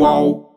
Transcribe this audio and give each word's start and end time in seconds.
Uau! 0.00 0.48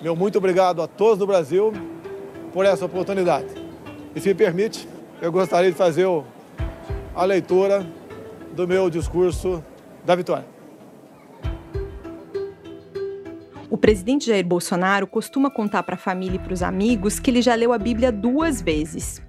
Meu 0.00 0.14
muito 0.14 0.38
obrigado 0.38 0.80
a 0.80 0.86
todos 0.86 1.18
do 1.18 1.26
Brasil 1.26 1.72
por 2.52 2.64
essa 2.64 2.84
oportunidade. 2.84 3.48
E 4.14 4.20
se 4.20 4.28
me 4.28 4.34
permite, 4.36 4.88
eu 5.20 5.32
gostaria 5.32 5.70
de 5.70 5.76
fazer 5.76 6.06
a 7.14 7.24
leitura 7.24 7.84
do 8.52 8.68
meu 8.68 8.88
discurso 8.88 9.64
da 10.04 10.14
vitória. 10.14 10.46
O 13.68 13.76
presidente 13.76 14.26
Jair 14.26 14.46
Bolsonaro 14.46 15.08
costuma 15.08 15.50
contar 15.50 15.82
para 15.82 15.96
a 15.96 15.98
família 15.98 16.36
e 16.36 16.38
para 16.38 16.52
os 16.52 16.62
amigos 16.62 17.18
que 17.18 17.30
ele 17.30 17.42
já 17.42 17.54
leu 17.56 17.72
a 17.72 17.78
Bíblia 17.78 18.12
duas 18.12 18.62
vezes. 18.62 19.20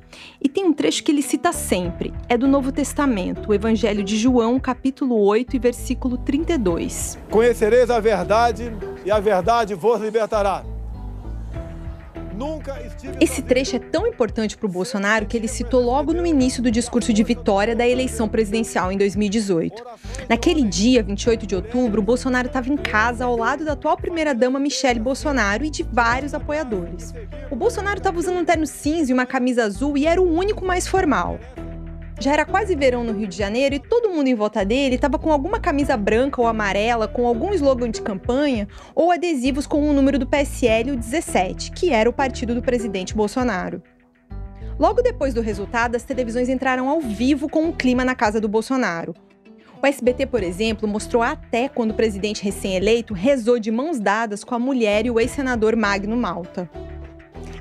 E 0.42 0.50
tem 0.50 0.66
um 0.66 0.74
trecho 0.74 1.04
que 1.04 1.12
ele 1.12 1.22
cita 1.22 1.54
sempre, 1.54 2.14
é 2.28 2.38
do 2.38 2.48
Novo 2.48 2.72
Testamento, 2.72 3.50
o 3.50 3.54
Evangelho 3.54 4.04
de 4.04 4.18
João, 4.18 4.60
capítulo 4.60 5.20
8 5.20 5.56
e 5.56 5.60
versículo 5.60 6.18
32. 6.18 7.18
Conhecereis 7.30 7.90
a 7.90 8.00
verdade 8.00 8.72
e 9.06 9.12
a 9.12 9.20
verdade 9.20 9.76
vos 9.76 10.02
libertará. 10.02 10.64
Esse 13.20 13.42
trecho 13.42 13.76
é 13.76 13.80
tão 13.80 14.08
importante 14.08 14.58
para 14.58 14.66
o 14.66 14.70
Bolsonaro 14.70 15.26
que 15.26 15.36
ele 15.36 15.48
citou 15.48 15.82
logo 15.82 16.14
no 16.14 16.26
início 16.26 16.62
do 16.62 16.72
discurso 16.72 17.12
de 17.14 17.24
vitória 17.24 17.76
da 17.76 17.88
eleição 17.88 18.28
presidencial 18.28 18.92
em 18.92 18.98
2018. 18.98 19.84
Naquele 20.30 20.64
dia, 20.64 21.04
28 21.04 21.46
de 21.46 21.56
outubro, 21.56 22.02
o 22.02 22.04
Bolsonaro 22.04 22.48
estava 22.48 22.70
em 22.70 22.78
casa 22.78 23.26
ao 23.26 23.36
lado 23.36 23.66
da 23.66 23.74
atual 23.74 23.98
primeira-dama 23.98 24.60
Michele 24.60 25.00
Bolsonaro 25.00 25.66
e 25.66 25.70
de 25.70 25.84
vários 25.84 26.34
apoiadores. 26.34 27.14
O 27.50 27.56
Bolsonaro 27.56 27.98
estava 27.98 28.18
usando 28.18 28.40
um 28.40 28.46
terno 28.46 28.66
cinza 28.66 29.12
e 29.12 29.14
uma 29.14 29.26
camisa 29.26 29.64
azul 29.64 29.98
e 29.98 30.06
era 30.06 30.22
o 30.22 30.34
único 30.34 30.66
mais 30.66 30.88
formal. 30.88 31.40
Já 32.22 32.34
era 32.34 32.46
quase 32.46 32.76
verão 32.76 33.04
no 33.04 33.14
Rio 33.14 33.28
de 33.28 33.36
Janeiro 33.36 33.74
e 33.74 33.80
todo 33.80 34.12
mundo 34.12 34.28
em 34.28 34.36
volta 34.36 34.64
dele 34.64 34.94
estava 34.94 35.18
com 35.18 35.32
alguma 35.32 35.60
camisa 35.60 35.98
branca 35.98 36.40
ou 36.40 36.46
amarela, 36.46 37.08
com 37.08 37.26
algum 37.26 37.52
slogan 37.52 37.90
de 37.90 38.00
campanha 38.00 38.68
ou 38.94 39.10
adesivos 39.12 39.66
com 39.66 39.90
o 39.90 39.92
número 39.92 40.20
do 40.20 40.28
PSL, 40.28 40.92
o 40.92 40.96
17, 40.96 41.72
que 41.72 41.90
era 41.90 42.08
o 42.08 42.14
partido 42.14 42.54
do 42.54 42.62
presidente 42.62 43.16
Bolsonaro. 43.16 43.82
Logo 44.78 45.02
depois 45.02 45.34
do 45.34 45.42
resultado, 45.42 45.96
as 45.96 46.04
televisões 46.04 46.48
entraram 46.48 46.88
ao 46.88 47.02
vivo 47.02 47.50
com 47.50 47.68
o 47.68 47.74
clima 47.74 48.06
na 48.06 48.14
casa 48.14 48.40
do 48.40 48.48
Bolsonaro. 48.48 49.16
O 49.82 49.88
SBT, 49.88 50.28
por 50.28 50.44
exemplo, 50.44 50.88
mostrou 50.88 51.24
até 51.24 51.68
quando 51.68 51.90
o 51.90 51.96
presidente 51.96 52.44
recém-eleito 52.44 53.16
rezou 53.16 53.58
de 53.58 53.72
mãos 53.72 54.00
dadas 54.00 54.44
com 54.44 54.54
a 54.54 54.60
mulher 54.60 55.08
e 55.08 55.10
o 55.10 55.20
ex-senador 55.20 55.76
Magno 55.76 56.16
Malta. 56.16 56.70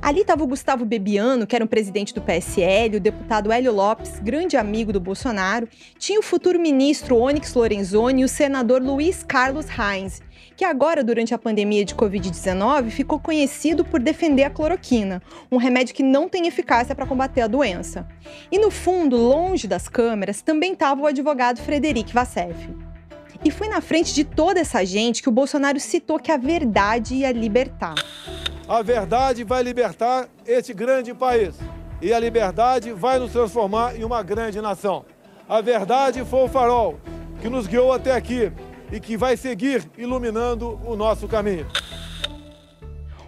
Ali 0.02 0.22
estava 0.22 0.42
o 0.42 0.46
Gustavo 0.46 0.86
Bebiano, 0.86 1.46
que 1.46 1.54
era 1.54 1.62
um 1.62 1.68
presidente 1.68 2.14
do 2.14 2.22
PSL, 2.22 2.96
o 2.96 3.00
deputado 3.00 3.52
Hélio 3.52 3.70
Lopes, 3.70 4.18
grande 4.18 4.56
amigo 4.56 4.94
do 4.94 5.00
Bolsonaro, 5.00 5.68
tinha 5.98 6.18
o 6.18 6.22
futuro 6.22 6.58
ministro 6.58 7.18
Onyx 7.18 7.52
Lorenzoni 7.52 8.22
e 8.22 8.24
o 8.24 8.28
senador 8.28 8.82
Luiz 8.82 9.22
Carlos 9.22 9.66
Reins, 9.66 10.22
que 10.56 10.64
agora, 10.64 11.04
durante 11.04 11.34
a 11.34 11.38
pandemia 11.38 11.84
de 11.84 11.94
Covid-19, 11.94 12.88
ficou 12.88 13.20
conhecido 13.20 13.84
por 13.84 14.00
defender 14.00 14.44
a 14.44 14.50
cloroquina, 14.50 15.22
um 15.52 15.58
remédio 15.58 15.94
que 15.94 16.02
não 16.02 16.30
tem 16.30 16.46
eficácia 16.46 16.94
para 16.94 17.06
combater 17.06 17.42
a 17.42 17.46
doença. 17.46 18.08
E 18.50 18.58
no 18.58 18.70
fundo, 18.70 19.18
longe 19.18 19.68
das 19.68 19.86
câmeras, 19.86 20.40
também 20.40 20.72
estava 20.72 21.02
o 21.02 21.06
advogado 21.06 21.60
Frederic 21.60 22.10
Vassef. 22.10 22.70
E 23.44 23.50
foi 23.50 23.68
na 23.68 23.82
frente 23.82 24.14
de 24.14 24.24
toda 24.24 24.60
essa 24.60 24.84
gente 24.84 25.22
que 25.22 25.28
o 25.28 25.32
Bolsonaro 25.32 25.78
citou 25.78 26.18
que 26.18 26.32
a 26.32 26.36
verdade 26.38 27.16
ia 27.16 27.32
libertar. 27.32 27.94
A 28.70 28.82
verdade 28.82 29.42
vai 29.42 29.64
libertar 29.64 30.28
este 30.46 30.72
grande 30.72 31.12
país. 31.12 31.56
E 32.00 32.12
a 32.12 32.20
liberdade 32.20 32.92
vai 32.92 33.18
nos 33.18 33.32
transformar 33.32 33.96
em 33.96 34.04
uma 34.04 34.22
grande 34.22 34.60
nação. 34.60 35.04
A 35.48 35.60
verdade 35.60 36.24
foi 36.24 36.44
o 36.44 36.48
farol 36.48 37.00
que 37.40 37.48
nos 37.48 37.66
guiou 37.66 37.92
até 37.92 38.12
aqui 38.12 38.52
e 38.92 39.00
que 39.00 39.16
vai 39.16 39.36
seguir 39.36 39.90
iluminando 39.98 40.80
o 40.86 40.94
nosso 40.94 41.26
caminho. 41.26 41.66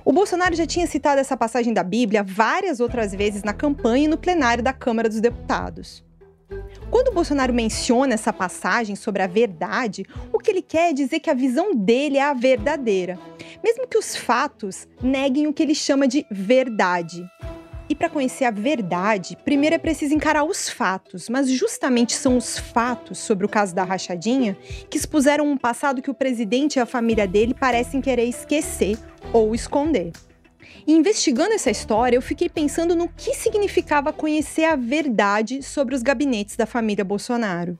O 0.04 0.12
Bolsonaro 0.12 0.54
já 0.54 0.64
tinha 0.64 0.86
citado 0.86 1.20
essa 1.20 1.36
passagem 1.36 1.74
da 1.74 1.82
Bíblia 1.82 2.22
várias 2.22 2.78
outras 2.78 3.12
vezes 3.12 3.42
na 3.42 3.52
campanha 3.52 4.04
e 4.04 4.08
no 4.08 4.16
plenário 4.16 4.62
da 4.62 4.72
Câmara 4.72 5.08
dos 5.08 5.20
Deputados. 5.20 6.04
Quando 6.92 7.08
o 7.08 7.14
Bolsonaro 7.14 7.54
menciona 7.54 8.12
essa 8.12 8.34
passagem 8.34 8.94
sobre 8.94 9.22
a 9.22 9.26
verdade, 9.26 10.04
o 10.30 10.38
que 10.38 10.50
ele 10.50 10.60
quer 10.60 10.90
é 10.90 10.92
dizer 10.92 11.20
que 11.20 11.30
a 11.30 11.34
visão 11.34 11.74
dele 11.74 12.18
é 12.18 12.22
a 12.22 12.34
verdadeira, 12.34 13.18
mesmo 13.64 13.88
que 13.88 13.96
os 13.96 14.14
fatos 14.14 14.86
neguem 15.02 15.46
o 15.46 15.54
que 15.54 15.62
ele 15.62 15.74
chama 15.74 16.06
de 16.06 16.26
verdade. 16.30 17.26
E 17.88 17.94
para 17.94 18.10
conhecer 18.10 18.44
a 18.44 18.50
verdade, 18.50 19.38
primeiro 19.42 19.74
é 19.74 19.78
preciso 19.78 20.12
encarar 20.12 20.44
os 20.44 20.68
fatos, 20.68 21.30
mas 21.30 21.50
justamente 21.50 22.12
são 22.12 22.36
os 22.36 22.58
fatos 22.58 23.16
sobre 23.16 23.46
o 23.46 23.48
caso 23.48 23.74
da 23.74 23.84
rachadinha 23.84 24.54
que 24.90 24.98
expuseram 24.98 25.50
um 25.50 25.56
passado 25.56 26.02
que 26.02 26.10
o 26.10 26.14
presidente 26.14 26.76
e 26.76 26.80
a 26.80 26.84
família 26.84 27.26
dele 27.26 27.54
parecem 27.54 28.02
querer 28.02 28.24
esquecer 28.24 28.98
ou 29.32 29.54
esconder. 29.54 30.12
E 30.86 30.92
investigando 30.92 31.52
essa 31.52 31.70
história, 31.70 32.16
eu 32.16 32.22
fiquei 32.22 32.48
pensando 32.48 32.96
no 32.96 33.08
que 33.08 33.34
significava 33.34 34.12
conhecer 34.12 34.64
a 34.64 34.74
verdade 34.74 35.62
sobre 35.62 35.94
os 35.94 36.02
gabinetes 36.02 36.56
da 36.56 36.66
família 36.66 37.04
Bolsonaro. 37.04 37.76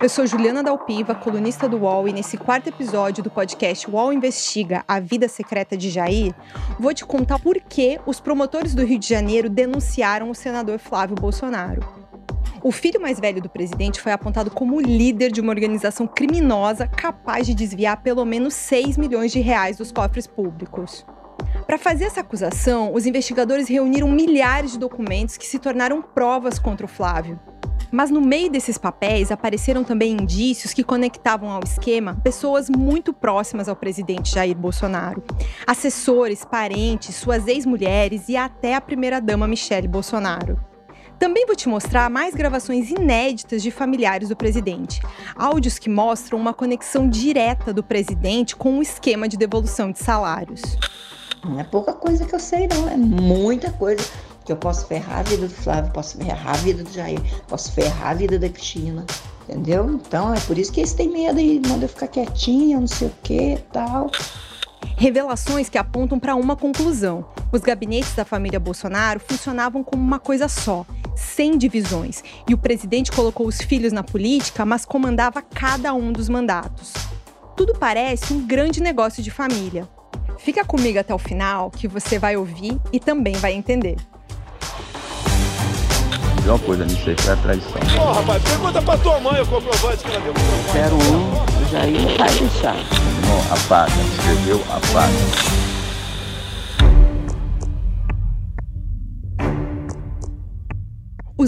Eu 0.00 0.08
sou 0.08 0.24
Juliana 0.26 0.62
Dalpiva, 0.62 1.12
colunista 1.12 1.68
do 1.68 1.78
UOL, 1.78 2.06
e 2.06 2.12
nesse 2.12 2.38
quarto 2.38 2.68
episódio 2.68 3.22
do 3.22 3.28
podcast 3.28 3.90
UOL 3.90 4.12
Investiga 4.12 4.84
a 4.86 5.00
Vida 5.00 5.26
Secreta 5.28 5.76
de 5.76 5.90
Jair, 5.90 6.32
vou 6.78 6.94
te 6.94 7.04
contar 7.04 7.40
por 7.40 7.60
que 7.60 7.98
os 8.06 8.20
promotores 8.20 8.76
do 8.76 8.84
Rio 8.84 8.98
de 8.98 9.08
Janeiro 9.08 9.50
denunciaram 9.50 10.30
o 10.30 10.34
senador 10.36 10.78
Flávio 10.78 11.16
Bolsonaro. 11.16 12.07
O 12.62 12.72
filho 12.72 13.00
mais 13.00 13.20
velho 13.20 13.40
do 13.40 13.48
presidente 13.48 14.00
foi 14.00 14.12
apontado 14.12 14.50
como 14.50 14.80
líder 14.80 15.30
de 15.30 15.40
uma 15.40 15.50
organização 15.50 16.06
criminosa 16.06 16.86
capaz 16.86 17.46
de 17.46 17.54
desviar 17.54 18.02
pelo 18.02 18.24
menos 18.24 18.54
6 18.54 18.96
milhões 18.96 19.32
de 19.32 19.40
reais 19.40 19.76
dos 19.76 19.92
cofres 19.92 20.26
públicos. 20.26 21.04
Para 21.66 21.78
fazer 21.78 22.04
essa 22.04 22.20
acusação, 22.20 22.92
os 22.94 23.06
investigadores 23.06 23.68
reuniram 23.68 24.08
milhares 24.08 24.72
de 24.72 24.78
documentos 24.78 25.36
que 25.36 25.46
se 25.46 25.58
tornaram 25.58 26.02
provas 26.02 26.58
contra 26.58 26.86
o 26.86 26.88
Flávio. 26.88 27.38
Mas 27.90 28.10
no 28.10 28.20
meio 28.20 28.50
desses 28.50 28.76
papéis 28.76 29.30
apareceram 29.30 29.82
também 29.82 30.12
indícios 30.12 30.74
que 30.74 30.84
conectavam 30.84 31.50
ao 31.50 31.62
esquema 31.64 32.20
pessoas 32.22 32.68
muito 32.68 33.12
próximas 33.12 33.68
ao 33.68 33.76
presidente 33.76 34.34
Jair 34.34 34.56
Bolsonaro. 34.56 35.22
Assessores, 35.66 36.44
parentes, 36.44 37.16
suas 37.16 37.46
ex-mulheres 37.46 38.28
e 38.28 38.36
até 38.36 38.74
a 38.74 38.80
primeira-dama 38.80 39.48
Michele 39.48 39.88
Bolsonaro. 39.88 40.67
Também 41.18 41.44
vou 41.46 41.56
te 41.56 41.68
mostrar 41.68 42.08
mais 42.08 42.34
gravações 42.34 42.90
inéditas 42.90 43.60
de 43.60 43.70
familiares 43.72 44.28
do 44.28 44.36
presidente. 44.36 45.00
Áudios 45.34 45.78
que 45.78 45.90
mostram 45.90 46.38
uma 46.38 46.54
conexão 46.54 47.08
direta 47.08 47.72
do 47.72 47.82
presidente 47.82 48.54
com 48.54 48.78
o 48.78 48.82
esquema 48.82 49.28
de 49.28 49.36
devolução 49.36 49.90
de 49.90 49.98
salários. 49.98 50.62
Não 51.44 51.58
é 51.58 51.64
pouca 51.64 51.92
coisa 51.92 52.24
que 52.24 52.34
eu 52.34 52.38
sei, 52.38 52.68
não. 52.68 52.88
É 52.88 52.96
muita 52.96 53.72
coisa 53.72 54.04
que 54.44 54.52
eu 54.52 54.56
posso 54.56 54.86
ferrar 54.86 55.18
a 55.18 55.22
vida 55.24 55.48
do 55.48 55.54
Flávio, 55.54 55.92
posso 55.92 56.16
ferrar 56.16 56.54
a 56.54 56.58
vida 56.58 56.84
do 56.84 56.92
Jair, 56.92 57.20
posso 57.48 57.72
ferrar 57.72 58.10
a 58.10 58.14
vida 58.14 58.38
da 58.38 58.48
Cristina. 58.48 59.04
Entendeu? 59.48 59.90
Então 59.90 60.32
é 60.32 60.40
por 60.40 60.56
isso 60.56 60.72
que 60.72 60.80
eles 60.80 60.92
têm 60.92 61.10
medo 61.10 61.40
e 61.40 61.58
mandam 61.60 61.82
eu 61.82 61.88
ficar 61.88 62.06
quietinha, 62.06 62.78
não 62.78 62.86
sei 62.86 63.08
o 63.08 63.12
que 63.22 63.58
tal. 63.72 64.10
Revelações 64.96 65.68
que 65.68 65.78
apontam 65.78 66.18
para 66.18 66.34
uma 66.34 66.54
conclusão. 66.54 67.24
Os 67.50 67.60
gabinetes 67.60 68.14
da 68.14 68.24
família 68.24 68.60
Bolsonaro 68.60 69.20
funcionavam 69.20 69.82
como 69.82 70.02
uma 70.02 70.18
coisa 70.18 70.48
só, 70.48 70.84
sem 71.18 71.58
divisões, 71.58 72.22
e 72.48 72.54
o 72.54 72.58
presidente 72.58 73.10
colocou 73.10 73.46
os 73.46 73.60
filhos 73.60 73.92
na 73.92 74.02
política, 74.02 74.64
mas 74.64 74.84
comandava 74.84 75.42
cada 75.42 75.92
um 75.92 76.12
dos 76.12 76.28
mandatos. 76.28 76.92
Tudo 77.56 77.74
parece 77.78 78.32
um 78.32 78.46
grande 78.46 78.80
negócio 78.80 79.22
de 79.22 79.30
família. 79.30 79.88
Fica 80.38 80.64
comigo 80.64 80.98
até 80.98 81.12
o 81.12 81.18
final 81.18 81.70
que 81.70 81.88
você 81.88 82.18
vai 82.18 82.36
ouvir 82.36 82.78
e 82.92 83.00
também 83.00 83.34
vai 83.34 83.52
entender. 83.52 83.96
Tem 86.40 86.50
uma 86.50 86.58
coisa 86.60 86.84
nisso 86.84 87.10
aí 87.10 87.16
é 87.26 87.32
a 87.32 87.36
traição. 87.36 87.80
Ô, 87.98 88.08
oh, 88.08 88.12
rapaz, 88.12 88.42
pergunta 88.42 88.80
pra 88.80 88.96
tua 88.96 89.20
mãe 89.20 89.42
o 89.42 89.46
comprovante 89.46 90.04
que 90.04 90.10
ela 90.10 90.20
deu. 90.20 90.34
Quero 90.72 90.94
um, 90.94 91.32
o 91.32 91.70
Jair 91.70 92.00
não 92.00 92.16
vai 92.16 92.30
deixar. 92.30 92.76
Não, 92.76 93.54
apaga. 93.54 93.92
Escreveu, 94.16 94.62
apaga. 94.70 95.67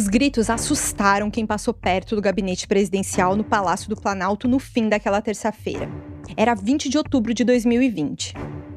Os 0.01 0.09
gritos 0.09 0.49
assustaram 0.49 1.31
quem 1.31 1.45
passou 1.45 1.75
perto 1.75 2.17
do 2.17 2.23
gabinete 2.23 2.67
presidencial 2.67 3.37
no 3.37 3.45
Palácio 3.45 3.91
do 3.91 4.01
Planalto 4.01 4.49
no 4.49 4.59
fim 4.59 4.89
daquela 4.89 5.21
terça-feira. 5.21 5.91
Era 6.39 6.55
20 6.55 6.89
de 6.89 6.97
outubro 6.97 7.35
de 7.35 7.45
2020. 7.45 8.33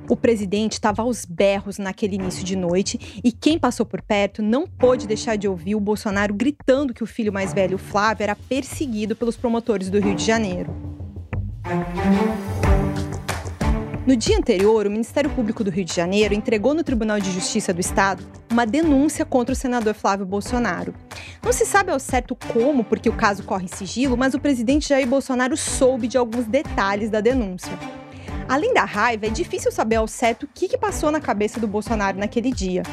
O 0.10 0.18
presidente 0.18 0.74
estava 0.74 1.02
aos 1.02 1.24
berros 1.24 1.78
naquele 1.78 2.16
início 2.16 2.44
de 2.44 2.58
noite 2.58 3.22
e 3.24 3.32
quem 3.32 3.58
passou 3.58 3.86
por 3.86 4.02
perto 4.02 4.42
não 4.42 4.68
pôde 4.68 5.08
deixar 5.08 5.38
de 5.38 5.48
ouvir 5.48 5.76
o 5.76 5.80
Bolsonaro 5.80 6.34
gritando 6.34 6.94
que 6.94 7.04
o 7.04 7.08
filho 7.08 7.32
mais 7.32 7.54
velho, 7.54 7.78
Flávio, 7.78 8.24
era 8.24 8.36
perseguido 8.36 9.16
pelos 9.16 9.38
promotores 9.38 9.90
do 9.90 10.02
Rio 10.02 10.16
de 10.16 10.26
Janeiro. 10.26 10.76
No 14.06 14.18
dia 14.18 14.38
anterior, 14.38 14.86
o 14.86 14.92
Ministério 14.92 15.30
Público 15.30 15.64
do 15.64 15.72
Rio 15.72 15.86
de 15.86 15.96
Janeiro 15.96 16.34
entregou 16.34 16.74
no 16.74 16.84
Tribunal 16.84 17.22
de 17.22 17.32
Justiça 17.32 17.74
do 17.74 17.80
Estado 17.80 18.22
uma 18.52 18.66
denúncia 18.66 19.24
contra 19.24 19.54
o 19.54 19.56
senador 19.56 19.94
Flávio 19.94 20.26
Bolsonaro. 20.26 20.94
Não 21.42 21.54
se 21.54 21.66
sabe 21.66 21.90
ao 21.90 21.98
certo 21.98 22.36
como, 22.36 22.84
porque 22.84 23.08
o 23.08 23.16
caso 23.16 23.44
corre 23.44 23.64
em 23.64 23.70
sigilo, 23.70 24.18
mas 24.18 24.34
o 24.34 24.42
presidente 24.42 24.90
Jair 24.90 25.08
Bolsonaro 25.08 25.56
soube 25.56 26.10
de 26.10 26.18
alguns 26.18 26.46
detalhes 26.46 27.10
da 27.10 27.22
denúncia. 27.22 27.72
Além 28.50 28.74
da 28.74 28.84
raiva, 28.84 29.28
é 29.28 29.30
difícil 29.30 29.72
saber 29.72 29.96
ao 29.96 30.08
certo 30.08 30.44
o 30.44 30.50
que 30.54 30.78
passou 30.78 31.10
na 31.10 31.22
cabeça 31.22 31.58
do 31.58 31.68
Bolsonaro 31.68 32.20
naquele 32.20 32.52
dia. 32.52 32.84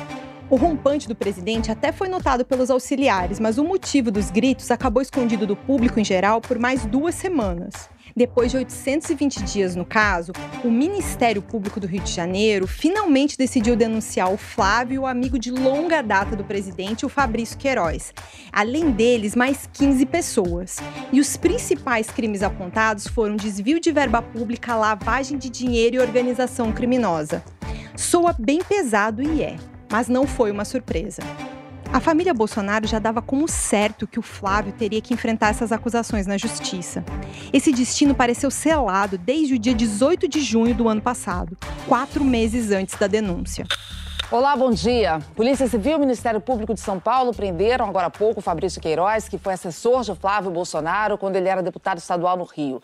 O 0.48 0.54
rompante 0.54 1.08
do 1.08 1.16
presidente 1.16 1.72
até 1.72 1.90
foi 1.90 2.08
notado 2.08 2.44
pelos 2.44 2.70
auxiliares, 2.70 3.40
mas 3.40 3.58
o 3.58 3.64
motivo 3.64 4.12
dos 4.12 4.30
gritos 4.30 4.70
acabou 4.70 5.02
escondido 5.02 5.44
do 5.44 5.56
público 5.56 5.98
em 5.98 6.04
geral 6.04 6.40
por 6.40 6.56
mais 6.56 6.86
duas 6.86 7.16
semanas. 7.16 7.90
Depois 8.16 8.50
de 8.50 8.56
820 8.56 9.42
dias 9.42 9.76
no 9.76 9.84
caso, 9.84 10.32
o 10.64 10.70
Ministério 10.70 11.40
Público 11.40 11.80
do 11.80 11.86
Rio 11.86 12.00
de 12.00 12.12
Janeiro 12.12 12.66
finalmente 12.66 13.36
decidiu 13.36 13.76
denunciar 13.76 14.32
o 14.32 14.36
Flávio, 14.36 15.06
amigo 15.06 15.38
de 15.38 15.50
longa 15.50 16.02
data 16.02 16.34
do 16.36 16.44
presidente, 16.44 17.06
o 17.06 17.08
Fabrício 17.08 17.58
Queiroz. 17.58 18.12
Além 18.52 18.90
deles, 18.90 19.34
mais 19.34 19.68
15 19.72 20.06
pessoas. 20.06 20.76
E 21.12 21.20
os 21.20 21.36
principais 21.36 22.10
crimes 22.10 22.42
apontados 22.42 23.06
foram 23.06 23.36
desvio 23.36 23.80
de 23.80 23.92
verba 23.92 24.22
pública, 24.22 24.76
lavagem 24.76 25.38
de 25.38 25.48
dinheiro 25.48 25.96
e 25.96 26.00
organização 26.00 26.72
criminosa. 26.72 27.42
Soa 27.96 28.32
bem 28.32 28.60
pesado 28.62 29.22
e 29.22 29.42
é 29.42 29.56
mas 29.90 30.08
não 30.08 30.26
foi 30.26 30.50
uma 30.50 30.64
surpresa. 30.64 31.22
A 31.92 31.98
família 31.98 32.32
Bolsonaro 32.32 32.86
já 32.86 33.00
dava 33.00 33.20
como 33.20 33.48
certo 33.48 34.06
que 34.06 34.20
o 34.20 34.22
Flávio 34.22 34.72
teria 34.72 35.00
que 35.00 35.12
enfrentar 35.12 35.48
essas 35.48 35.72
acusações 35.72 36.24
na 36.24 36.38
justiça. 36.38 37.04
Esse 37.52 37.72
destino 37.72 38.14
pareceu 38.14 38.48
selado 38.48 39.18
desde 39.18 39.54
o 39.54 39.58
dia 39.58 39.74
18 39.74 40.28
de 40.28 40.40
junho 40.40 40.72
do 40.72 40.88
ano 40.88 41.02
passado, 41.02 41.58
quatro 41.88 42.24
meses 42.24 42.70
antes 42.70 42.94
da 42.94 43.08
denúncia. 43.08 43.66
Olá, 44.30 44.54
bom 44.56 44.70
dia. 44.70 45.18
Polícia 45.34 45.66
Civil 45.66 45.96
e 45.96 45.98
Ministério 45.98 46.40
Público 46.40 46.72
de 46.72 46.78
São 46.78 47.00
Paulo 47.00 47.34
prenderam 47.34 47.88
agora 47.88 48.06
há 48.06 48.10
pouco 48.10 48.40
Fabrício 48.40 48.80
Queiroz, 48.80 49.28
que 49.28 49.36
foi 49.36 49.54
assessor 49.54 50.04
de 50.04 50.14
Flávio 50.14 50.52
Bolsonaro 50.52 51.18
quando 51.18 51.34
ele 51.34 51.48
era 51.48 51.60
deputado 51.60 51.98
estadual 51.98 52.36
no 52.36 52.44
Rio. 52.44 52.80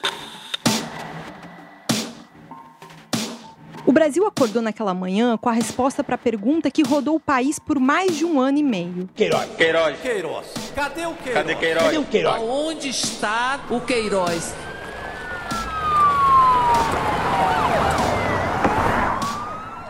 O 3.87 3.93
Brasil 3.93 4.27
acordou 4.27 4.61
naquela 4.61 4.93
manhã 4.93 5.37
com 5.37 5.49
a 5.49 5.53
resposta 5.53 6.03
para 6.03 6.17
a 6.17 6.19
pergunta 6.19 6.69
que 6.73 6.83
rodou 6.83 7.15
o 7.15 7.21
país 7.21 7.57
por 7.57 7.79
mais 7.79 8.17
de 8.17 8.25
um 8.25 8.41
ano 8.41 8.59
e 8.59 8.63
meio. 8.65 9.09
Queiroz. 9.15 9.49
Queiroz. 9.57 10.01
Queiroz. 10.01 10.47
Cadê 10.75 11.07
o 11.07 11.15
Queiroz? 11.15 11.35
Cadê 11.35 11.55
Queiroz? 11.55 11.85
Cadê 11.85 11.99
o 11.99 12.05
Queiroz? 12.05 12.43
Onde 12.43 12.89
está 12.89 13.61
o 13.71 13.81
Queiroz? 13.81 14.53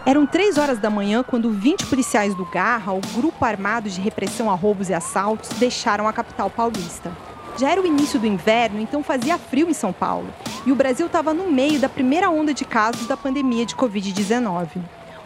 Eram 0.05 0.27
três 0.27 0.59
horas 0.59 0.79
da 0.79 0.91
manhã 0.91 1.25
quando 1.25 1.51
20 1.51 1.87
policiais 1.87 2.35
do 2.35 2.45
Garra, 2.45 2.93
o 2.93 3.01
grupo 3.15 3.43
armado 3.47 3.89
de 3.89 4.01
repressão 4.01 4.51
a 4.51 4.55
roubos 4.55 4.91
e 4.91 4.95
assaltos, 4.95 5.49
deixaram 5.59 6.07
a 6.07 6.13
capital 6.13 6.51
paulista. 6.51 7.11
Já 7.59 7.71
era 7.71 7.81
o 7.81 7.87
início 7.87 8.21
do 8.21 8.27
inverno, 8.27 8.79
então 8.81 9.03
fazia 9.03 9.39
frio 9.39 9.71
em 9.71 9.73
São 9.73 9.91
Paulo. 9.91 10.29
E 10.67 10.73
o 10.73 10.77
Brasil 10.77 11.07
estava 11.07 11.33
no 11.33 11.51
meio 11.51 11.81
da 11.81 11.89
primeira 11.89 12.29
onda 12.29 12.53
de 12.53 12.67
casos 12.67 13.07
da 13.07 13.17
pandemia 13.17 13.65
de 13.65 13.75
Covid-19. 13.75 14.69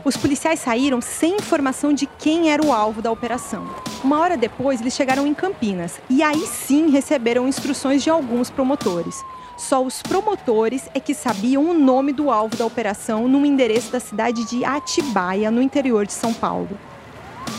Os 0.05 0.17
policiais 0.17 0.61
saíram 0.61 1.01
sem 1.01 1.35
informação 1.35 1.93
de 1.93 2.07
quem 2.07 2.51
era 2.51 2.65
o 2.65 2.73
alvo 2.73 3.03
da 3.03 3.11
operação. 3.11 3.69
Uma 4.03 4.21
hora 4.21 4.37
depois, 4.37 4.81
eles 4.81 4.95
chegaram 4.95 5.27
em 5.27 5.35
Campinas 5.35 6.01
e 6.09 6.23
aí 6.23 6.47
sim 6.47 6.89
receberam 6.91 7.49
instruções 7.49 8.03
de 8.03 8.09
alguns 8.09 8.49
promotores. 8.49 9.25
Só 9.59 9.83
os 9.83 10.01
promotores 10.01 10.89
é 10.95 11.01
que 11.01 11.15
sabiam 11.15 11.69
o 11.69 11.75
nome 11.75 12.13
do 12.13 12.31
alvo 12.31 12.57
da 12.57 12.65
operação 12.65 13.27
no 13.29 13.45
endereço 13.45 13.91
da 13.91 14.01
cidade 14.01 14.45
de 14.49 14.65
Atibaia, 14.65 15.51
no 15.51 15.61
interior 15.61 16.07
de 16.07 16.13
São 16.13 16.33
Paulo. 16.33 16.79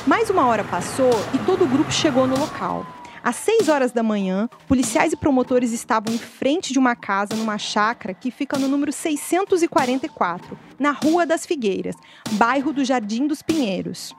Mais 0.08 0.30
uma 0.30 0.48
hora 0.48 0.64
passou 0.64 1.12
e 1.34 1.38
todo 1.40 1.66
o 1.66 1.68
grupo 1.68 1.92
chegou 1.92 2.26
no 2.26 2.40
local. 2.40 2.86
Às 3.24 3.36
6 3.36 3.70
horas 3.70 3.92
da 3.92 4.02
manhã, 4.02 4.50
policiais 4.68 5.14
e 5.14 5.16
promotores 5.16 5.72
estavam 5.72 6.12
em 6.12 6.18
frente 6.18 6.74
de 6.74 6.80
uma 6.80 6.96
casa 6.96 7.36
numa 7.36 7.56
chácara 7.60 8.16
que 8.16 8.32
fica 8.32 8.58
no 8.58 8.68
número 8.68 8.92
644, 8.92 10.58
na 10.80 10.90
Rua 10.90 11.24
das 11.24 11.46
Figueiras, 11.46 11.96
bairro 12.32 12.74
do 12.74 12.84
Jardim 12.84 13.28
dos 13.28 13.44
Pinheiros. 13.44 14.16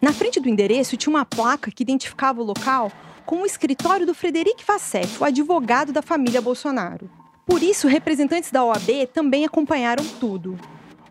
Na 0.00 0.10
frente 0.10 0.40
do 0.40 0.48
endereço 0.48 0.96
tinha 0.96 1.14
uma 1.14 1.26
placa 1.26 1.70
que 1.70 1.82
identificava 1.82 2.40
o 2.40 2.44
local 2.44 2.90
com 3.26 3.42
o 3.42 3.46
escritório 3.46 4.06
do 4.06 4.14
Frederic 4.14 4.64
Vassef, 4.64 5.20
o 5.20 5.24
advogado 5.24 5.92
da 5.92 6.00
família 6.00 6.40
Bolsonaro. 6.40 7.10
Por 7.44 7.62
isso, 7.62 7.86
representantes 7.88 8.50
da 8.50 8.64
OAB 8.64 9.06
também 9.12 9.44
acompanharam 9.44 10.04
tudo. 10.18 10.58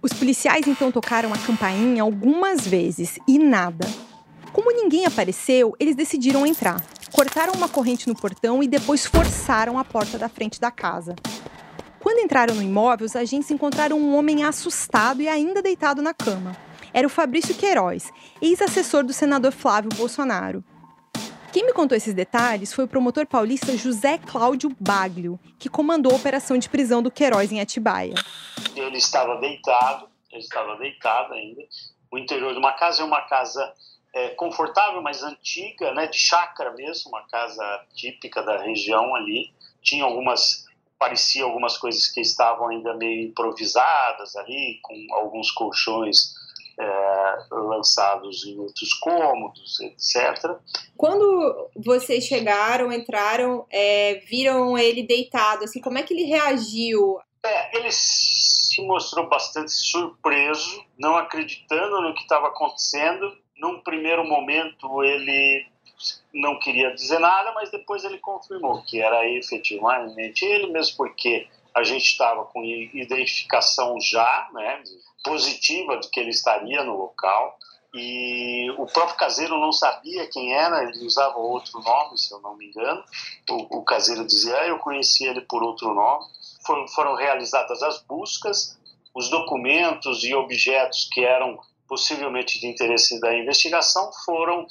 Os 0.01 0.11
policiais 0.13 0.65
então 0.67 0.91
tocaram 0.91 1.31
a 1.31 1.37
campainha 1.37 2.01
algumas 2.01 2.65
vezes 2.65 3.19
e 3.27 3.37
nada. 3.37 3.87
Como 4.51 4.71
ninguém 4.71 5.05
apareceu, 5.05 5.75
eles 5.79 5.95
decidiram 5.95 6.45
entrar 6.45 6.81
cortaram 7.15 7.53
uma 7.53 7.69
corrente 7.69 8.09
no 8.09 8.15
portão 8.15 8.61
e 8.61 8.67
depois 8.67 9.05
forçaram 9.05 9.79
a 9.79 9.85
porta 9.85 10.17
da 10.17 10.27
frente 10.27 10.59
da 10.59 10.69
casa. 10.69 11.15
Quando 12.01 12.19
entraram 12.19 12.53
no 12.53 12.61
imóvel, 12.61 13.05
os 13.05 13.15
agentes 13.15 13.49
encontraram 13.49 13.97
um 13.97 14.17
homem 14.17 14.43
assustado 14.43 15.21
e 15.21 15.27
ainda 15.29 15.61
deitado 15.61 16.01
na 16.01 16.13
cama. 16.13 16.57
Era 16.93 17.07
o 17.07 17.09
Fabrício 17.09 17.55
Queiroz, 17.55 18.11
ex-assessor 18.41 19.05
do 19.05 19.13
senador 19.13 19.53
Flávio 19.53 19.89
Bolsonaro. 19.95 20.61
Quem 21.53 21.65
me 21.65 21.71
contou 21.71 21.95
esses 21.95 22.13
detalhes 22.13 22.73
foi 22.73 22.83
o 22.83 22.87
promotor 22.87 23.25
paulista 23.25 23.77
José 23.77 24.17
Cláudio 24.17 24.75
Baglio, 24.77 25.39
que 25.57 25.69
comandou 25.69 26.11
a 26.11 26.17
operação 26.17 26.57
de 26.57 26.67
prisão 26.67 27.01
do 27.01 27.09
Queiroz 27.09 27.49
em 27.49 27.61
Atibaia. 27.61 28.15
Ele 28.75 28.97
estava 28.97 29.39
deitado, 29.39 30.09
ele 30.29 30.41
estava 30.41 30.75
deitado 30.75 31.33
ainda. 31.33 31.61
O 32.11 32.17
interior 32.17 32.51
de 32.51 32.59
uma 32.59 32.73
casa 32.73 33.03
é 33.03 33.05
uma 33.05 33.21
casa 33.21 33.73
é, 34.15 34.29
confortável, 34.29 35.01
mas 35.01 35.21
antiga, 35.21 35.93
né, 35.93 36.07
de 36.07 36.17
chácara 36.17 36.71
mesmo, 36.71 37.09
uma 37.09 37.27
casa 37.27 37.85
típica 37.93 38.41
da 38.41 38.57
região 38.57 39.13
ali. 39.13 39.53
Tinha 39.81 40.05
algumas, 40.05 40.65
parecia 40.97 41.43
algumas 41.43 41.77
coisas 41.77 42.07
que 42.07 42.21
estavam 42.21 42.69
ainda 42.69 42.93
meio 42.93 43.27
improvisadas 43.27 44.37
ali, 44.37 44.79
com 44.81 44.95
alguns 45.11 45.51
colchões 45.51 46.33
é, 46.79 47.35
lançados 47.51 48.45
em 48.45 48.57
outros 48.57 48.93
cômodos, 48.93 49.81
etc. 49.81 50.57
Quando 50.95 51.69
vocês 51.75 52.23
chegaram, 52.23 52.93
entraram, 52.93 53.67
é, 53.69 54.15
viram 54.29 54.77
ele 54.77 55.03
deitado, 55.03 55.65
assim, 55.65 55.81
como 55.81 55.97
é 55.97 56.03
que 56.03 56.13
ele 56.13 56.23
reagiu? 56.23 57.19
É, 57.45 57.77
ele 57.77 57.91
se 57.91 58.81
mostrou 58.81 59.27
bastante 59.27 59.71
surpreso, 59.71 60.81
não 60.97 61.17
acreditando 61.17 62.01
no 62.01 62.15
que 62.15 62.21
estava 62.21 62.47
acontecendo 62.47 63.44
num 63.57 63.79
primeiro 63.81 64.25
momento 64.25 65.03
ele 65.03 65.67
não 66.33 66.59
queria 66.59 66.93
dizer 66.93 67.19
nada, 67.19 67.53
mas 67.53 67.71
depois 67.71 68.03
ele 68.03 68.17
confirmou 68.17 68.81
que 68.83 69.01
era 69.01 69.27
efetivamente 69.29 70.43
ele, 70.43 70.67
mesmo 70.67 70.97
porque 70.97 71.47
a 71.73 71.83
gente 71.83 72.05
estava 72.05 72.45
com 72.45 72.63
identificação 72.63 73.99
já, 73.99 74.49
né, 74.53 74.81
positiva 75.23 75.97
de 75.97 76.09
que 76.09 76.19
ele 76.19 76.29
estaria 76.29 76.83
no 76.83 76.97
local. 76.97 77.57
E 77.93 78.69
o 78.77 78.85
próprio 78.85 79.17
caseiro 79.17 79.57
não 79.57 79.71
sabia 79.71 80.27
quem 80.27 80.53
era, 80.53 80.83
ele 80.83 81.05
usava 81.05 81.37
outro 81.37 81.79
nome, 81.81 82.17
se 82.17 82.33
eu 82.33 82.41
não 82.41 82.55
me 82.55 82.67
engano. 82.67 83.01
O, 83.49 83.77
o 83.77 83.83
caseiro 83.83 84.25
dizia, 84.25 84.53
ah, 84.57 84.67
eu 84.67 84.79
conheci 84.79 85.25
ele 85.25 85.41
por 85.41 85.63
outro 85.63 85.93
nome. 85.93 86.25
Foram, 86.65 86.87
foram 86.89 87.15
realizadas 87.15 87.81
as 87.81 88.01
buscas, 88.01 88.77
os 89.13 89.29
documentos 89.29 90.25
e 90.25 90.35
objetos 90.35 91.07
que 91.09 91.23
eram 91.23 91.57
possivelmente 91.87 92.59
de 92.59 92.67
interesse 92.67 93.19
da 93.19 93.35
investigação, 93.35 94.11
foram 94.25 94.65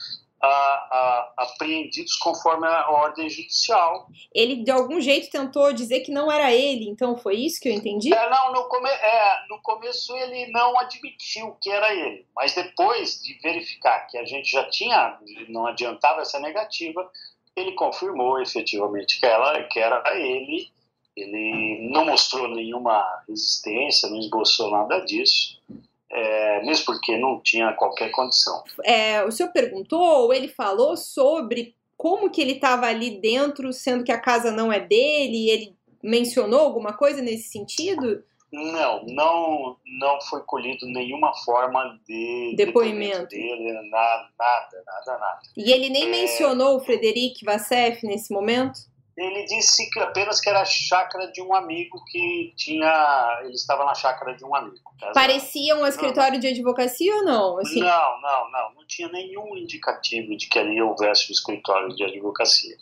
a, 0.45 0.49
a, 0.49 1.33
apreendidos 1.39 2.17
conforme 2.17 2.67
a 2.67 2.91
ordem 2.91 3.29
judicial. 3.29 4.07
Ele, 4.33 4.57
de 4.57 4.71
algum 4.71 5.01
jeito, 5.01 5.31
tentou 5.31 5.73
dizer 5.73 6.01
que 6.01 6.13
não 6.13 6.31
era 6.31 6.53
ele, 6.53 6.89
então 6.89 7.17
foi 7.17 7.37
isso 7.37 7.61
que 7.61 7.69
eu 7.69 7.73
entendi? 7.73 8.13
É, 8.13 8.31
não, 8.31 8.53
no, 8.53 8.65
come, 8.69 8.89
é, 8.89 9.47
no 9.49 9.61
começo 9.63 10.15
ele 10.17 10.51
não 10.51 10.79
admitiu 10.79 11.57
que 11.61 11.71
era 11.71 11.93
ele, 11.95 12.27
mas 12.35 12.55
depois 12.55 13.23
de 13.23 13.39
verificar 13.41 14.07
que 14.07 14.19
a 14.19 14.25
gente 14.25 14.51
já 14.51 14.69
tinha, 14.69 15.19
não 15.49 15.67
adiantava 15.67 16.21
essa 16.21 16.39
negativa, 16.39 17.11
ele 17.57 17.73
confirmou 17.73 18.41
efetivamente 18.41 19.19
que, 19.19 19.27
ela, 19.27 19.63
que 19.65 19.79
era 19.79 20.03
ele. 20.17 20.73
Ele 21.17 21.91
não 21.93 22.07
mostrou 22.07 22.49
nenhuma 22.49 23.23
resistência, 23.29 24.09
não 24.09 24.19
esboçou 24.19 24.69
nada 24.69 24.99
disso 24.99 25.63
é, 26.11 26.65
mesmo 26.65 26.87
porque 26.87 27.17
não 27.17 27.41
tinha 27.43 27.73
qualquer 27.73 28.11
condição. 28.11 28.63
É, 28.85 29.25
o 29.25 29.31
senhor 29.31 29.51
perguntou, 29.51 30.01
ou 30.01 30.33
ele 30.33 30.49
falou 30.49 30.97
sobre 30.97 31.75
como 31.97 32.31
que 32.31 32.41
ele 32.41 32.53
estava 32.53 32.87
ali 32.87 33.21
dentro, 33.21 33.73
sendo 33.73 34.05
que 34.05 34.13
a 34.13 34.21
casa 34.21 34.51
não 34.51 34.73
é 34.73 34.81
dele, 34.81 35.51
ele 35.51 35.77
mencionou 36.03 36.61
alguma 36.61 36.93
coisa 36.93 37.23
nesse 37.23 37.49
sentido? 37.49 38.23
Não, 38.53 39.05
não, 39.07 39.77
não 39.99 40.21
foi 40.29 40.41
colhido 40.43 40.87
nenhuma 40.87 41.35
forma 41.45 41.99
de 42.07 42.55
depoimento, 42.57 43.27
depoimento 43.27 43.29
dele, 43.31 43.73
nada, 43.91 44.29
nada, 44.39 44.85
nada, 44.87 45.19
nada. 45.19 45.41
E 45.57 45.73
ele 45.73 45.89
nem 45.89 46.05
é... 46.05 46.11
mencionou 46.11 46.77
o 46.77 46.81
Frederic 46.81 47.45
Vassef 47.45 48.07
nesse 48.07 48.33
momento? 48.33 48.79
Ele 49.17 49.45
disse 49.45 49.89
que 49.91 50.01
apenas 50.01 50.41
que 50.41 50.49
era 50.49 50.63
a 50.63 50.65
chácara 50.65 51.31
de 51.31 51.41
um 51.41 51.55
amigo 51.55 52.05
que 52.07 52.53
tinha. 52.57 53.41
Ele 53.45 53.55
estava 53.55 53.85
na 53.85 53.95
chácara 53.95 54.35
de 54.35 54.45
um 54.45 54.55
amigo. 54.55 54.93
Parecia 55.15 55.77
um 55.77 55.87
escritório 55.87 56.35
não, 56.35 56.41
de 56.41 56.49
advocacia 56.49 57.15
ou 57.15 57.25
não? 57.25 57.59
Assim? 57.59 57.81
Não, 57.81 58.21
não, 58.21 58.51
não. 58.51 58.75
Não 58.75 58.87
tinha 58.87 59.09
nenhum 59.09 59.57
indicativo 59.57 60.37
de 60.37 60.49
que 60.49 60.59
ali 60.59 60.83
houvesse 60.83 61.31
um 61.31 61.33
escritório 61.33 61.95
de 61.95 62.03
advocacia. 62.03 62.77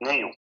Nenhum. 0.00 0.32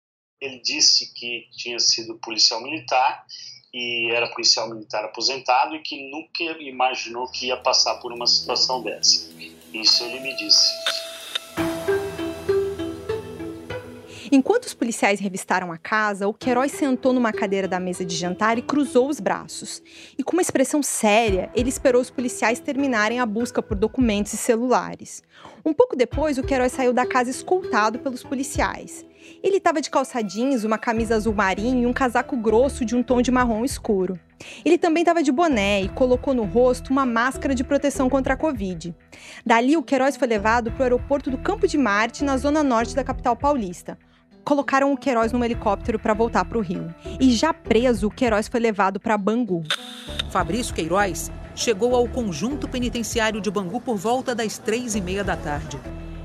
Ele 0.42 0.60
disse 0.62 1.14
que 1.14 1.48
tinha 1.52 1.78
sido 1.80 2.20
policial 2.20 2.62
militar 2.62 3.25
e 3.74 4.10
era 4.12 4.32
policial 4.32 4.70
militar 4.70 5.06
aposentado 5.06 5.75
e 5.75 5.82
que 5.82 6.10
nunca 6.10 6.44
imaginou 6.62 7.30
que 7.30 7.48
ia 7.48 7.58
passar 7.58 7.96
por 7.96 8.12
uma 8.12 8.25
situação 8.25 8.82
dessa. 8.82 9.30
Isso 9.74 10.04
ele 10.06 10.22
me 10.22 10.36
disse. 10.36 11.05
Enquanto 14.32 14.65
os 14.65 14.74
policiais 14.74 15.20
revistaram 15.20 15.72
a 15.72 15.77
casa, 15.77 16.27
o 16.27 16.34
Queiroz 16.34 16.72
sentou 16.72 17.13
numa 17.13 17.32
cadeira 17.32 17.67
da 17.67 17.79
mesa 17.79 18.03
de 18.03 18.15
jantar 18.15 18.58
e 18.58 18.62
cruzou 18.62 19.08
os 19.08 19.20
braços. 19.20 19.84
E 20.17 20.24
com 20.24 20.34
uma 20.34 20.41
expressão 20.41 20.82
séria, 20.82 21.51
ele 21.55 21.70
esperou 21.70 22.01
os 22.01 22.10
policiais 22.10 22.60
terminarem 22.60 23.20
a 23.20 23.25
busca 23.25 23.62
por 23.62 23.77
documentos 23.77 24.34
e 24.34 24.38
celulares. 24.38 25.22
Um 25.63 25.74
pouco 25.74 25.96
depois, 25.96 26.38
o 26.38 26.44
Queiroz 26.44 26.72
saiu 26.72 26.91
da 26.91 27.05
casa 27.05 27.29
escoltado 27.29 28.00
pelos 28.00 28.24
policiais. 28.24 29.05
Ele 29.44 29.58
estava 29.58 29.82
de 29.82 29.89
calça 29.89 30.22
jeans, 30.22 30.63
uma 30.63 30.77
camisa 30.77 31.15
azul 31.15 31.34
marinho 31.34 31.84
e 31.84 31.86
um 31.86 31.94
casaco 31.94 32.36
grosso 32.36 32.86
de 32.86 32.96
um 32.96 33.03
tom 33.03 33.22
de 33.22 33.32
marrom 33.32 33.63
escuro. 33.63 34.20
Ele 34.63 34.77
também 34.77 35.01
estava 35.01 35.24
de 35.24 35.32
boné 35.32 35.82
e 35.82 35.89
colocou 35.89 36.34
no 36.34 36.44
rosto 36.44 36.91
uma 36.91 37.05
máscara 37.05 37.55
de 37.55 37.63
proteção 37.63 38.10
contra 38.10 38.34
a 38.34 38.38
Covid. 38.38 38.94
Dali, 39.46 39.77
o 39.77 39.84
Queiroz 39.84 40.17
foi 40.17 40.27
levado 40.27 40.72
para 40.72 40.82
o 40.82 40.84
aeroporto 40.84 41.32
do 41.32 41.38
Campo 41.38 41.67
de 41.67 41.77
Marte, 41.77 42.24
na 42.24 42.38
zona 42.38 42.62
norte 42.62 42.96
da 42.96 43.03
capital 43.03 43.36
paulista 43.36 43.98
colocaram 44.46 44.94
o 44.94 44.98
Queiroz 44.98 45.32
num 45.34 45.44
helicóptero 45.44 45.98
para 45.98 46.14
voltar 46.14 46.46
para 46.46 46.60
o 46.60 46.62
Rio. 46.62 46.94
E 47.20 47.32
já 47.32 47.52
preso, 47.52 48.08
o 48.08 48.12
Queiroz 48.12 48.48
foi 48.48 48.60
levado 48.60 49.00
para 49.00 49.18
Bangu. 49.18 49.64
Fabrício 50.30 50.74
Queiroz 50.74 51.32
chegou 51.56 51.96
ao 51.96 52.08
conjunto 52.08 52.68
penitenciário 52.68 53.42
de 53.42 53.50
Bangu 53.50 53.82
por 53.82 53.98
volta 53.98 54.36
das 54.36 54.60
três 54.60 54.96
e 54.96 55.02
meia 55.02 55.24
da 55.24 55.36
tarde. 55.36 55.80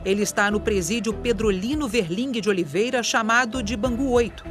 Ele 0.05 0.23
está 0.23 0.51
no 0.51 0.61
presídio 0.61 1.15
Pedrolino 1.15 1.89
Verling 1.89 2.33
de 2.33 2.49
Oliveira, 2.49 3.03
chamado 3.03 3.63
de 3.63 3.77
Bangu 3.77 4.11
8. 4.11 4.45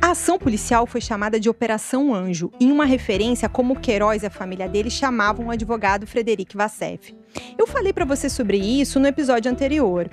A 0.00 0.10
ação 0.10 0.38
policial 0.38 0.86
foi 0.86 1.00
chamada 1.00 1.40
de 1.40 1.48
Operação 1.48 2.14
Anjo, 2.14 2.50
em 2.60 2.70
uma 2.70 2.84
referência 2.84 3.46
a 3.46 3.48
como 3.48 3.80
Queiroz 3.80 4.22
e 4.22 4.26
a 4.26 4.30
família 4.30 4.68
dele 4.68 4.90
chamavam 4.90 5.46
o 5.46 5.50
advogado 5.50 6.06
Frederic 6.06 6.54
Vassef. 6.54 7.16
Eu 7.56 7.66
falei 7.66 7.92
para 7.92 8.04
você 8.04 8.28
sobre 8.28 8.58
isso 8.58 9.00
no 9.00 9.06
episódio 9.06 9.50
anterior. 9.50 10.08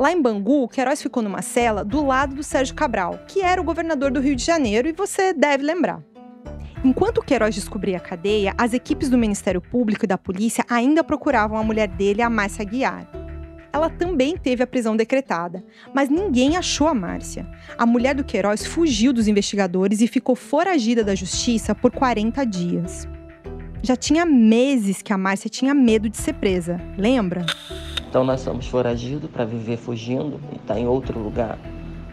Lá 0.00 0.10
em 0.10 0.22
Bangu, 0.22 0.66
Queiroz 0.66 1.02
ficou 1.02 1.22
numa 1.22 1.42
cela 1.42 1.84
do 1.84 2.02
lado 2.06 2.34
do 2.34 2.42
Sérgio 2.42 2.74
Cabral, 2.74 3.20
que 3.28 3.42
era 3.42 3.60
o 3.60 3.64
governador 3.64 4.10
do 4.10 4.18
Rio 4.18 4.34
de 4.34 4.42
Janeiro, 4.42 4.88
e 4.88 4.92
você 4.92 5.34
deve 5.34 5.62
lembrar. 5.62 6.02
Enquanto 6.82 7.20
Queiroz 7.20 7.54
descobria 7.54 7.98
a 7.98 8.00
cadeia, 8.00 8.54
as 8.56 8.72
equipes 8.72 9.10
do 9.10 9.18
Ministério 9.18 9.60
Público 9.60 10.06
e 10.06 10.08
da 10.08 10.16
polícia 10.16 10.64
ainda 10.70 11.04
procuravam 11.04 11.58
a 11.58 11.62
mulher 11.62 11.86
dele, 11.86 12.22
a 12.22 12.30
Márcia 12.30 12.64
Guiar. 12.64 13.06
Ela 13.70 13.90
também 13.90 14.38
teve 14.38 14.62
a 14.62 14.66
prisão 14.66 14.96
decretada, 14.96 15.62
mas 15.92 16.08
ninguém 16.08 16.56
achou 16.56 16.88
a 16.88 16.94
Márcia. 16.94 17.46
A 17.76 17.84
mulher 17.84 18.14
do 18.14 18.24
Queiroz 18.24 18.64
fugiu 18.64 19.12
dos 19.12 19.28
investigadores 19.28 20.00
e 20.00 20.06
ficou 20.06 20.34
foragida 20.34 21.04
da 21.04 21.14
justiça 21.14 21.74
por 21.74 21.92
40 21.92 22.42
dias. 22.46 23.06
Já 23.82 23.96
tinha 23.96 24.24
meses 24.24 25.02
que 25.02 25.12
a 25.12 25.18
Márcia 25.18 25.50
tinha 25.50 25.74
medo 25.74 26.08
de 26.08 26.16
ser 26.16 26.32
presa, 26.32 26.80
lembra? 26.96 27.44
Então 28.10 28.24
nós 28.24 28.40
somos 28.40 28.66
foragidos 28.66 29.30
para 29.30 29.44
viver 29.44 29.76
fugindo 29.76 30.40
e 30.50 30.56
estar 30.56 30.74
tá 30.74 30.80
em 30.80 30.86
outro 30.86 31.16
lugar. 31.16 31.56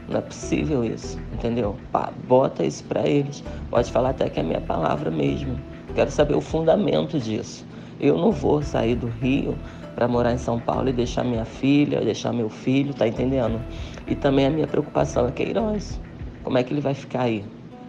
Não 0.07 0.19
é 0.19 0.21
possível 0.21 0.85
isso, 0.85 1.19
entendeu? 1.33 1.75
Pá, 1.91 2.13
bota 2.27 2.63
isso 2.63 2.83
para 2.83 3.07
eles. 3.07 3.43
Pode 3.71 3.91
falar 3.91 4.11
até 4.11 4.29
que 4.29 4.39
é 4.39 4.43
minha 4.43 4.61
palavra 4.61 5.09
mesmo. 5.09 5.59
Quero 5.95 6.11
saber 6.11 6.35
o 6.35 6.39
fundamento 6.39 7.19
disso. 7.19 7.65
Eu 7.99 8.15
não 8.15 8.31
vou 8.31 8.61
sair 8.61 8.93
do 8.93 9.07
Rio 9.07 9.57
para 9.95 10.07
morar 10.07 10.31
em 10.31 10.37
São 10.37 10.59
Paulo 10.59 10.87
e 10.87 10.93
deixar 10.93 11.23
minha 11.23 11.45
filha, 11.45 11.99
deixar 11.99 12.31
meu 12.31 12.47
filho, 12.47 12.93
tá 12.93 13.07
entendendo? 13.07 13.59
E 14.05 14.13
também 14.13 14.45
a 14.45 14.51
minha 14.51 14.67
preocupação 14.67 15.27
é 15.27 15.31
Queiroz. 15.31 15.99
Como 16.43 16.59
é 16.59 16.63
que 16.63 16.71
ele 16.71 16.81
vai 16.81 16.93
ficar 16.93 17.23
aí? 17.23 17.43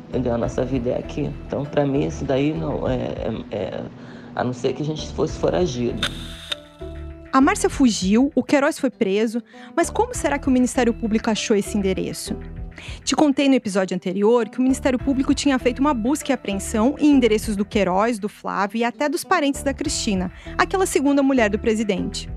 Entendeu? 0.09 0.33
A 0.33 0.39
nossa 0.39 0.65
vida 0.65 0.91
é 0.91 0.99
aqui. 0.99 1.31
Então, 1.47 1.67
para 1.67 1.85
mim, 1.85 2.07
isso 2.07 2.25
daí 2.25 2.55
não 2.55 2.89
é, 2.89 2.95
é, 2.95 3.55
é, 3.55 3.83
A 4.35 4.43
não 4.43 4.55
ser 4.55 4.73
que 4.73 4.81
a 4.81 4.87
gente 4.87 5.07
fosse 5.09 5.39
foragido. 5.39 6.01
A 7.31 7.41
Márcia 7.43 7.69
fugiu, 7.69 8.33
o 8.35 8.43
Queiroz 8.43 8.79
foi 8.79 8.91
preso, 8.91 9.43
mas 9.77 9.91
como 9.91 10.15
será 10.15 10.39
que 10.39 10.49
o 10.49 10.51
Ministério 10.51 10.95
Público 10.95 11.31
achou 11.31 11.55
esse 11.55 11.77
endereço? 11.77 12.35
Te 13.05 13.15
contei 13.15 13.49
no 13.49 13.55
episódio 13.55 13.95
anterior 13.95 14.49
que 14.49 14.59
o 14.59 14.63
Ministério 14.63 14.99
Público 14.99 15.35
tinha 15.35 15.59
feito 15.59 15.81
uma 15.81 15.93
busca 15.93 16.33
e 16.33 16.35
apreensão 16.35 16.95
em 16.99 17.11
endereços 17.11 17.55
do 17.55 17.65
Queiroz, 17.65 18.19
do 18.19 18.29
Flávio 18.29 18.79
e 18.79 18.85
até 18.85 19.09
dos 19.09 19.25
parentes 19.25 19.63
da 19.63 19.75
Cristina, 19.75 20.33
aquela 20.57 20.87
segunda 20.87 21.23
mulher 21.23 21.51
do 21.51 21.59
presidente. 21.59 22.31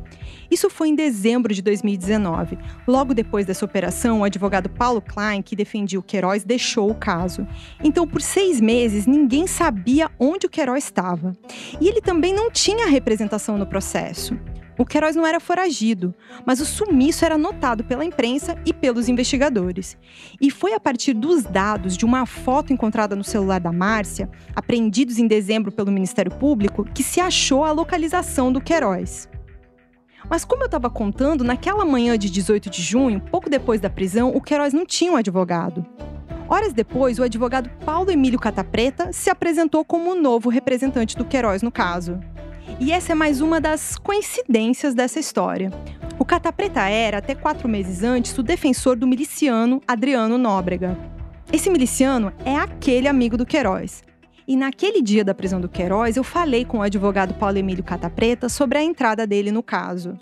Isso 0.51 0.69
foi 0.69 0.89
em 0.89 0.95
dezembro 0.95 1.53
de 1.53 1.61
2019. 1.61 2.57
Logo 2.85 3.13
depois 3.13 3.45
dessa 3.45 3.63
operação, 3.63 4.19
o 4.19 4.23
advogado 4.25 4.69
Paulo 4.69 5.01
Klein, 5.01 5.41
que 5.41 5.55
defendia 5.55 5.97
o 5.97 6.03
Queiroz, 6.03 6.43
deixou 6.43 6.91
o 6.91 6.95
caso. 6.95 7.47
Então, 7.81 8.05
por 8.05 8.21
seis 8.21 8.59
meses, 8.59 9.07
ninguém 9.07 9.47
sabia 9.47 10.11
onde 10.19 10.47
o 10.47 10.49
Queiroz 10.49 10.83
estava. 10.83 11.33
E 11.79 11.87
ele 11.87 12.01
também 12.01 12.33
não 12.33 12.51
tinha 12.51 12.85
representação 12.87 13.57
no 13.57 13.65
processo. 13.65 14.37
O 14.77 14.85
Queiroz 14.85 15.15
não 15.15 15.27
era 15.27 15.39
foragido, 15.39 16.13
mas 16.45 16.59
o 16.59 16.65
sumiço 16.65 17.23
era 17.23 17.37
notado 17.37 17.83
pela 17.83 18.03
imprensa 18.03 18.57
e 18.65 18.73
pelos 18.73 19.07
investigadores. 19.07 19.95
E 20.41 20.49
foi 20.49 20.73
a 20.73 20.79
partir 20.79 21.13
dos 21.13 21.43
dados 21.43 21.95
de 21.95 22.03
uma 22.03 22.25
foto 22.25 22.73
encontrada 22.73 23.15
no 23.15 23.23
celular 23.23 23.59
da 23.59 23.71
Márcia, 23.71 24.29
apreendidos 24.55 25.17
em 25.17 25.27
dezembro 25.27 25.71
pelo 25.71 25.91
Ministério 25.91 26.31
Público, 26.31 26.83
que 26.83 27.03
se 27.03 27.21
achou 27.21 27.63
a 27.63 27.71
localização 27.71 28.51
do 28.51 28.59
Queiroz. 28.59 29.29
Mas 30.29 30.45
como 30.45 30.63
eu 30.63 30.67
estava 30.67 30.89
contando, 30.89 31.43
naquela 31.43 31.85
manhã 31.85 32.17
de 32.17 32.29
18 32.29 32.69
de 32.69 32.81
junho, 32.81 33.21
pouco 33.31 33.49
depois 33.49 33.81
da 33.81 33.89
prisão, 33.89 34.29
o 34.35 34.41
Queiroz 34.41 34.73
não 34.73 34.85
tinha 34.85 35.11
um 35.11 35.15
advogado. 35.15 35.85
Horas 36.47 36.73
depois, 36.73 37.17
o 37.17 37.23
advogado 37.23 37.69
Paulo 37.85 38.11
Emílio 38.11 38.39
Catapreta 38.39 39.13
se 39.13 39.29
apresentou 39.29 39.85
como 39.85 40.11
o 40.11 40.15
novo 40.15 40.49
representante 40.49 41.15
do 41.15 41.23
Queiroz 41.23 41.61
no 41.61 41.71
caso. 41.71 42.19
E 42.79 42.91
essa 42.91 43.13
é 43.13 43.15
mais 43.15 43.41
uma 43.41 43.61
das 43.61 43.95
coincidências 43.97 44.93
dessa 44.93 45.19
história. 45.19 45.71
O 46.19 46.25
Cata 46.25 46.51
Preta 46.51 46.87
era, 46.87 47.17
até 47.17 47.33
quatro 47.33 47.67
meses 47.67 48.03
antes, 48.03 48.37
o 48.37 48.43
defensor 48.43 48.95
do 48.95 49.07
miliciano 49.07 49.81
Adriano 49.87 50.37
Nóbrega. 50.37 50.97
Esse 51.51 51.69
miliciano 51.69 52.31
é 52.45 52.55
aquele 52.55 53.07
amigo 53.07 53.35
do 53.37 53.45
Queiroz. 53.45 54.03
E 54.51 54.57
naquele 54.57 55.01
dia 55.01 55.23
da 55.23 55.33
prisão 55.33 55.61
do 55.61 55.69
Queiroz, 55.69 56.17
eu 56.17 56.25
falei 56.25 56.65
com 56.65 56.79
o 56.79 56.81
advogado 56.81 57.33
Paulo 57.35 57.57
Emílio 57.57 57.85
Cata 57.85 58.09
Preta 58.09 58.49
sobre 58.49 58.79
a 58.79 58.83
entrada 58.83 59.25
dele 59.25 59.49
no 59.49 59.63
caso. 59.63 60.19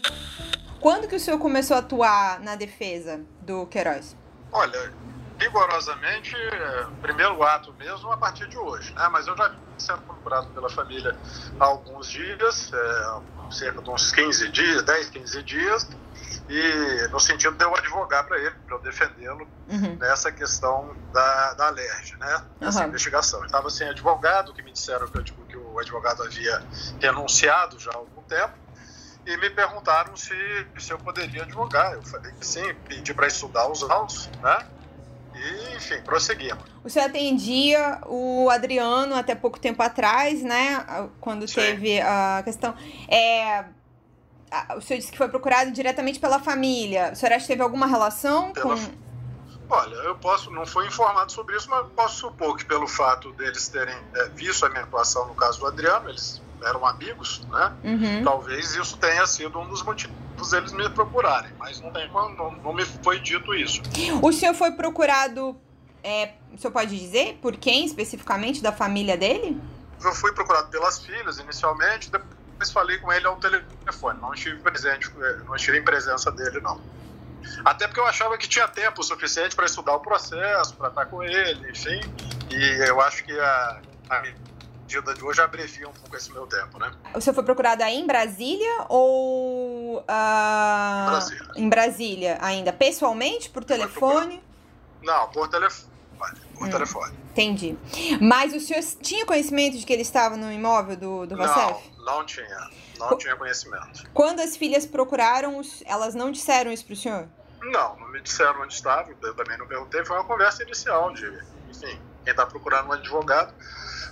Quando 0.79 1.07
que 1.07 1.15
o 1.15 1.19
senhor 1.19 1.39
começou 1.39 1.75
a 1.75 1.79
atuar 1.79 2.39
na 2.39 2.55
defesa 2.55 3.21
do 3.41 3.65
Queiroz? 3.65 4.15
Olha, 4.51 4.93
rigorosamente, 5.39 6.35
primeiro 7.01 7.41
ato 7.41 7.73
mesmo 7.79 8.11
a 8.11 8.17
partir 8.17 8.47
de 8.49 8.57
hoje, 8.59 8.93
né? 8.93 9.09
Mas 9.11 9.25
eu 9.25 9.35
já 9.35 9.51
sendo 9.79 10.01
procurado 10.01 10.45
pela 10.49 10.69
família 10.69 11.17
há 11.59 11.65
alguns 11.65 12.11
dias, 12.11 12.71
é, 12.71 13.51
cerca 13.51 13.81
de 13.81 13.89
uns 13.89 14.11
15 14.11 14.51
dias, 14.51 14.83
10, 14.83 15.09
15 15.09 15.41
dias, 15.41 15.89
e 16.49 17.07
no 17.09 17.19
sentido 17.19 17.55
de 17.55 17.63
eu 17.63 17.75
advogar 17.75 18.25
para 18.25 18.37
ele, 18.39 18.55
para 18.65 18.75
eu 18.75 18.81
defendê-lo 18.81 19.47
uhum. 19.69 19.95
nessa 19.97 20.31
questão 20.31 20.95
da, 21.13 21.53
da 21.53 21.67
alergia, 21.67 22.17
né? 22.17 22.43
Nessa 22.59 22.81
uhum. 22.81 22.87
investigação. 22.87 23.39
Eu 23.41 23.45
estava 23.45 23.69
sem 23.69 23.87
advogado, 23.87 24.51
que 24.51 24.63
me 24.63 24.71
disseram 24.71 25.07
que, 25.07 25.23
tipo, 25.23 25.43
que 25.45 25.55
o 25.55 25.77
advogado 25.77 26.23
havia 26.23 26.63
renunciado 26.99 27.79
já 27.79 27.91
há 27.91 27.97
algum 27.97 28.23
tempo, 28.23 28.53
e 29.27 29.37
me 29.37 29.51
perguntaram 29.51 30.15
se, 30.17 30.33
se 30.79 30.91
eu 30.91 30.97
poderia 30.97 31.43
advogar. 31.43 31.93
Eu 31.93 32.01
falei 32.01 32.31
que 32.31 32.45
sim, 32.45 32.73
pedi 32.87 33.13
para 33.13 33.27
estudar 33.27 33.67
os 33.67 33.83
autos, 33.83 34.27
né? 34.41 34.65
E, 35.35 35.75
enfim, 35.75 36.01
prosseguimos. 36.01 36.63
O 36.83 36.89
senhor 36.89 37.05
atendia 37.05 38.01
o 38.07 38.49
Adriano 38.49 39.15
até 39.15 39.35
pouco 39.35 39.59
tempo 39.59 39.83
atrás, 39.83 40.41
né? 40.41 40.83
Quando 41.21 41.47
Sim. 41.47 41.55
teve 41.55 42.01
a 42.01 42.41
questão. 42.43 42.73
É, 43.07 43.65
o 44.75 44.81
senhor 44.81 44.99
disse 44.99 45.11
que 45.11 45.17
foi 45.17 45.29
procurado 45.29 45.71
diretamente 45.71 46.19
pela 46.19 46.39
família. 46.39 47.11
O 47.13 47.15
senhor 47.15 47.33
acha 47.33 47.41
que 47.41 47.47
teve 47.47 47.61
alguma 47.61 47.85
relação 47.85 48.51
pela... 48.51 48.75
com. 48.75 49.09
Olha, 49.69 49.95
eu 49.95 50.15
posso, 50.15 50.49
não 50.49 50.65
fui 50.65 50.87
informado 50.87 51.31
sobre 51.31 51.55
isso, 51.55 51.69
mas 51.69 51.85
posso 51.95 52.15
supor 52.15 52.57
que 52.57 52.65
pelo 52.65 52.87
fato 52.87 53.31
deles 53.33 53.67
terem 53.67 53.95
é, 54.15 54.29
visto 54.29 54.65
a 54.65 54.69
minha 54.69 54.81
atuação 54.81 55.27
no 55.27 55.35
caso 55.35 55.59
do 55.59 55.67
Adriano, 55.67 56.09
eles 56.09 56.41
eram 56.65 56.85
amigos, 56.85 57.45
né? 57.51 57.73
Uhum. 57.83 58.23
Talvez 58.23 58.75
isso 58.75 58.97
tenha 58.97 59.27
sido 59.27 59.59
um 59.59 59.67
dos 59.67 59.83
motivos 59.83 60.49
deles 60.49 60.73
me 60.73 60.89
procurarem, 60.89 61.51
mas 61.59 61.79
não, 61.81 61.91
tem, 61.91 62.09
não, 62.11 62.51
não 62.51 62.73
me 62.73 62.83
foi 62.83 63.19
dito 63.19 63.53
isso. 63.53 63.81
O 64.21 64.33
senhor 64.33 64.55
foi 64.55 64.71
procurado, 64.71 65.55
é, 66.03 66.33
o 66.51 66.57
senhor 66.57 66.71
pode 66.71 66.97
dizer 66.97 67.37
por 67.39 67.55
quem 67.55 67.85
especificamente 67.85 68.63
da 68.63 68.71
família 68.71 69.15
dele? 69.15 69.61
Eu 70.03 70.13
fui 70.15 70.31
procurado 70.31 70.69
pelas 70.69 70.97
filhas 70.99 71.37
inicialmente, 71.37 72.09
depois 72.09 72.38
falei 72.65 72.97
com 72.97 73.11
ele 73.11 73.25
ao 73.25 73.37
telefone, 73.37 74.19
não 74.19 74.33
estive 74.33 74.59
presente, 74.59 75.09
não 75.45 75.55
estive 75.55 75.77
em 75.77 75.83
presença 75.83 76.31
dele 76.31 76.59
não. 76.59 76.81
Até 77.63 77.87
porque 77.87 77.99
eu 77.99 78.05
achava 78.05 78.37
que 78.37 78.47
tinha 78.47 78.67
tempo 78.67 79.01
suficiente 79.03 79.55
para 79.55 79.65
estudar 79.65 79.95
o 79.95 79.99
processo, 79.99 80.75
para 80.75 80.89
estar 80.89 81.05
com 81.05 81.23
ele, 81.23 81.71
enfim. 81.71 81.99
E 82.51 82.87
eu 82.87 82.99
acho 83.01 83.23
que 83.23 83.37
a, 83.39 83.81
a 84.09 84.21
medida 84.21 85.13
de 85.13 85.23
hoje 85.23 85.41
abrevia 85.41 85.87
um 85.87 85.93
pouco 85.93 86.15
esse 86.15 86.31
meu 86.31 86.47
tempo, 86.47 86.79
né? 86.79 86.91
Senhor 87.19 87.33
foi 87.33 87.43
procurado 87.43 87.83
aí 87.83 87.95
em 87.95 88.07
Brasília 88.07 88.85
ou 88.89 89.99
uh... 89.99 90.03
Brasília. 91.09 91.51
em 91.55 91.69
Brasília 91.69 92.37
ainda? 92.41 92.73
Pessoalmente, 92.73 93.49
por 93.49 93.63
telefone? 93.63 94.43
Não, 95.01 95.27
por 95.29 95.47
telefone. 95.47 95.89
Por 96.55 96.67
hum, 96.67 96.69
telefone. 96.69 97.17
Entendi. 97.39 97.77
Mas 98.19 98.53
o 98.53 98.59
senhor 98.59 98.83
tinha 99.01 99.25
conhecimento 99.25 99.77
de 99.77 99.85
que 99.85 99.93
ele 99.93 100.01
estava 100.01 100.35
no 100.35 100.51
imóvel 100.51 100.97
do, 100.97 101.25
do 101.25 101.37
Vacef? 101.37 101.89
Não, 101.97 102.05
não 102.05 102.25
tinha. 102.25 102.69
Não 102.99 103.17
tinha 103.17 103.35
conhecimento. 103.37 104.03
Quando 104.13 104.41
as 104.41 104.57
filhas 104.57 104.85
procuraram, 104.85 105.61
elas 105.85 106.13
não 106.13 106.31
disseram 106.31 106.71
isso 106.71 106.85
para 106.85 106.93
o 106.93 106.97
senhor? 106.97 107.29
Não, 107.61 107.97
não 107.97 108.09
me 108.09 108.21
disseram 108.21 108.61
onde 108.61 108.73
estava, 108.73 109.09
eu 109.21 109.33
também 109.33 109.57
não 109.57 109.67
perguntei. 109.67 110.03
Foi 110.03 110.17
uma 110.17 110.25
conversa 110.25 110.63
inicial 110.63 111.13
de, 111.13 111.25
enfim, 111.69 111.99
quem 112.23 112.31
está 112.31 112.45
procurando 112.45 112.89
um 112.89 112.91
advogado 112.91 113.53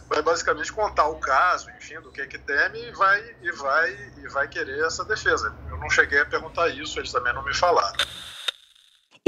vai 0.08 0.22
basicamente 0.22 0.72
contar 0.72 1.08
o 1.08 1.16
caso, 1.18 1.70
enfim, 1.72 2.00
do 2.00 2.12
que 2.12 2.26
que 2.28 2.38
teme 2.38 2.82
e 2.82 2.92
vai 2.94 3.36
e 3.42 3.52
vai 3.52 4.12
e 4.18 4.28
vai 4.30 4.48
querer 4.48 4.86
essa 4.86 5.04
defesa. 5.04 5.54
Eu 5.70 5.78
não 5.78 5.90
cheguei 5.90 6.22
a 6.22 6.26
perguntar 6.26 6.70
isso, 6.70 6.98
eles 7.00 7.12
também 7.12 7.34
não 7.34 7.44
me 7.44 7.54
falaram. 7.54 7.98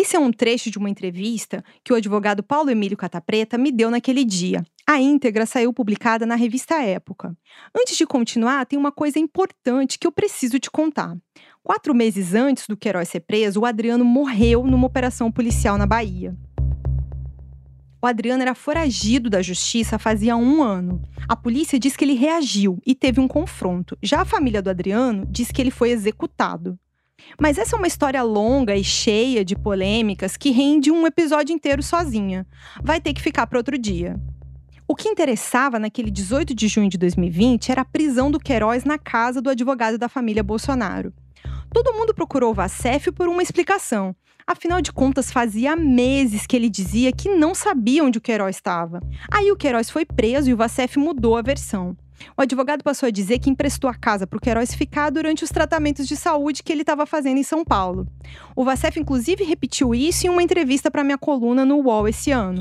Esse 0.02 0.16
é 0.16 0.20
um 0.20 0.32
trecho 0.32 0.72
de 0.72 0.78
uma 0.78 0.90
entrevista 0.90 1.62
que 1.84 1.92
o 1.92 1.96
advogado 1.98 2.42
Paulo 2.42 2.70
Emílio 2.70 2.96
Catapreta 2.96 3.58
me 3.58 3.70
deu 3.70 3.92
naquele 3.92 4.24
dia. 4.24 4.64
A 4.88 4.98
íntegra 4.98 5.46
saiu 5.46 5.74
publicada 5.74 6.26
na 6.26 6.36
revista 6.36 6.82
Época. 6.82 7.36
Antes 7.78 7.98
de 7.98 8.08
continuar, 8.08 8.66
tem 8.66 8.80
uma 8.80 8.94
coisa 8.94 9.20
importante 9.20 10.00
que 10.00 10.08
eu 10.08 10.12
preciso 10.14 10.58
te 10.58 10.72
contar. 10.72 11.18
Quatro 11.62 11.94
meses 11.94 12.34
antes 12.34 12.66
do 12.66 12.78
Queiroz 12.78 13.10
ser 13.10 13.20
preso, 13.20 13.60
o 13.60 13.66
Adriano 13.66 14.06
morreu 14.06 14.64
numa 14.64 14.88
operação 14.88 15.30
policial 15.30 15.78
na 15.78 15.86
Bahia. 15.86 16.34
O 18.02 18.08
Adriano 18.08 18.42
era 18.42 18.56
foragido 18.56 19.30
da 19.30 19.42
justiça 19.42 20.00
fazia 20.00 20.38
um 20.38 20.64
ano. 20.64 21.02
A 21.28 21.36
polícia 21.36 21.78
diz 21.78 21.98
que 21.98 22.06
ele 22.06 22.14
reagiu 22.14 22.80
e 22.86 22.96
teve 22.96 23.20
um 23.20 23.28
confronto. 23.28 23.98
Já 24.02 24.22
a 24.22 24.26
família 24.26 24.62
do 24.62 24.70
Adriano 24.70 25.28
diz 25.30 25.52
que 25.52 25.62
ele 25.62 25.72
foi 25.72 25.90
executado. 25.90 26.80
Mas 27.40 27.58
essa 27.58 27.76
é 27.76 27.78
uma 27.78 27.88
história 27.88 28.22
longa 28.24 28.76
e 28.76 28.84
cheia 28.84 29.44
de 29.44 29.56
polêmicas 29.56 30.38
que 30.38 30.52
rende 30.52 30.92
um 30.92 31.06
episódio 31.08 31.54
inteiro 31.54 31.82
sozinha. 31.82 32.46
Vai 32.82 33.00
ter 33.00 33.14
que 33.14 33.22
ficar 33.22 33.48
para 33.48 33.60
outro 33.60 33.78
dia. 33.78 34.20
O 34.88 34.96
que 34.96 35.08
interessava 35.08 35.78
naquele 35.78 36.10
18 36.10 36.56
de 36.56 36.68
junho 36.68 36.90
de 36.90 36.98
2020 36.98 37.72
era 37.72 37.82
a 37.82 37.86
prisão 37.86 38.32
do 38.32 38.40
Queiroz 38.40 38.84
na 38.84 38.98
casa 38.98 39.40
do 39.40 39.50
advogado 39.50 39.98
da 39.98 40.10
família 40.10 40.44
Bolsonaro. 40.44 41.14
Todo 41.72 41.94
mundo 41.94 42.14
procurou 42.14 42.52
o 42.52 42.54
Vacef 42.56 43.12
por 43.12 43.28
uma 43.28 43.44
explicação. 43.44 44.16
Afinal 44.48 44.82
de 44.82 44.92
contas, 44.92 45.32
fazia 45.32 45.76
meses 45.76 46.48
que 46.48 46.56
ele 46.56 46.70
dizia 46.70 47.12
que 47.12 47.30
não 47.30 47.54
sabia 47.54 48.04
onde 48.04 48.18
o 48.18 48.22
Queiroz 48.22 48.56
estava. 48.56 49.00
Aí 49.32 49.52
o 49.52 49.56
Queiroz 49.56 49.92
foi 49.92 50.06
preso 50.06 50.50
e 50.50 50.54
o 50.56 50.58
Vacef 50.58 50.98
mudou 50.98 51.38
a 51.38 51.44
versão. 51.44 51.96
O 52.38 52.42
advogado 52.42 52.84
passou 52.84 53.08
a 53.08 53.12
dizer 53.12 53.40
que 53.40 53.50
emprestou 53.50 53.90
a 53.90 53.94
casa 53.94 54.26
para 54.26 54.38
o 54.38 54.42
Queiroz 54.42 54.74
ficar 54.74 55.10
durante 55.10 55.44
os 55.44 55.50
tratamentos 55.50 56.08
de 56.08 56.16
saúde 56.16 56.64
que 56.64 56.72
ele 56.72 56.82
estava 56.82 57.06
fazendo 57.06 57.38
em 57.38 57.44
São 57.44 57.64
Paulo. 57.64 58.08
O 58.56 58.64
Vacef, 58.64 59.00
inclusive, 59.00 59.44
repetiu 59.44 59.94
isso 59.94 60.28
em 60.28 60.30
uma 60.30 60.44
entrevista 60.44 60.90
para 60.90 61.04
minha 61.04 61.18
coluna 61.18 61.66
no 61.66 61.78
UOL 61.78 62.08
esse 62.08 62.32
ano. 62.32 62.60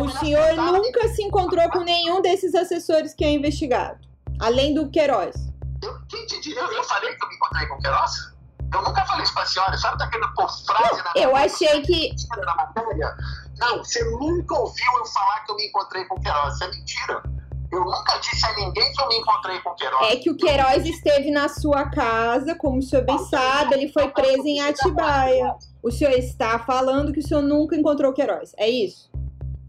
O 0.00 0.08
senhor 0.10 0.54
nunca 0.54 1.08
se 1.08 1.22
encontrou 1.22 1.68
com 1.70 1.80
nenhum 1.80 2.20
desses 2.20 2.54
assessores 2.54 3.14
que 3.14 3.24
é 3.24 3.30
investigado, 3.30 3.98
além 4.40 4.74
do 4.74 4.90
Queiroz? 4.90 5.34
Eu, 5.82 5.90
eu, 5.90 6.72
eu 6.72 6.84
falei 6.84 7.14
que 7.14 7.24
eu 7.24 7.28
me 7.28 7.34
encontrei 7.36 7.66
com 7.66 7.74
o 7.74 7.78
Queiroz? 7.78 8.36
Eu 8.72 8.82
nunca 8.82 9.04
falei 9.06 9.22
isso 9.22 9.34
pra 9.34 9.46
senhora. 9.46 9.74
A 9.74 9.78
senhora 9.78 9.98
tá 9.98 10.08
querendo 10.08 10.34
pôr 10.34 10.48
frase 10.48 11.02
na 11.02 11.12
Eu 11.14 11.36
achei 11.36 11.82
que. 11.82 12.14
Na 12.44 12.54
matéria? 12.54 13.16
Não, 13.58 13.78
você 13.78 14.02
nunca 14.10 14.54
ouviu 14.54 14.98
eu 14.98 15.06
falar 15.06 15.40
que 15.44 15.52
eu 15.52 15.56
me 15.56 15.66
encontrei 15.66 16.04
com 16.04 16.16
o 16.16 16.20
Queiroz. 16.20 16.54
Isso 16.54 16.64
é 16.64 16.70
mentira. 16.70 17.22
Eu 17.70 17.80
nunca 17.80 18.18
disse 18.18 18.46
a 18.46 18.54
ninguém 18.54 18.92
que 18.92 19.02
eu 19.02 19.08
me 19.08 19.16
encontrei 19.16 19.58
com 19.60 19.70
o 19.70 19.74
Queiroz. 19.74 20.12
É 20.12 20.16
que 20.16 20.30
o 20.30 20.36
Queiroz 20.36 20.86
esteve 20.86 21.30
na 21.30 21.48
sua 21.48 21.90
casa, 21.90 22.54
como 22.54 22.78
o 22.78 22.82
senhor 22.82 23.04
bem 23.04 23.18
sabe, 23.18 23.74
ele 23.74 23.88
foi 23.88 24.08
preso 24.08 24.46
em 24.46 24.60
Atibaia. 24.60 25.54
O 25.82 25.90
senhor 25.90 26.12
está 26.12 26.58
falando 26.60 27.12
que 27.12 27.20
o 27.20 27.26
senhor 27.26 27.42
nunca 27.42 27.76
encontrou 27.76 28.12
o 28.12 28.14
Queiroz. 28.14 28.54
É 28.56 28.68
isso? 28.68 29.10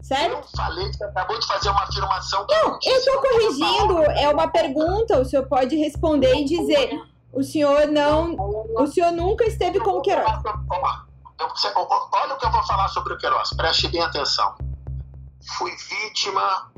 Certo? 0.00 0.36
Eu 0.36 0.42
falei 0.56 0.88
que 0.88 0.96
você 0.96 1.04
acabou 1.04 1.38
de 1.38 1.46
fazer 1.46 1.70
uma 1.70 1.82
afirmação. 1.82 2.46
Não, 2.48 2.78
eu 2.82 2.96
estou 2.96 3.20
corrigindo. 3.20 4.02
É 4.02 4.28
uma 4.30 4.48
pergunta. 4.48 5.20
O 5.20 5.24
senhor 5.24 5.46
pode 5.46 5.76
responder 5.76 6.34
e 6.34 6.44
dizer. 6.44 6.98
O 7.32 7.42
senhor 7.42 7.88
não. 7.88 8.34
O 8.76 8.86
senhor 8.86 9.12
nunca 9.12 9.44
esteve 9.44 9.80
com 9.80 9.90
o 9.90 10.00
Queiroz. 10.00 10.26
Olha 10.26 12.34
o 12.34 12.38
que 12.38 12.46
eu 12.46 12.50
vou 12.50 12.62
falar 12.62 12.88
sobre 12.88 13.12
o 13.12 13.18
Queiroz. 13.18 13.52
Preste 13.54 13.88
bem 13.88 14.00
atenção. 14.00 14.54
Fui 15.58 15.70
vítima 15.76 16.70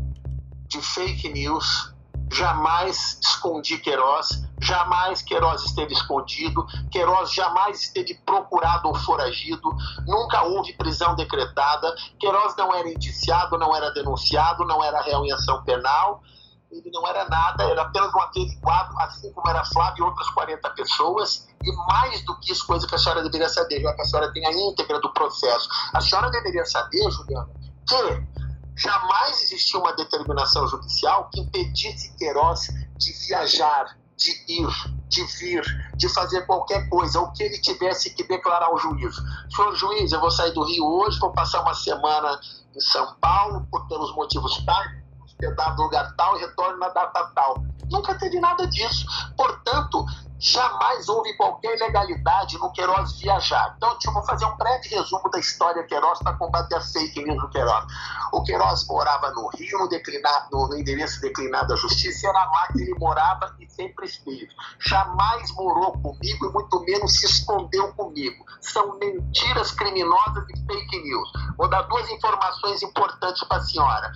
de 0.70 0.80
fake 0.80 1.28
news. 1.28 1.92
Jamais 2.32 3.18
escondi 3.20 3.76
Queiroz, 3.78 4.28
jamais 4.60 5.20
Queiroz 5.20 5.64
esteve 5.64 5.92
escondido, 5.92 6.64
Queiroz 6.92 7.32
jamais 7.32 7.82
esteve 7.82 8.14
procurado 8.24 8.86
ou 8.86 8.94
foragido, 8.94 9.68
nunca 10.06 10.44
houve 10.44 10.72
prisão 10.74 11.16
decretada, 11.16 11.92
Queiroz 12.20 12.54
não 12.54 12.72
era 12.72 12.88
indiciado, 12.88 13.58
não 13.58 13.74
era 13.74 13.90
denunciado, 13.90 14.64
não 14.64 14.82
era 14.82 15.02
réu 15.02 15.24
em 15.24 15.32
ação 15.32 15.64
penal, 15.64 16.22
ele 16.70 16.88
não 16.92 17.04
era 17.04 17.28
nada, 17.28 17.64
era 17.64 17.82
apenas 17.82 18.14
um 18.14 18.20
averiguado, 18.20 18.96
assim 19.00 19.32
como 19.32 19.48
era 19.48 19.64
Flávio 19.64 20.04
e 20.04 20.06
outras 20.06 20.30
40 20.30 20.70
pessoas, 20.70 21.48
e 21.64 21.72
mais 21.88 22.24
do 22.24 22.38
que 22.38 22.52
isso, 22.52 22.64
coisa 22.64 22.86
que 22.86 22.94
a 22.94 22.98
senhora 22.98 23.24
deveria 23.24 23.48
saber, 23.48 23.80
já 23.80 23.92
que 23.92 24.02
a 24.02 24.04
senhora 24.04 24.32
tem 24.32 24.46
a 24.46 24.52
íntegra 24.52 25.00
do 25.00 25.12
processo. 25.12 25.68
A 25.92 26.00
senhora 26.00 26.30
deveria 26.30 26.64
saber, 26.64 27.10
Juliana, 27.10 27.50
que 27.88 28.39
jamais 28.80 29.42
existiu 29.42 29.80
uma 29.80 29.92
determinação 29.92 30.66
judicial 30.66 31.28
que 31.30 31.40
impedisse 31.40 32.16
Queiroz 32.16 32.68
de 32.96 33.12
viajar, 33.26 33.96
de 34.16 34.30
ir, 34.48 34.68
de 35.08 35.24
vir, 35.38 35.62
de 35.96 36.08
fazer 36.08 36.46
qualquer 36.46 36.88
coisa, 36.88 37.20
o 37.20 37.32
que 37.32 37.42
ele 37.42 37.58
tivesse 37.58 38.14
que 38.14 38.22
declarar 38.24 38.66
ao 38.66 38.78
juiz. 38.78 39.14
Senhor 39.54 39.74
juiz, 39.74 40.12
eu 40.12 40.20
vou 40.20 40.30
sair 40.30 40.52
do 40.52 40.62
Rio 40.62 40.84
hoje, 40.84 41.18
vou 41.18 41.32
passar 41.32 41.62
uma 41.62 41.74
semana 41.74 42.40
em 42.74 42.80
São 42.80 43.14
Paulo, 43.20 43.66
por 43.70 43.86
pelos 43.88 44.14
motivos 44.14 44.64
tais, 44.64 44.99
hospedado 45.40 45.76
no 45.76 45.84
lugar 45.84 46.14
tal 46.16 46.36
e 46.36 46.40
retorno 46.40 46.78
na 46.78 46.88
data 46.90 47.30
tal. 47.34 47.64
Nunca 47.90 48.14
teve 48.14 48.38
nada 48.38 48.66
disso. 48.68 49.04
Portanto, 49.36 50.04
jamais 50.38 51.08
houve 51.08 51.36
qualquer 51.36 51.76
ilegalidade 51.76 52.56
no 52.56 52.70
Queiroz 52.72 53.18
viajar. 53.18 53.74
Então, 53.76 53.98
eu 54.04 54.12
vou 54.12 54.22
fazer 54.22 54.44
um 54.44 54.56
breve 54.56 54.88
resumo 54.88 55.28
da 55.28 55.40
história 55.40 55.82
Queiroz 55.82 56.20
para 56.20 56.36
combater 56.36 56.76
a 56.76 56.80
fake 56.80 57.24
news 57.24 57.42
do 57.42 57.50
Queiroz. 57.50 57.84
O 58.32 58.42
Queiroz 58.44 58.86
morava 58.86 59.30
no 59.32 59.48
Rio, 59.48 59.78
no, 59.80 60.68
no 60.68 60.78
endereço 60.78 61.20
declinado 61.20 61.68
da 61.68 61.76
Justiça, 61.76 62.28
era 62.28 62.44
lá 62.44 62.68
que 62.68 62.80
ele 62.80 62.94
morava 62.96 63.56
e 63.58 63.68
sempre 63.68 64.06
esteve. 64.06 64.48
Jamais 64.78 65.52
morou 65.56 65.92
comigo 66.00 66.46
e 66.46 66.52
muito 66.52 66.80
menos 66.84 67.18
se 67.18 67.26
escondeu 67.26 67.92
comigo. 67.94 68.44
São 68.60 68.96
mentiras 68.98 69.72
criminosas 69.72 70.44
e 70.48 70.66
fake 70.66 71.02
news. 71.02 71.32
Vou 71.58 71.68
dar 71.68 71.82
duas 71.82 72.08
informações 72.08 72.82
importantes 72.84 73.42
para 73.44 73.58
a 73.58 73.64
senhora. 73.64 74.12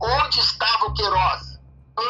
Onde 0.00 0.40
estava 0.40 0.86
o 0.86 0.94
Queiroz 0.94 1.58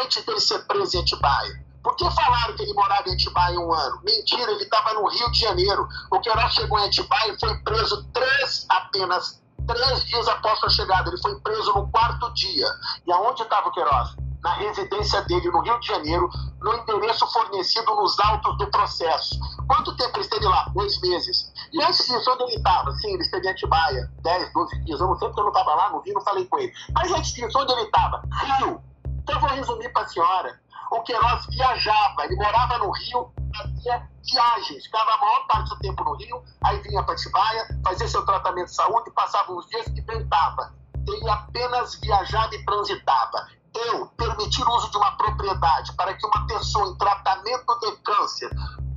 antes 0.02 0.24
dele 0.24 0.40
ser 0.40 0.66
preso 0.66 0.96
em 0.96 1.00
Atibaia? 1.00 1.64
Por 1.82 1.96
que 1.96 2.10
falaram 2.10 2.54
que 2.54 2.62
ele 2.62 2.74
morava 2.74 3.08
em 3.08 3.14
Atibaia 3.14 3.58
um 3.58 3.72
ano? 3.72 4.00
Mentira, 4.04 4.50
ele 4.52 4.64
estava 4.64 4.92
no 4.94 5.08
Rio 5.08 5.30
de 5.30 5.40
Janeiro. 5.40 5.88
O 6.10 6.20
Queiroz 6.20 6.52
chegou 6.52 6.78
em 6.78 6.86
Atibaia 6.86 7.32
e 7.32 7.40
foi 7.40 7.56
preso 7.58 8.04
três, 8.12 8.66
apenas 8.68 9.40
três 9.66 10.04
dias 10.04 10.28
após 10.28 10.58
sua 10.58 10.70
chegada. 10.70 11.08
Ele 11.08 11.20
foi 11.20 11.38
preso 11.40 11.72
no 11.72 11.88
quarto 11.88 12.32
dia. 12.34 12.66
E 13.06 13.12
aonde 13.12 13.42
estava 13.42 13.68
o 13.68 13.72
Queiroz? 13.72 14.16
Na 14.42 14.54
residência 14.54 15.22
dele, 15.22 15.50
no 15.50 15.60
Rio 15.60 15.78
de 15.80 15.86
Janeiro, 15.86 16.28
no 16.60 16.74
endereço 16.74 17.26
fornecido 17.30 17.94
nos 17.94 18.18
autos 18.20 18.56
do 18.56 18.70
processo. 18.70 19.38
Quanto 19.66 19.96
tempo 19.96 20.16
ele 20.16 20.24
esteve 20.24 20.44
lá? 20.46 20.70
Dois 20.74 21.00
meses. 21.00 21.52
E 21.72 21.82
antes 21.82 22.06
disso, 22.06 22.30
onde 22.30 22.44
ele 22.44 22.56
estava? 22.56 22.90
Sim, 22.92 23.12
ele 23.12 23.22
esteve 23.22 23.46
em 23.46 23.50
Atibaia, 23.50 24.10
10, 24.22 24.52
12 24.52 24.84
dias. 24.84 25.00
Eu 25.00 25.08
não 25.08 25.18
sei 25.18 25.28
porque 25.28 25.40
eu 25.40 25.44
não 25.44 25.52
estava 25.52 25.74
lá, 25.74 25.90
não 25.90 26.00
vi, 26.00 26.12
não 26.12 26.22
falei 26.22 26.46
com 26.46 26.58
ele. 26.58 26.72
Mas 26.94 27.12
antes 27.12 27.32
disso, 27.32 27.58
onde 27.58 27.72
ele 27.72 27.82
estava? 27.82 28.22
Rio. 28.42 28.80
Então 29.22 29.34
eu 29.34 29.40
vou 29.40 29.50
resumir 29.50 29.92
para 29.92 30.02
a 30.02 30.08
senhora 30.08 30.60
o 30.90 31.02
Queiroz 31.02 31.46
viajava, 31.46 32.24
ele 32.24 32.36
morava 32.36 32.78
no 32.78 32.90
Rio, 32.90 33.32
fazia 33.56 34.08
viagens, 34.24 34.84
ficava 34.84 35.12
a 35.12 35.18
maior 35.18 35.46
parte 35.46 35.70
do 35.70 35.78
tempo 35.78 36.04
no 36.04 36.14
Rio, 36.16 36.42
aí 36.64 36.80
vinha 36.82 37.02
para 37.02 37.14
Tibaia, 37.14 37.66
fazia 37.84 38.08
seu 38.08 38.24
tratamento 38.24 38.66
de 38.66 38.74
saúde, 38.74 39.10
passava 39.12 39.52
uns 39.52 39.66
dias 39.68 39.86
e 39.86 40.00
voltava. 40.00 40.74
Ele 41.06 41.30
apenas 41.30 41.94
viajava 42.00 42.54
e 42.54 42.64
transitava. 42.64 43.46
Eu 43.74 44.06
permitir 44.08 44.62
o 44.62 44.76
uso 44.76 44.90
de 44.90 44.96
uma 44.96 45.16
propriedade 45.16 45.92
para 45.96 46.14
que 46.14 46.26
uma 46.26 46.46
pessoa 46.46 46.88
em 46.88 46.98
tratamento 46.98 47.78
de 47.80 47.96
câncer 48.02 48.50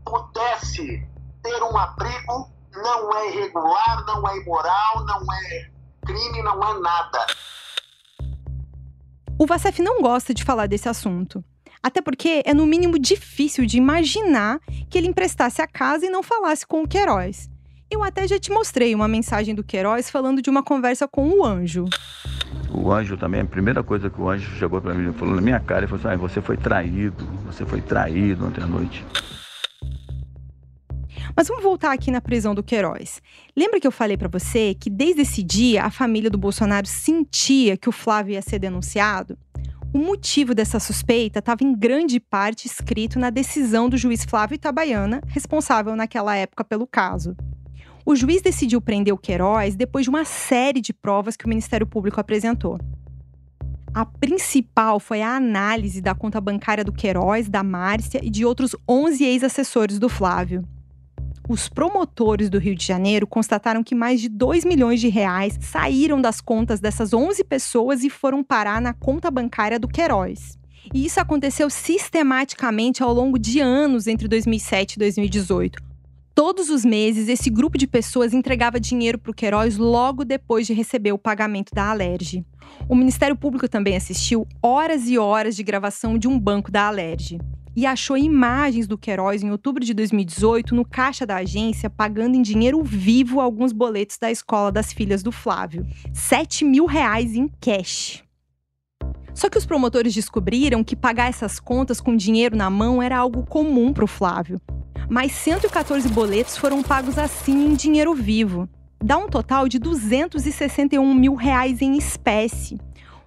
pudesse 0.05 1.07
ter 1.41 1.63
um 1.63 1.77
abrigo 1.77 2.49
não 2.75 3.15
é 3.15 3.29
irregular, 3.29 4.05
não 4.05 4.27
é 4.27 4.37
imoral, 4.37 5.05
não 5.05 5.21
é 5.31 5.71
crime, 6.05 6.41
não 6.41 6.63
é 6.63 6.79
nada. 6.79 7.27
O 9.39 9.45
Vacef 9.45 9.81
não 9.81 10.01
gosta 10.01 10.33
de 10.33 10.43
falar 10.43 10.67
desse 10.67 10.89
assunto. 10.89 11.43
Até 11.81 12.01
porque 12.01 12.41
é 12.45 12.53
no 12.53 12.65
mínimo 12.65 12.97
difícil 12.97 13.65
de 13.65 13.77
imaginar 13.77 14.59
que 14.89 14.97
ele 14.97 15.07
emprestasse 15.07 15.61
a 15.61 15.67
casa 15.67 16.05
e 16.05 16.09
não 16.09 16.23
falasse 16.23 16.65
com 16.65 16.81
o 16.81 16.87
Queiroz. 16.87 17.49
Eu 17.91 18.03
até 18.03 18.27
já 18.27 18.39
te 18.39 18.51
mostrei 18.51 18.95
uma 18.95 19.07
mensagem 19.07 19.53
do 19.53 19.63
Queiroz 19.63 20.09
falando 20.09 20.41
de 20.41 20.49
uma 20.49 20.63
conversa 20.63 21.07
com 21.07 21.29
o 21.29 21.45
anjo. 21.45 21.85
O 22.73 22.91
anjo 22.91 23.15
também, 23.17 23.41
a 23.41 23.45
primeira 23.45 23.83
coisa 23.83 24.09
que 24.09 24.19
o 24.19 24.29
anjo 24.29 24.49
chegou 24.55 24.81
para 24.81 24.93
mim, 24.93 25.13
falou 25.13 25.35
na 25.35 25.41
minha 25.41 25.59
cara, 25.59 25.81
ele 25.81 25.87
falou 25.87 25.99
assim, 25.99 26.15
ah, 26.15 26.17
você 26.17 26.41
foi 26.41 26.57
traído, 26.57 27.23
você 27.45 27.65
foi 27.65 27.81
traído 27.81 28.45
ontem 28.45 28.63
à 28.63 28.67
noite. 28.67 29.05
Mas 31.35 31.47
vamos 31.47 31.63
voltar 31.63 31.91
aqui 31.91 32.11
na 32.11 32.21
prisão 32.21 32.53
do 32.53 32.61
Queiroz. 32.61 33.21
Lembra 33.55 33.79
que 33.79 33.87
eu 33.87 33.91
falei 33.91 34.17
para 34.17 34.27
você 34.27 34.75
que 34.75 34.89
desde 34.89 35.21
esse 35.21 35.41
dia 35.41 35.83
a 35.83 35.89
família 35.89 36.29
do 36.29 36.37
Bolsonaro 36.37 36.85
sentia 36.85 37.75
que 37.75 37.89
o 37.89 37.91
Flávio 37.91 38.33
ia 38.33 38.41
ser 38.41 38.59
denunciado? 38.59 39.37
O 39.93 39.97
motivo 39.97 40.55
dessa 40.55 40.79
suspeita 40.79 41.39
estava 41.39 41.63
em 41.63 41.75
grande 41.75 42.19
parte 42.19 42.65
escrito 42.65 43.19
na 43.19 43.29
decisão 43.29 43.87
do 43.87 43.97
juiz 43.97 44.25
Flávio 44.25 44.55
Itabaiana, 44.55 45.21
responsável 45.27 45.95
naquela 45.95 46.35
época 46.35 46.63
pelo 46.63 46.87
caso. 46.87 47.35
O 48.05 48.15
juiz 48.15 48.41
decidiu 48.41 48.81
prender 48.81 49.13
o 49.13 49.17
Queiroz 49.17 49.75
depois 49.75 50.03
de 50.03 50.09
uma 50.09 50.25
série 50.25 50.81
de 50.81 50.91
provas 50.91 51.37
que 51.37 51.45
o 51.45 51.49
Ministério 51.49 51.87
Público 51.87 52.19
apresentou. 52.19 52.77
A 53.93 54.05
principal 54.05 54.99
foi 54.99 55.21
a 55.21 55.35
análise 55.35 56.01
da 56.01 56.13
conta 56.13 56.41
bancária 56.41 56.83
do 56.83 56.91
Queiroz, 56.91 57.47
da 57.47 57.63
Márcia 57.63 58.19
e 58.21 58.29
de 58.29 58.43
outros 58.43 58.75
11 58.89 59.23
ex-assessores 59.23 59.99
do 59.99 60.09
Flávio. 60.09 60.67
Os 61.47 61.69
promotores 61.69 62.49
do 62.49 62.57
Rio 62.57 62.75
de 62.75 62.85
Janeiro 62.85 63.27
constataram 63.27 63.83
que 63.83 63.93
mais 63.93 64.19
de 64.19 64.27
2 64.27 64.65
milhões 64.65 64.99
de 64.99 65.09
reais 65.09 65.57
saíram 65.61 66.21
das 66.21 66.41
contas 66.41 66.79
dessas 66.79 67.13
11 67.13 67.43
pessoas 67.43 68.03
e 68.03 68.09
foram 68.09 68.43
parar 68.43 68.81
na 68.81 68.93
conta 68.93 69.29
bancária 69.29 69.79
do 69.79 69.87
Queiroz. 69.87 70.57
E 70.93 71.05
isso 71.05 71.19
aconteceu 71.19 71.69
sistematicamente 71.69 73.03
ao 73.03 73.13
longo 73.13 73.37
de 73.37 73.59
anos 73.59 74.07
entre 74.07 74.27
2007 74.27 74.93
e 74.93 74.99
2018, 74.99 75.92
Todos 76.35 76.71
os 76.71 76.83
meses, 76.83 77.27
esse 77.27 77.47
grupo 77.47 77.77
de 77.77 77.85
pessoas 77.85 78.33
entregava 78.33 78.79
dinheiro 78.79 79.19
para 79.19 79.29
o 79.29 79.35
Queiroz 79.35 79.77
logo 79.77 80.25
depois 80.25 80.65
de 80.65 80.73
receber 80.73 81.11
o 81.11 81.17
pagamento 81.17 81.69
da 81.75 81.91
Alerj. 81.91 82.43
O 82.89 82.95
Ministério 82.95 83.35
Público 83.35 83.69
também 83.69 83.95
assistiu 83.95 84.47
horas 84.59 85.07
e 85.07 85.17
horas 85.17 85.55
de 85.55 85.61
gravação 85.61 86.17
de 86.17 86.27
um 86.27 86.39
banco 86.39 86.71
da 86.71 86.87
Alerj 86.87 87.37
e 87.75 87.85
achou 87.85 88.17
imagens 88.17 88.87
do 88.87 88.97
Queiroz 88.97 89.43
em 89.43 89.51
outubro 89.51 89.83
de 89.83 89.93
2018 89.93 90.73
no 90.73 90.83
caixa 90.83 91.23
da 91.23 91.37
agência 91.37 91.87
pagando 91.87 92.35
em 92.35 92.41
dinheiro 92.41 92.81
vivo 92.83 93.39
alguns 93.39 93.71
boletos 93.71 94.17
da 94.17 94.31
escola 94.31 94.71
das 94.71 94.91
filhas 94.91 95.21
do 95.21 95.31
Flávio. 95.31 95.85
7 96.13 96.65
mil 96.65 96.85
reais 96.87 97.35
em 97.35 97.47
cash. 97.61 98.23
Só 99.33 99.49
que 99.49 99.57
os 99.57 99.65
promotores 99.65 100.13
descobriram 100.13 100.83
que 100.83 100.95
pagar 100.95 101.29
essas 101.29 101.59
contas 101.59 101.99
com 101.99 102.15
dinheiro 102.15 102.55
na 102.55 102.69
mão 102.69 103.01
era 103.01 103.17
algo 103.17 103.45
comum 103.45 103.91
para 103.91 104.03
o 104.03 104.07
Flávio 104.07 104.61
mais 105.09 105.31
114 105.33 106.09
boletos 106.09 106.57
foram 106.57 106.81
pagos 106.81 107.17
assim 107.17 107.67
em 107.67 107.75
dinheiro 107.75 108.13
vivo. 108.13 108.67
Dá 109.03 109.17
um 109.17 109.27
total 109.27 109.67
de 109.67 109.77
261 109.77 111.13
mil 111.13 111.35
reais 111.35 111.81
em 111.81 111.97
espécie. 111.97 112.79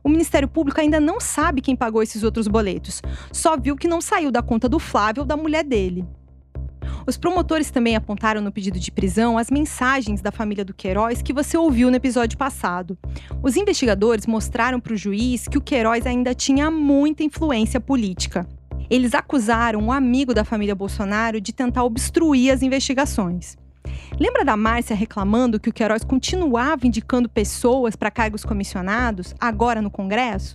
O 0.03 0.09
Ministério 0.09 0.49
Público 0.49 0.81
ainda 0.81 0.99
não 0.99 1.21
sabe 1.21 1.61
quem 1.61 1.77
pagou 1.77 2.03
esses 2.03 2.23
outros 2.23 2.49
boletos, 2.49 3.03
só 3.33 3.57
viu 3.57 3.77
que 3.77 3.89
não 3.89 4.01
saiu 4.01 4.31
da 4.31 4.43
conta 4.43 4.69
do 4.69 4.79
Flávio 4.79 5.23
ou 5.23 5.27
da 5.27 5.37
mulher 5.37 5.65
dele. 5.65 6.05
Os 7.07 7.17
promotores 7.17 7.71
também 7.71 7.97
apontaram 7.97 8.41
no 8.41 8.53
pedido 8.53 8.79
de 8.79 8.91
prisão 8.91 9.39
as 9.39 9.51
mensagens 9.51 10.21
da 10.21 10.33
família 10.33 10.65
do 10.65 10.75
Queiroz 10.75 11.23
que 11.23 11.33
você 11.33 11.57
ouviu 11.57 11.91
no 11.91 11.97
episódio 11.97 12.37
passado. 12.37 12.99
Os 13.43 13.57
investigadores 13.57 14.27
mostraram 14.27 14.81
para 14.81 14.93
o 14.93 14.97
juiz 14.97 15.47
que 15.49 15.59
o 15.59 15.61
Queiroz 15.61 16.07
ainda 16.07 16.35
tinha 16.35 16.71
muita 16.71 17.23
influência 17.23 17.81
política. 17.81 18.47
Eles 18.89 19.15
acusaram 19.15 19.81
um 19.81 19.93
amigo 19.93 20.33
da 20.33 20.45
família 20.45 20.75
Bolsonaro 20.75 21.41
de 21.41 21.53
tentar 21.53 21.85
obstruir 21.85 22.53
as 22.53 22.63
investigações. 22.63 23.57
Lembra 24.19 24.45
da 24.45 24.57
Márcia 24.57 24.97
reclamando 24.97 25.61
que 25.61 25.69
o 25.69 25.73
Queiroz 25.73 26.05
continuava 26.05 26.87
indicando 26.87 27.29
pessoas 27.29 27.95
para 27.97 28.11
cargos 28.11 28.45
comissionados, 28.45 29.35
agora 29.39 29.83
no 29.83 29.91
Congresso? 29.91 30.55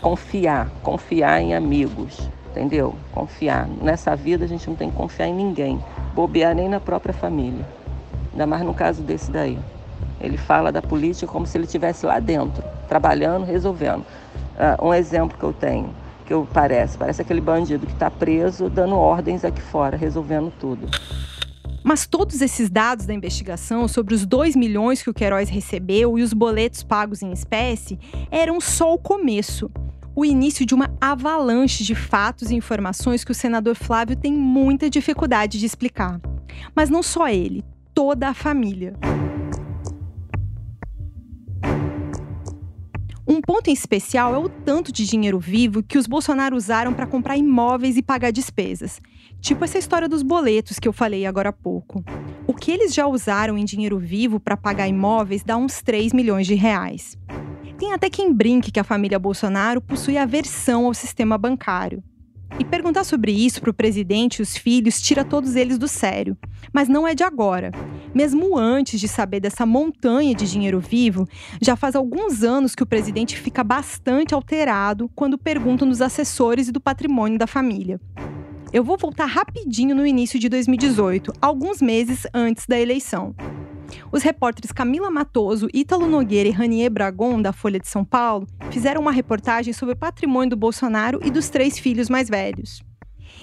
Confiar, 0.00 0.68
confiar 0.82 1.40
em 1.40 1.54
amigos, 1.54 2.28
entendeu? 2.54 2.94
Confiar. 3.12 3.68
Nessa 3.82 4.14
vida 4.14 4.44
a 4.44 4.48
gente 4.48 4.68
não 4.68 4.76
tem 4.76 4.90
que 4.90 4.96
confiar 4.96 5.26
em 5.26 5.34
ninguém, 5.34 5.82
bobear 6.14 6.54
nem 6.54 6.68
na 6.68 6.78
própria 6.78 7.12
família. 7.12 7.66
Ainda 8.32 8.46
mais 8.46 8.62
no 8.62 8.72
caso 8.72 9.02
desse 9.02 9.30
daí. 9.30 9.58
Ele 10.20 10.36
fala 10.36 10.70
da 10.70 10.80
política 10.80 11.30
como 11.30 11.46
se 11.46 11.58
ele 11.58 11.64
estivesse 11.64 12.06
lá 12.06 12.20
dentro, 12.20 12.62
trabalhando, 12.88 13.44
resolvendo. 13.44 14.04
Uh, 14.80 14.86
um 14.86 14.94
exemplo 14.94 15.36
que 15.36 15.44
eu 15.44 15.52
tenho 15.52 15.90
que 16.24 16.32
eu 16.32 16.48
parece. 16.52 16.96
Parece 16.96 17.22
aquele 17.22 17.40
bandido 17.40 17.86
que 17.86 17.92
está 17.92 18.10
preso 18.10 18.68
dando 18.68 18.96
ordens 18.96 19.44
aqui 19.44 19.60
fora, 19.60 19.96
resolvendo 19.96 20.52
tudo. 20.58 20.88
Mas 21.82 22.06
todos 22.06 22.40
esses 22.40 22.70
dados 22.70 23.04
da 23.04 23.12
investigação 23.12 23.86
sobre 23.86 24.14
os 24.14 24.24
2 24.24 24.56
milhões 24.56 25.02
que 25.02 25.10
o 25.10 25.14
Queiroz 25.14 25.50
recebeu 25.50 26.18
e 26.18 26.22
os 26.22 26.32
boletos 26.32 26.82
pagos 26.82 27.20
em 27.20 27.30
espécie 27.30 27.98
eram 28.30 28.58
só 28.58 28.94
o 28.94 28.98
começo. 28.98 29.70
O 30.16 30.24
início 30.24 30.64
de 30.64 30.74
uma 30.74 30.96
avalanche 31.00 31.82
de 31.82 31.94
fatos 31.94 32.50
e 32.50 32.54
informações 32.54 33.24
que 33.24 33.32
o 33.32 33.34
senador 33.34 33.74
Flávio 33.74 34.14
tem 34.14 34.32
muita 34.32 34.88
dificuldade 34.88 35.58
de 35.58 35.66
explicar. 35.66 36.20
Mas 36.72 36.88
não 36.88 37.02
só 37.02 37.28
ele, 37.28 37.64
toda 37.92 38.28
a 38.28 38.34
família. 38.34 38.94
Um 43.26 43.40
ponto 43.40 43.68
em 43.68 43.72
especial 43.72 44.34
é 44.34 44.38
o 44.38 44.48
tanto 44.48 44.92
de 44.92 45.04
dinheiro 45.04 45.40
vivo 45.40 45.82
que 45.82 45.98
os 45.98 46.06
Bolsonaro 46.06 46.54
usaram 46.54 46.92
para 46.92 47.08
comprar 47.08 47.36
imóveis 47.36 47.96
e 47.96 48.02
pagar 48.02 48.30
despesas. 48.30 49.00
Tipo 49.40 49.64
essa 49.64 49.78
história 49.78 50.08
dos 50.08 50.22
boletos 50.22 50.78
que 50.78 50.86
eu 50.86 50.92
falei 50.92 51.26
agora 51.26 51.48
há 51.48 51.52
pouco. 51.52 52.04
O 52.46 52.54
que 52.54 52.70
eles 52.70 52.94
já 52.94 53.06
usaram 53.06 53.58
em 53.58 53.64
dinheiro 53.64 53.98
vivo 53.98 54.38
para 54.38 54.56
pagar 54.56 54.86
imóveis 54.86 55.42
dá 55.42 55.56
uns 55.56 55.82
3 55.82 56.12
milhões 56.12 56.46
de 56.46 56.54
reais. 56.54 57.18
Tem 57.78 57.92
até 57.92 58.08
quem 58.08 58.32
brinque 58.32 58.70
que 58.70 58.78
a 58.78 58.84
família 58.84 59.18
Bolsonaro 59.18 59.80
possui 59.80 60.16
aversão 60.16 60.86
ao 60.86 60.94
sistema 60.94 61.36
bancário. 61.36 62.02
E 62.56 62.64
perguntar 62.64 63.02
sobre 63.02 63.32
isso 63.32 63.60
para 63.60 63.70
o 63.70 63.74
presidente 63.74 64.36
e 64.36 64.42
os 64.42 64.56
filhos 64.56 65.00
tira 65.00 65.24
todos 65.24 65.56
eles 65.56 65.76
do 65.76 65.88
sério. 65.88 66.36
Mas 66.72 66.88
não 66.88 67.06
é 67.06 67.12
de 67.12 67.24
agora. 67.24 67.72
Mesmo 68.14 68.56
antes 68.56 69.00
de 69.00 69.08
saber 69.08 69.40
dessa 69.40 69.66
montanha 69.66 70.32
de 70.36 70.48
dinheiro 70.48 70.78
vivo, 70.78 71.26
já 71.60 71.74
faz 71.74 71.96
alguns 71.96 72.44
anos 72.44 72.76
que 72.76 72.82
o 72.82 72.86
presidente 72.86 73.36
fica 73.36 73.64
bastante 73.64 74.34
alterado 74.34 75.10
quando 75.16 75.36
perguntam 75.36 75.88
dos 75.88 76.00
assessores 76.00 76.68
e 76.68 76.72
do 76.72 76.80
patrimônio 76.80 77.38
da 77.38 77.46
família. 77.46 78.00
Eu 78.74 78.82
vou 78.82 78.98
voltar 78.98 79.26
rapidinho 79.26 79.94
no 79.94 80.04
início 80.04 80.36
de 80.36 80.48
2018, 80.48 81.32
alguns 81.40 81.80
meses 81.80 82.26
antes 82.34 82.66
da 82.66 82.76
eleição. 82.76 83.32
Os 84.10 84.24
repórteres 84.24 84.72
Camila 84.72 85.12
Matoso, 85.12 85.68
Ítalo 85.72 86.08
Nogueira 86.08 86.48
e 86.48 86.52
Ranier 86.52 86.90
Bragon, 86.90 87.40
da 87.40 87.52
Folha 87.52 87.78
de 87.78 87.86
São 87.86 88.04
Paulo, 88.04 88.48
fizeram 88.72 89.00
uma 89.00 89.12
reportagem 89.12 89.72
sobre 89.72 89.94
o 89.94 89.96
patrimônio 89.96 90.50
do 90.50 90.56
Bolsonaro 90.56 91.20
e 91.24 91.30
dos 91.30 91.48
três 91.48 91.78
filhos 91.78 92.08
mais 92.10 92.28
velhos. 92.28 92.82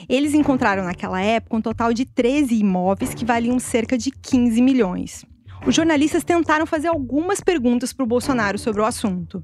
Eles 0.09 0.33
encontraram 0.33 0.83
naquela 0.83 1.21
época 1.21 1.55
um 1.55 1.61
total 1.61 1.93
de 1.93 2.03
13 2.03 2.53
imóveis 2.53 3.13
que 3.13 3.23
valiam 3.23 3.57
cerca 3.57 3.97
de 3.97 4.11
15 4.11 4.61
milhões. 4.61 5.23
Os 5.65 5.73
jornalistas 5.73 6.25
tentaram 6.25 6.65
fazer 6.65 6.89
algumas 6.89 7.39
perguntas 7.39 7.93
para 7.93 8.03
o 8.03 8.07
Bolsonaro 8.07 8.59
sobre 8.59 8.81
o 8.81 8.85
assunto. 8.85 9.41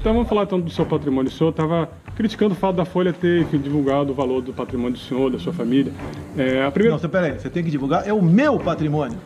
Então 0.00 0.12
vamos 0.12 0.28
falar 0.28 0.42
então 0.42 0.60
do 0.60 0.70
seu 0.70 0.84
patrimônio. 0.84 1.30
O 1.30 1.34
senhor 1.34 1.50
estava 1.50 1.88
criticando 2.14 2.52
o 2.52 2.56
fato 2.56 2.76
da 2.76 2.84
Folha 2.84 3.12
ter 3.12 3.42
enfim, 3.42 3.58
divulgado 3.58 4.12
o 4.12 4.14
valor 4.14 4.42
do 4.42 4.52
patrimônio 4.52 4.92
do 4.92 4.98
senhor, 4.98 5.30
da 5.30 5.38
sua 5.38 5.52
família. 5.52 5.92
É, 6.36 6.64
a 6.64 6.70
primeira... 6.70 6.98
Não, 7.00 7.08
peraí, 7.08 7.38
você 7.38 7.48
tem 7.48 7.64
que 7.64 7.70
divulgar, 7.70 8.06
é 8.06 8.12
o 8.12 8.22
meu 8.22 8.58
patrimônio. 8.58 9.18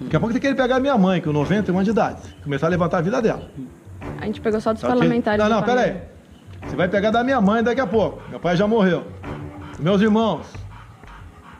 Daqui 0.00 0.16
a 0.16 0.20
pouco 0.20 0.32
tem 0.32 0.40
que 0.40 0.46
querer 0.48 0.56
pegar 0.56 0.80
minha 0.80 0.96
mãe, 0.98 1.20
com 1.20 1.32
91 1.32 1.74
anos 1.74 1.84
de 1.84 1.90
idade. 1.90 2.20
Começar 2.42 2.66
a 2.66 2.70
levantar 2.70 2.98
a 2.98 3.00
vida 3.00 3.22
dela. 3.22 3.48
A 4.20 4.26
gente 4.26 4.40
pegou 4.40 4.60
só 4.60 4.72
dos 4.72 4.82
parlamentares. 4.82 5.42
Não, 5.42 5.50
não, 5.50 5.62
pera 5.62 5.82
aí. 5.82 5.96
Você 6.66 6.76
vai 6.76 6.88
pegar 6.88 7.10
da 7.10 7.22
minha 7.22 7.40
mãe 7.40 7.62
daqui 7.62 7.80
a 7.80 7.86
pouco. 7.86 8.22
Meu 8.30 8.40
pai 8.40 8.56
já 8.56 8.66
morreu. 8.66 9.04
Meus 9.78 10.00
irmãos. 10.00 10.46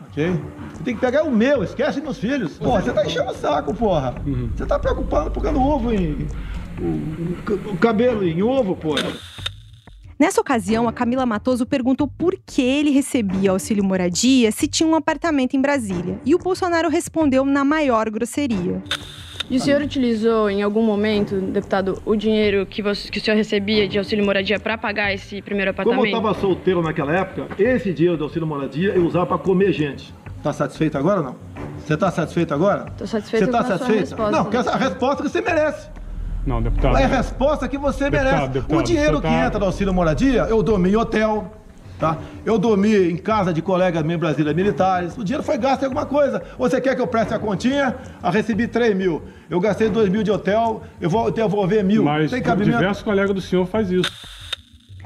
Ok? 0.09 0.41
Você 0.73 0.83
tem 0.83 0.95
que 0.95 1.01
pegar 1.01 1.25
o 1.25 1.31
meu, 1.31 1.63
esquece 1.63 2.01
meus 2.01 2.19
filhos. 2.19 2.57
Porra, 2.59 2.81
você 2.81 2.93
tá 2.93 3.05
enchendo 3.05 3.31
o 3.31 3.35
saco, 3.35 3.75
porra. 3.75 4.15
Uhum. 4.27 4.51
Você 4.55 4.65
tá 4.65 4.79
preocupado 4.79 5.31
pegando 5.31 5.61
ovo 5.61 5.93
em. 5.93 6.27
O, 6.81 7.77
cabelo 7.77 8.27
em 8.27 8.43
ovo, 8.43 8.75
porra. 8.77 9.13
Nessa 10.19 10.41
ocasião, 10.41 10.89
a 10.89 10.93
Camila 10.93 11.27
Matoso 11.27 11.67
perguntou 11.67 12.07
por 12.07 12.37
que 12.47 12.63
ele 12.63 12.91
recebia 12.91 13.51
auxílio 13.51 13.83
moradia 13.83 14.53
se 14.53 14.69
tinha 14.69 14.89
um 14.89 14.95
apartamento 14.95 15.55
em 15.55 15.61
Brasília. 15.61 16.21
E 16.25 16.35
o 16.35 16.39
Bolsonaro 16.39 16.89
respondeu 16.89 17.45
na 17.45 17.65
maior 17.65 18.09
grosseria. 18.11 18.83
E 19.51 19.57
o 19.57 19.61
senhor 19.61 19.83
utilizou 19.83 20.49
em 20.49 20.63
algum 20.63 20.83
momento, 20.83 21.39
deputado, 21.39 22.01
o 22.07 22.17
dinheiro 22.17 22.65
que, 22.65 22.81
você, 22.81 23.11
que 23.11 23.19
o 23.19 23.21
senhor 23.21 23.37
recebia 23.37 23.87
de 23.87 23.99
auxílio 23.99 24.25
moradia 24.25 24.59
para 24.59 24.79
pagar 24.79 25.13
esse 25.13 25.43
primeiro 25.43 25.71
apartamento? 25.73 25.99
Como 25.99 26.09
eu 26.09 26.19
estava 26.19 26.41
solteiro 26.41 26.81
naquela 26.81 27.15
época, 27.15 27.49
esse 27.63 27.93
dinheiro 27.93 28.17
do 28.17 28.25
auxílio 28.25 28.47
moradia 28.47 28.95
eu 28.95 29.05
usava 29.05 29.27
para 29.27 29.39
comer 29.39 29.73
gente. 29.73 30.15
Tá 30.43 30.53
satisfeito 30.53 30.97
agora 30.97 31.21
ou 31.21 31.27
não? 31.27 31.37
Você 31.79 31.95
está 31.95 32.11
satisfeito 32.11 32.55
agora? 32.55 32.87
Estou 32.91 33.07
satisfeito 33.07 33.45
Você 33.45 33.51
tá 33.51 33.65
satisfeito? 33.65 34.17
Não, 34.31 34.45
porque 34.45 34.57
essa 34.57 34.77
resposta 34.77 35.23
que 35.23 35.29
você 35.29 35.41
merece. 35.43 35.89
Não, 36.47 36.61
deputado. 36.61 36.97
É 36.97 37.05
a 37.05 37.09
resposta 37.09 37.69
que 37.69 37.79
você 37.79 38.11
deputado, 38.11 38.33
merece. 38.33 38.49
Deputado, 38.49 38.79
o 38.79 38.83
dinheiro 38.83 39.17
que 39.17 39.29
tá... 39.29 39.47
entra 39.47 39.59
do 39.59 39.65
auxílio 39.65 39.95
moradia, 39.95 40.43
eu 40.43 40.63
dormi 40.63 40.91
em 40.91 40.97
hotel, 40.97 41.51
Tá? 41.99 42.19
Eu 42.45 42.59
dormi 42.59 43.13
em 43.13 43.17
casa 43.17 43.53
de 43.53 43.63
colegas 43.63 44.03
meus 44.03 44.19
brasileiros 44.19 44.57
militares. 44.57 45.17
O 45.17 45.23
dinheiro 45.23 45.45
foi 45.45 45.57
gasto 45.57 45.83
em 45.83 45.85
alguma 45.85 46.05
coisa. 46.05 46.43
Você 46.59 46.81
quer 46.81 46.97
que 46.97 47.01
eu 47.01 47.07
preste 47.07 47.33
a 47.33 47.39
continha? 47.39 47.95
Eu 48.23 48.31
recebi 48.31 48.67
3 48.67 48.97
mil. 48.97 49.23
Eu 49.49 49.61
gastei 49.61 49.89
2 49.89 50.09
mil 50.09 50.23
de 50.25 50.31
hotel, 50.31 50.83
eu 51.01 51.09
vou 51.09 51.31
devolver 51.31 51.85
mil. 51.85 52.03
Mas 52.03 52.33
Tem 52.33 52.43
cabimento? 52.43 52.79
diversos 52.79 53.03
colegas 53.03 53.33
do 53.33 53.41
senhor 53.41 53.65
faz 53.67 53.91
isso. 53.91 54.11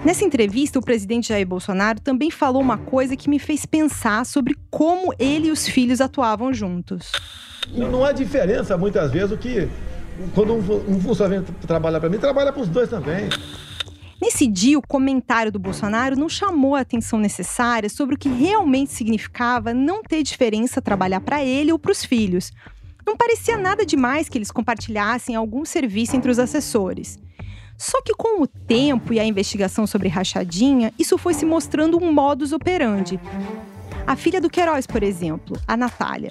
Nessa 0.05 0.25
entrevista, 0.25 0.79
o 0.79 0.83
presidente 0.83 1.29
Jair 1.29 1.47
Bolsonaro 1.47 2.01
também 2.01 2.31
falou 2.31 2.63
uma 2.63 2.79
coisa 2.79 3.17
que 3.17 3.29
me 3.29 3.39
fez 3.39 3.67
pensar 3.67 4.25
sobre 4.25 4.57
como 4.71 5.13
ele 5.19 5.49
e 5.49 5.51
os 5.51 5.69
filhos 5.69 6.01
atuavam 6.01 6.55
juntos. 6.55 7.13
Não 7.75 8.05
há 8.05 8.13
diferença, 8.13 8.79
muitas 8.79 9.11
vezes, 9.11 9.33
o 9.33 9.37
que 9.37 9.69
quando 10.35 10.55
um, 10.55 11.01
funcionário 11.01 11.45
trabalha 11.67 12.01
para 12.01 12.09
mim, 12.09 12.19
trabalha 12.19 12.53
para 12.53 12.63
os 12.63 12.69
dois 12.69 12.89
também. 12.89 13.29
Nesse 14.21 14.49
dia, 14.49 14.79
o 14.79 14.87
comentário 14.87 15.53
do 15.53 15.61
Bolsonaro 15.61 16.17
não 16.17 16.29
chamou 16.29 16.75
a 16.75 16.81
atenção 16.81 17.21
necessária 17.21 17.89
sobre 17.89 18.17
o 18.17 18.19
que 18.19 18.29
realmente 18.29 18.93
significava 18.93 19.73
não 19.73 20.03
ter 20.03 20.23
diferença 20.25 20.83
trabalhar 20.83 21.21
para 21.21 21.45
ele 21.45 21.71
ou 21.71 21.79
para 21.79 21.93
os 21.93 22.05
filhos. 22.05 22.53
Não 23.07 23.17
parecia 23.17 23.57
nada 23.57 23.87
demais 23.87 24.29
que 24.29 24.37
eles 24.37 24.51
compartilhassem 24.51 25.37
algum 25.37 25.65
serviço 25.65 26.17
entre 26.17 26.31
os 26.31 26.39
assessores. 26.39 27.19
Só 27.77 28.03
que 28.03 28.13
com 28.13 28.43
o 28.43 28.47
tempo 28.47 29.13
e 29.13 29.21
a 29.21 29.25
investigação 29.25 29.87
sobre 29.87 30.09
rachadinha, 30.09 30.93
isso 30.99 31.17
foi 31.17 31.33
se 31.33 31.47
mostrando 31.47 31.97
um 31.97 32.13
modus 32.13 32.53
operandi. 32.53 33.21
A 34.09 34.17
filha 34.17 34.41
do 34.41 34.49
Queiroz, 34.49 34.87
por 34.87 35.03
exemplo, 35.03 35.61
a 35.69 35.77
Natália. 35.77 36.31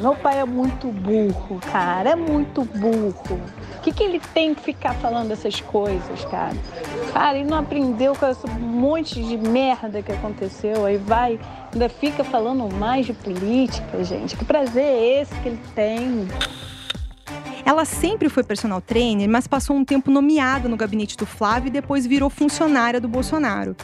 Meu 0.00 0.12
pai 0.12 0.40
é 0.40 0.44
muito 0.44 0.88
burro, 0.88 1.60
cara, 1.70 2.10
é 2.10 2.16
muito 2.16 2.64
burro. 2.64 3.40
O 3.76 3.80
que, 3.80 3.92
que 3.92 4.02
ele 4.02 4.18
tem 4.34 4.52
que 4.52 4.60
ficar 4.60 4.92
falando 4.94 5.30
essas 5.30 5.60
coisas, 5.60 6.24
cara? 6.24 6.56
Cara, 7.12 7.38
ele 7.38 7.48
não 7.48 7.58
aprendeu 7.58 8.16
com 8.16 8.26
esse 8.26 8.44
monte 8.58 9.22
de 9.22 9.36
merda 9.36 10.02
que 10.02 10.10
aconteceu, 10.10 10.84
aí 10.84 10.96
vai, 10.96 11.38
ainda 11.72 11.88
fica 11.88 12.24
falando 12.24 12.68
mais 12.74 13.06
de 13.06 13.12
política, 13.12 14.02
gente. 14.02 14.36
Que 14.36 14.44
prazer 14.44 14.82
é 14.82 15.20
esse 15.20 15.32
que 15.42 15.48
ele 15.48 15.60
tem? 15.76 16.26
Ela 17.64 17.84
sempre 17.84 18.28
foi 18.28 18.42
personal 18.42 18.80
trainer, 18.80 19.28
mas 19.28 19.46
passou 19.46 19.76
um 19.76 19.84
tempo 19.84 20.10
nomeada 20.10 20.68
no 20.68 20.76
gabinete 20.76 21.16
do 21.16 21.24
Flávio 21.24 21.68
e 21.68 21.70
depois 21.70 22.04
virou 22.04 22.28
funcionária 22.28 23.00
do 23.00 23.06
Bolsonaro. 23.06 23.76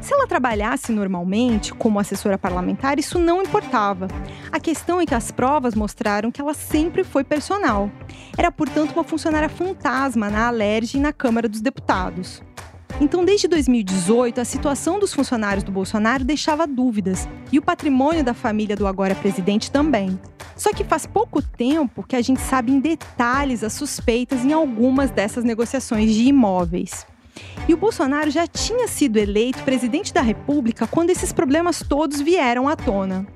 Se 0.00 0.12
ela 0.12 0.26
trabalhasse 0.26 0.92
normalmente 0.92 1.72
como 1.72 1.98
assessora 1.98 2.38
parlamentar, 2.38 2.98
isso 2.98 3.18
não 3.18 3.42
importava. 3.42 4.08
A 4.52 4.60
questão 4.60 5.00
é 5.00 5.06
que 5.06 5.14
as 5.14 5.30
provas 5.30 5.74
mostraram 5.74 6.30
que 6.30 6.40
ela 6.40 6.54
sempre 6.54 7.02
foi 7.02 7.24
personal. 7.24 7.90
Era, 8.36 8.52
portanto, 8.52 8.92
uma 8.92 9.04
funcionária 9.04 9.48
fantasma 9.48 10.30
na 10.30 10.46
Alerj 10.46 10.96
e 10.96 11.00
na 11.00 11.12
Câmara 11.12 11.48
dos 11.48 11.60
Deputados. 11.60 12.42
Então, 13.00 13.24
desde 13.24 13.46
2018, 13.46 14.40
a 14.40 14.44
situação 14.44 14.98
dos 14.98 15.12
funcionários 15.12 15.62
do 15.62 15.70
Bolsonaro 15.70 16.24
deixava 16.24 16.66
dúvidas, 16.66 17.28
e 17.52 17.58
o 17.58 17.62
patrimônio 17.62 18.24
da 18.24 18.32
família 18.32 18.74
do 18.74 18.86
agora 18.86 19.14
presidente 19.14 19.70
também. 19.70 20.18
Só 20.56 20.72
que 20.72 20.82
faz 20.82 21.04
pouco 21.04 21.42
tempo 21.42 22.02
que 22.02 22.16
a 22.16 22.22
gente 22.22 22.40
sabe 22.40 22.72
em 22.72 22.80
detalhes 22.80 23.62
as 23.62 23.74
suspeitas 23.74 24.44
em 24.44 24.52
algumas 24.52 25.10
dessas 25.10 25.44
negociações 25.44 26.14
de 26.14 26.24
imóveis. 26.24 27.06
E 27.68 27.74
o 27.74 27.76
Bolsonaro 27.76 28.30
já 28.30 28.46
tinha 28.46 28.86
sido 28.86 29.16
eleito 29.16 29.62
presidente 29.64 30.14
da 30.14 30.20
República 30.20 30.86
quando 30.86 31.10
esses 31.10 31.32
problemas 31.32 31.82
todos 31.86 32.20
vieram 32.20 32.68
à 32.68 32.76
tona. 32.76 33.26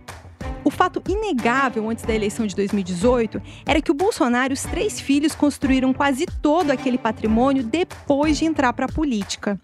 O 0.63 0.71
fato 0.71 1.03
inegável 1.09 1.89
antes 1.89 2.05
da 2.05 2.15
eleição 2.15 2.47
de 2.47 2.55
2018 2.55 3.43
era 3.67 3.81
que 3.81 3.91
o 3.91 3.95
Bolsonaro 3.95 4.53
e 4.53 4.55
os 4.55 4.63
três 4.63 5.01
filhos 5.01 5.35
construíram 5.35 5.93
quase 5.93 6.27
todo 6.27 6.71
aquele 6.71 6.99
patrimônio 6.99 7.63
depois 7.63 8.39
de 8.39 8.45
entrar 8.45 8.73
para 8.73 8.87
a 8.87 8.93
política 8.93 9.61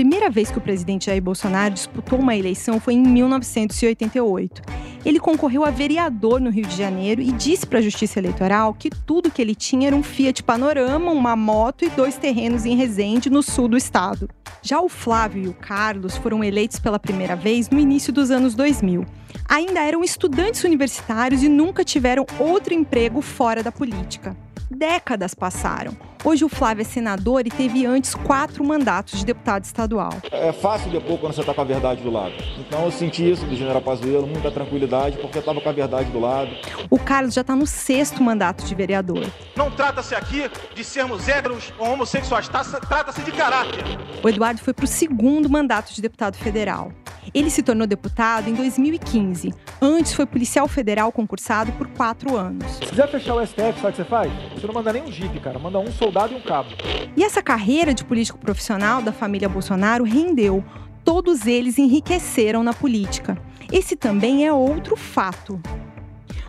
primeira 0.00 0.30
vez 0.30 0.50
que 0.50 0.56
o 0.56 0.62
presidente 0.62 1.06
Jair 1.06 1.20
Bolsonaro 1.20 1.74
disputou 1.74 2.18
uma 2.18 2.34
eleição 2.34 2.80
foi 2.80 2.94
em 2.94 3.02
1988. 3.02 4.62
Ele 5.04 5.18
concorreu 5.18 5.64
a 5.64 5.70
vereador 5.70 6.40
no 6.40 6.50
Rio 6.50 6.66
de 6.66 6.76
Janeiro 6.76 7.22
e 7.22 7.32
disse 7.32 7.66
para 7.66 7.78
a 7.78 7.82
Justiça 7.82 8.18
Eleitoral 8.18 8.74
que 8.74 8.90
tudo 8.90 9.30
que 9.30 9.40
ele 9.40 9.54
tinha 9.54 9.86
era 9.86 9.96
um 9.96 10.02
Fiat 10.02 10.42
Panorama, 10.42 11.10
uma 11.10 11.34
moto 11.34 11.84
e 11.84 11.90
dois 11.90 12.16
terrenos 12.16 12.66
em 12.66 12.76
Resende, 12.76 13.30
no 13.30 13.42
sul 13.42 13.66
do 13.66 13.76
estado. 13.76 14.28
Já 14.62 14.80
o 14.80 14.88
Flávio 14.88 15.44
e 15.44 15.48
o 15.48 15.54
Carlos 15.54 16.16
foram 16.16 16.44
eleitos 16.44 16.78
pela 16.78 16.98
primeira 16.98 17.34
vez 17.34 17.70
no 17.70 17.78
início 17.78 18.12
dos 18.12 18.30
anos 18.30 18.54
2000. 18.54 19.06
Ainda 19.48 19.80
eram 19.80 20.04
estudantes 20.04 20.64
universitários 20.64 21.42
e 21.42 21.48
nunca 21.48 21.84
tiveram 21.84 22.26
outro 22.38 22.74
emprego 22.74 23.20
fora 23.20 23.62
da 23.62 23.72
política. 23.72 24.36
Décadas 24.70 25.34
passaram. 25.34 25.96
Hoje 26.22 26.44
o 26.44 26.48
Flávio 26.48 26.82
é 26.82 26.84
senador 26.84 27.44
e 27.46 27.50
teve 27.50 27.84
antes 27.84 28.14
quatro 28.14 28.62
mandatos 28.62 29.18
de 29.18 29.24
deputado 29.24 29.64
estadual. 29.64 30.12
É 30.30 30.52
fácil 30.52 30.90
depois 30.90 31.18
quando 31.18 31.34
você 31.34 31.40
está 31.40 31.52
com 31.52 31.60
a 31.62 31.64
verdade 31.64 32.02
do 32.02 32.10
lado. 32.10 32.34
Então 32.58 32.84
eu 32.84 32.92
senti 32.92 33.28
isso 33.28 33.44
do 33.46 33.56
general 33.56 33.82
Pazuello, 33.82 34.26
muita 34.26 34.50
tranquilidade, 34.50 35.16
porque 35.16 35.38
eu 35.38 35.40
estava 35.40 35.60
com 35.60 35.68
a 35.68 35.72
verdade 35.72 36.10
do 36.10 36.20
lado. 36.20 36.50
O 36.88 36.98
Carlos 36.98 37.34
já 37.34 37.40
está 37.40 37.56
no 37.56 37.66
sexto 37.66 38.22
mandato 38.22 38.64
de 38.64 38.74
vereador. 38.74 39.26
Não 39.56 39.70
trata-se 39.70 40.14
aqui 40.14 40.48
de 40.74 40.84
sermos 40.84 41.26
héteros 41.26 41.72
ou 41.78 41.88
homossexuais, 41.88 42.48
trata-se 42.48 43.22
de 43.22 43.32
caráter. 43.32 43.82
O 44.22 44.28
Eduardo 44.28 44.60
foi 44.60 44.74
para 44.74 44.84
o 44.84 44.88
segundo 44.88 45.48
mandato 45.50 45.92
de 45.92 46.00
deputado 46.00 46.36
federal. 46.36 46.92
Ele 47.32 47.50
se 47.50 47.62
tornou 47.62 47.86
deputado 47.86 48.48
em 48.48 48.54
2015. 48.54 49.52
Antes 49.80 50.12
foi 50.12 50.26
policial 50.26 50.66
federal 50.66 51.12
concursado 51.12 51.72
por 51.72 51.86
quatro 51.88 52.36
anos. 52.36 52.70
Se 52.72 52.86
quiser 52.86 53.08
fechar 53.08 53.34
o 53.34 53.46
STF, 53.46 53.56
sabe 53.56 53.70
o 53.70 53.90
que 53.90 53.96
você 53.96 54.04
faz? 54.04 54.32
Você 54.54 54.66
não 54.66 54.74
manda 54.74 54.92
nem 54.92 55.02
um 55.02 55.12
jipe, 55.12 55.38
cara. 55.40 55.58
Manda 55.58 55.78
um 55.78 55.90
soldado 55.92 56.32
e 56.32 56.36
um 56.36 56.40
cabo. 56.40 56.70
E 57.16 57.24
essa 57.24 57.42
carreira 57.42 57.94
de 57.94 58.04
político 58.04 58.38
profissional 58.38 59.02
da 59.02 59.12
família 59.12 59.48
Bolsonaro 59.48 60.04
rendeu. 60.04 60.64
Todos 61.04 61.46
eles 61.46 61.78
enriqueceram 61.78 62.62
na 62.62 62.72
política. 62.72 63.38
Esse 63.72 63.96
também 63.96 64.46
é 64.46 64.52
outro 64.52 64.96
fato. 64.96 65.60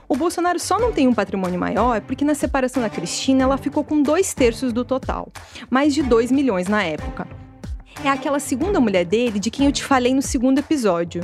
O 0.08 0.18
Bolsonaro 0.18 0.60
só 0.60 0.78
não 0.78 0.92
tem 0.92 1.08
um 1.08 1.14
patrimônio 1.14 1.58
maior 1.58 2.02
porque 2.02 2.26
na 2.26 2.36
separação 2.36 2.84
da 2.84 2.90
Cristina 2.90 3.44
ela 3.44 3.58
ficou 3.58 3.84
com 3.84 4.02
dois 4.02 4.34
terços 4.34 4.74
do 4.74 4.84
total, 4.84 5.32
mais 5.70 5.94
de 5.94 6.04
2 6.04 6.32
milhões 6.32 6.68
na 6.68 6.84
época 6.84 7.41
é 8.04 8.10
aquela 8.10 8.40
segunda 8.40 8.80
mulher 8.80 9.06
dele 9.06 9.40
de 9.40 9.52
quem 9.52 9.68
eu 9.68 9.72
te 9.72 9.84
falei 9.84 10.14
no 10.14 10.22
segundo 10.22 10.60
episódio. 10.60 11.22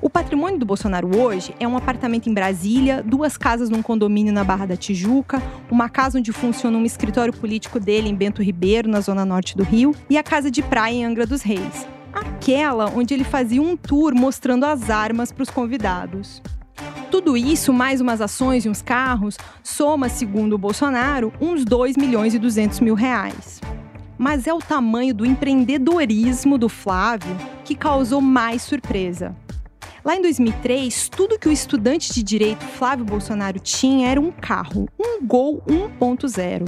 O 0.00 0.10
patrimônio 0.10 0.58
do 0.58 0.66
Bolsonaro 0.66 1.18
hoje 1.18 1.54
é 1.58 1.66
um 1.66 1.76
apartamento 1.76 2.28
em 2.28 2.34
Brasília, 2.34 3.02
duas 3.02 3.38
casas 3.38 3.70
num 3.70 3.82
condomínio 3.82 4.32
na 4.32 4.44
Barra 4.44 4.66
da 4.66 4.76
Tijuca, 4.76 5.42
uma 5.70 5.88
casa 5.88 6.18
onde 6.18 6.32
funciona 6.32 6.76
um 6.76 6.84
escritório 6.84 7.32
político 7.32 7.80
dele 7.80 8.10
em 8.10 8.14
Bento 8.14 8.42
Ribeiro, 8.42 8.90
na 8.90 9.00
zona 9.00 9.24
norte 9.24 9.56
do 9.56 9.64
Rio, 9.64 9.94
e 10.10 10.18
a 10.18 10.22
casa 10.22 10.50
de 10.50 10.62
praia 10.62 10.94
em 10.94 11.04
Angra 11.04 11.26
dos 11.26 11.40
Reis. 11.40 11.88
Aquela 12.12 12.92
onde 12.94 13.14
ele 13.14 13.24
fazia 13.24 13.60
um 13.60 13.74
tour 13.74 14.14
mostrando 14.14 14.64
as 14.64 14.90
armas 14.90 15.32
para 15.32 15.42
os 15.42 15.50
convidados. 15.50 16.42
Tudo 17.10 17.36
isso, 17.36 17.72
mais 17.72 18.02
umas 18.02 18.20
ações 18.20 18.66
e 18.66 18.68
uns 18.68 18.82
carros, 18.82 19.38
soma, 19.62 20.10
segundo 20.10 20.52
o 20.54 20.58
Bolsonaro, 20.58 21.32
uns 21.40 21.64
2 21.64 21.96
milhões 21.96 22.34
e 22.34 22.38
200 22.38 22.80
mil 22.80 22.94
reais 22.94 23.60
mas 24.18 24.46
é 24.46 24.52
o 24.52 24.58
tamanho 24.58 25.14
do 25.14 25.26
empreendedorismo 25.26 26.56
do 26.58 26.68
Flávio 26.68 27.36
que 27.64 27.74
causou 27.74 28.20
mais 28.20 28.62
surpresa. 28.62 29.34
Lá 30.04 30.14
em 30.14 30.22
2003, 30.22 31.08
tudo 31.08 31.38
que 31.38 31.48
o 31.48 31.52
estudante 31.52 32.14
de 32.14 32.22
direito 32.22 32.64
Flávio 32.64 33.04
Bolsonaro 33.04 33.58
tinha 33.58 34.08
era 34.08 34.20
um 34.20 34.30
carro, 34.30 34.88
um 34.98 35.26
Gol 35.26 35.62
1.0. 35.66 36.64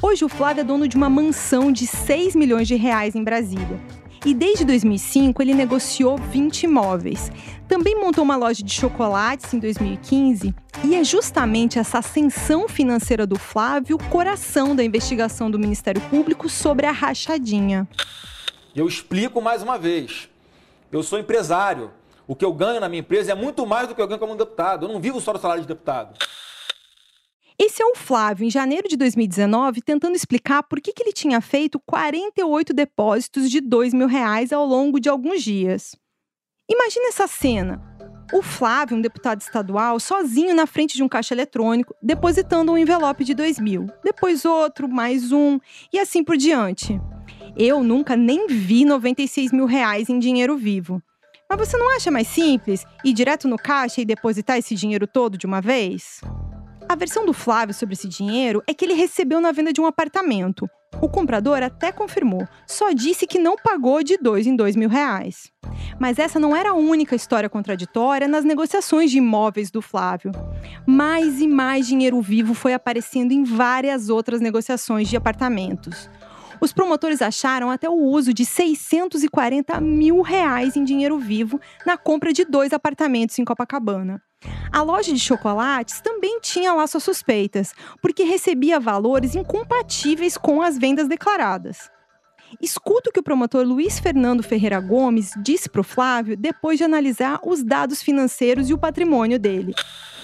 Hoje 0.00 0.24
o 0.24 0.28
Flávio 0.28 0.62
é 0.62 0.64
dono 0.64 0.88
de 0.88 0.96
uma 0.96 1.10
mansão 1.10 1.70
de 1.70 1.86
6 1.86 2.34
milhões 2.34 2.66
de 2.66 2.74
reais 2.74 3.14
em 3.14 3.22
Brasília. 3.22 3.78
E 4.24 4.32
desde 4.32 4.64
2005 4.64 5.42
ele 5.42 5.52
negociou 5.52 6.16
20 6.16 6.62
imóveis. 6.62 7.30
Também 7.72 7.98
montou 7.98 8.22
uma 8.22 8.36
loja 8.36 8.62
de 8.62 8.70
chocolates 8.70 9.54
em 9.54 9.58
2015 9.58 10.54
e 10.84 10.94
é 10.94 11.02
justamente 11.02 11.78
essa 11.78 12.00
ascensão 12.00 12.68
financeira 12.68 13.26
do 13.26 13.38
Flávio 13.38 13.96
o 13.96 14.10
coração 14.10 14.76
da 14.76 14.84
investigação 14.84 15.50
do 15.50 15.58
Ministério 15.58 16.02
Público 16.10 16.50
sobre 16.50 16.84
a 16.84 16.90
rachadinha. 16.90 17.88
Eu 18.76 18.86
explico 18.86 19.40
mais 19.40 19.62
uma 19.62 19.78
vez. 19.78 20.28
Eu 20.92 21.02
sou 21.02 21.18
empresário. 21.18 21.90
O 22.28 22.36
que 22.36 22.44
eu 22.44 22.52
ganho 22.52 22.78
na 22.78 22.90
minha 22.90 23.00
empresa 23.00 23.32
é 23.32 23.34
muito 23.34 23.64
mais 23.64 23.88
do 23.88 23.94
que 23.94 24.02
eu 24.02 24.06
ganho 24.06 24.20
como 24.20 24.36
deputado. 24.36 24.84
Eu 24.84 24.92
não 24.92 25.00
vivo 25.00 25.18
só 25.18 25.32
do 25.32 25.38
salário 25.38 25.62
de 25.62 25.68
deputado. 25.68 26.18
Esse 27.58 27.82
é 27.82 27.86
o 27.86 27.94
Flávio, 27.94 28.44
em 28.44 28.50
janeiro 28.50 28.86
de 28.86 28.98
2019, 28.98 29.80
tentando 29.80 30.14
explicar 30.14 30.62
por 30.62 30.78
que, 30.78 30.92
que 30.92 31.02
ele 31.02 31.12
tinha 31.12 31.40
feito 31.40 31.80
48 31.86 32.74
depósitos 32.74 33.50
de 33.50 33.62
2 33.62 33.94
mil 33.94 34.08
reais 34.08 34.52
ao 34.52 34.66
longo 34.66 35.00
de 35.00 35.08
alguns 35.08 35.42
dias. 35.42 36.01
Imagina 36.72 37.08
essa 37.08 37.26
cena. 37.26 37.82
O 38.32 38.40
Flávio, 38.40 38.96
um 38.96 39.00
deputado 39.02 39.42
estadual, 39.42 40.00
sozinho 40.00 40.54
na 40.54 40.66
frente 40.66 40.96
de 40.96 41.02
um 41.02 41.08
caixa 41.08 41.34
eletrônico, 41.34 41.94
depositando 42.02 42.72
um 42.72 42.78
envelope 42.78 43.24
de 43.24 43.34
2 43.34 43.58
mil, 43.58 43.88
depois 44.02 44.46
outro, 44.46 44.88
mais 44.88 45.32
um, 45.32 45.58
e 45.92 45.98
assim 45.98 46.24
por 46.24 46.34
diante. 46.34 46.98
Eu 47.58 47.84
nunca 47.84 48.16
nem 48.16 48.46
vi 48.46 48.86
96 48.86 49.52
mil 49.52 49.66
reais 49.66 50.08
em 50.08 50.18
dinheiro 50.18 50.56
vivo. 50.56 51.02
Mas 51.46 51.68
você 51.68 51.76
não 51.76 51.94
acha 51.94 52.10
mais 52.10 52.26
simples 52.26 52.86
ir 53.04 53.12
direto 53.12 53.46
no 53.46 53.58
caixa 53.58 54.00
e 54.00 54.06
depositar 54.06 54.56
esse 54.56 54.74
dinheiro 54.74 55.06
todo 55.06 55.36
de 55.36 55.44
uma 55.44 55.60
vez? 55.60 56.22
A 56.92 56.94
versão 56.94 57.24
do 57.24 57.32
Flávio 57.32 57.74
sobre 57.74 57.94
esse 57.94 58.06
dinheiro 58.06 58.62
é 58.66 58.74
que 58.74 58.84
ele 58.84 58.92
recebeu 58.92 59.40
na 59.40 59.50
venda 59.50 59.72
de 59.72 59.80
um 59.80 59.86
apartamento. 59.86 60.68
O 61.00 61.08
comprador 61.08 61.62
até 61.62 61.90
confirmou, 61.90 62.46
só 62.66 62.92
disse 62.92 63.26
que 63.26 63.38
não 63.38 63.56
pagou 63.56 64.02
de 64.02 64.18
dois 64.18 64.46
em 64.46 64.54
dois 64.54 64.76
mil 64.76 64.90
reais. 64.90 65.50
Mas 65.98 66.18
essa 66.18 66.38
não 66.38 66.54
era 66.54 66.68
a 66.68 66.74
única 66.74 67.16
história 67.16 67.48
contraditória 67.48 68.28
nas 68.28 68.44
negociações 68.44 69.10
de 69.10 69.16
imóveis 69.16 69.70
do 69.70 69.80
Flávio. 69.80 70.32
Mais 70.86 71.40
e 71.40 71.48
mais 71.48 71.86
dinheiro 71.86 72.20
vivo 72.20 72.52
foi 72.52 72.74
aparecendo 72.74 73.32
em 73.32 73.42
várias 73.42 74.10
outras 74.10 74.42
negociações 74.42 75.08
de 75.08 75.16
apartamentos. 75.16 76.10
Os 76.60 76.74
promotores 76.74 77.22
acharam 77.22 77.70
até 77.70 77.88
o 77.88 77.94
uso 77.94 78.34
de 78.34 78.44
640 78.44 79.80
mil 79.80 80.20
reais 80.20 80.76
em 80.76 80.84
dinheiro 80.84 81.18
vivo 81.18 81.58
na 81.86 81.96
compra 81.96 82.34
de 82.34 82.44
dois 82.44 82.70
apartamentos 82.70 83.38
em 83.38 83.46
Copacabana. 83.46 84.22
A 84.72 84.82
loja 84.82 85.12
de 85.12 85.18
chocolates 85.18 86.00
também 86.00 86.40
tinha 86.40 86.72
lá 86.72 86.86
suas 86.86 87.04
suspeitas, 87.04 87.74
porque 88.00 88.24
recebia 88.24 88.80
valores 88.80 89.34
incompatíveis 89.34 90.36
com 90.36 90.62
as 90.62 90.78
vendas 90.78 91.08
declaradas. 91.08 91.90
Escuta 92.60 93.08
o 93.08 93.12
que 93.12 93.20
o 93.20 93.22
promotor 93.22 93.64
Luiz 93.64 93.98
Fernando 93.98 94.42
Ferreira 94.42 94.78
Gomes 94.80 95.32
disse 95.38 95.68
para 95.68 95.80
o 95.80 95.84
Flávio 95.84 96.36
depois 96.36 96.78
de 96.78 96.84
analisar 96.84 97.40
os 97.42 97.62
dados 97.62 98.02
financeiros 98.02 98.68
e 98.68 98.74
o 98.74 98.78
patrimônio 98.78 99.38
dele. 99.38 99.74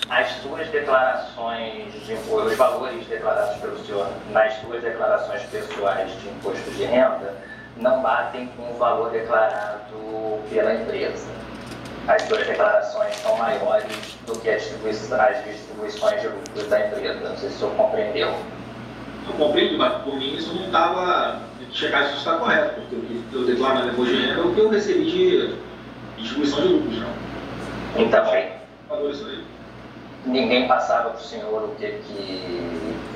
As 0.09 0.31
suas 0.43 0.69
declarações 0.69 1.93
de 2.05 2.13
imposto, 2.13 2.49
os 2.49 2.57
valores 2.57 3.07
declarados 3.07 3.61
pelo 3.61 3.85
senhor 3.85 4.11
nas 4.31 4.55
suas 4.61 4.83
declarações 4.83 5.43
pessoais 5.45 6.11
de 6.21 6.29
imposto 6.29 6.71
de 6.71 6.85
renda 6.85 7.35
não 7.77 8.03
batem 8.03 8.47
com 8.57 8.73
o 8.73 8.79
valor 8.79 9.11
declarado 9.11 9.85
pela 10.51 10.75
empresa 10.75 11.48
as 12.09 12.23
suas 12.23 12.47
declarações 12.47 13.15
são 13.17 13.37
maiores 13.37 14.17
do 14.27 14.39
que 14.41 14.49
as 14.49 14.63
distribuições 14.63 16.21
de 16.23 16.29
lucros 16.29 16.67
da 16.69 16.87
empresa. 16.87 17.21
Não 17.21 17.37
sei 17.37 17.51
se 17.51 17.57
o 17.57 17.59
senhor 17.59 17.75
compreendeu. 17.75 18.29
Eu 19.27 19.35
compreendo, 19.37 19.77
mas 19.77 20.03
por 20.03 20.17
mim 20.17 20.35
isso 20.35 20.55
não 20.55 20.65
estava. 20.65 21.43
chegar 21.71 22.07
isso 22.07 22.17
está 22.17 22.37
correto, 22.37 22.81
porque 22.81 22.97
o 22.97 23.01
que 23.01 23.35
eu 23.35 23.45
declaro 23.45 23.87
na 23.87 23.93
minha 23.93 24.07
de 24.07 24.27
renda 24.27 24.41
é 24.41 24.45
o 24.45 24.55
que 24.55 24.61
eu 24.61 24.71
recebi 24.71 25.05
de 25.05 25.55
distribuição 26.17 26.63
de 26.63 26.69
lucros, 26.69 26.99
não. 26.99 27.29
Então, 28.03 28.25
ninguém 30.25 30.67
passava 30.67 31.11
para 31.11 31.21
o 31.21 31.23
senhor 31.23 31.65
o 31.65 31.75
que, 31.77 31.87
que, 31.87 32.63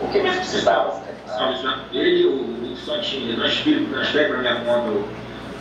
o 0.03 0.09
que 0.09 0.21
precisava. 0.21 1.01
Né? 1.01 1.81
Ele, 1.93 2.27
o, 2.27 2.77
Santinho, 2.77 3.37
transfere, 3.37 3.87
transfere 3.87 4.29
para 4.29 4.39
minha 4.39 4.57
conta 4.65 4.91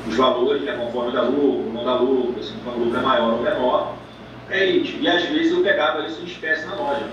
os 0.08 0.16
valores, 0.16 0.64
né, 0.64 0.74
conforme 0.78 1.12
dá 1.12 1.24
lucro, 1.24 1.72
não 1.74 1.84
dá 1.84 2.00
lucro, 2.00 2.44
se 2.44 2.54
o 2.54 2.80
lucro 2.80 2.98
é 2.98 3.02
maior 3.02 3.34
ou 3.34 3.42
menor. 3.42 3.96
É 4.50 4.66
isso. 4.66 4.98
E 5.00 5.08
às 5.08 5.24
vezes 5.24 5.52
eu 5.52 5.64
pegava 5.64 6.06
isso 6.06 6.22
em 6.22 6.26
espécie 6.26 6.66
na 6.66 6.76
loja. 6.76 7.10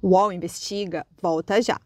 O 0.00 0.10
UOL 0.10 0.32
Investiga 0.32 1.06
volta 1.20 1.60
já. 1.60 1.78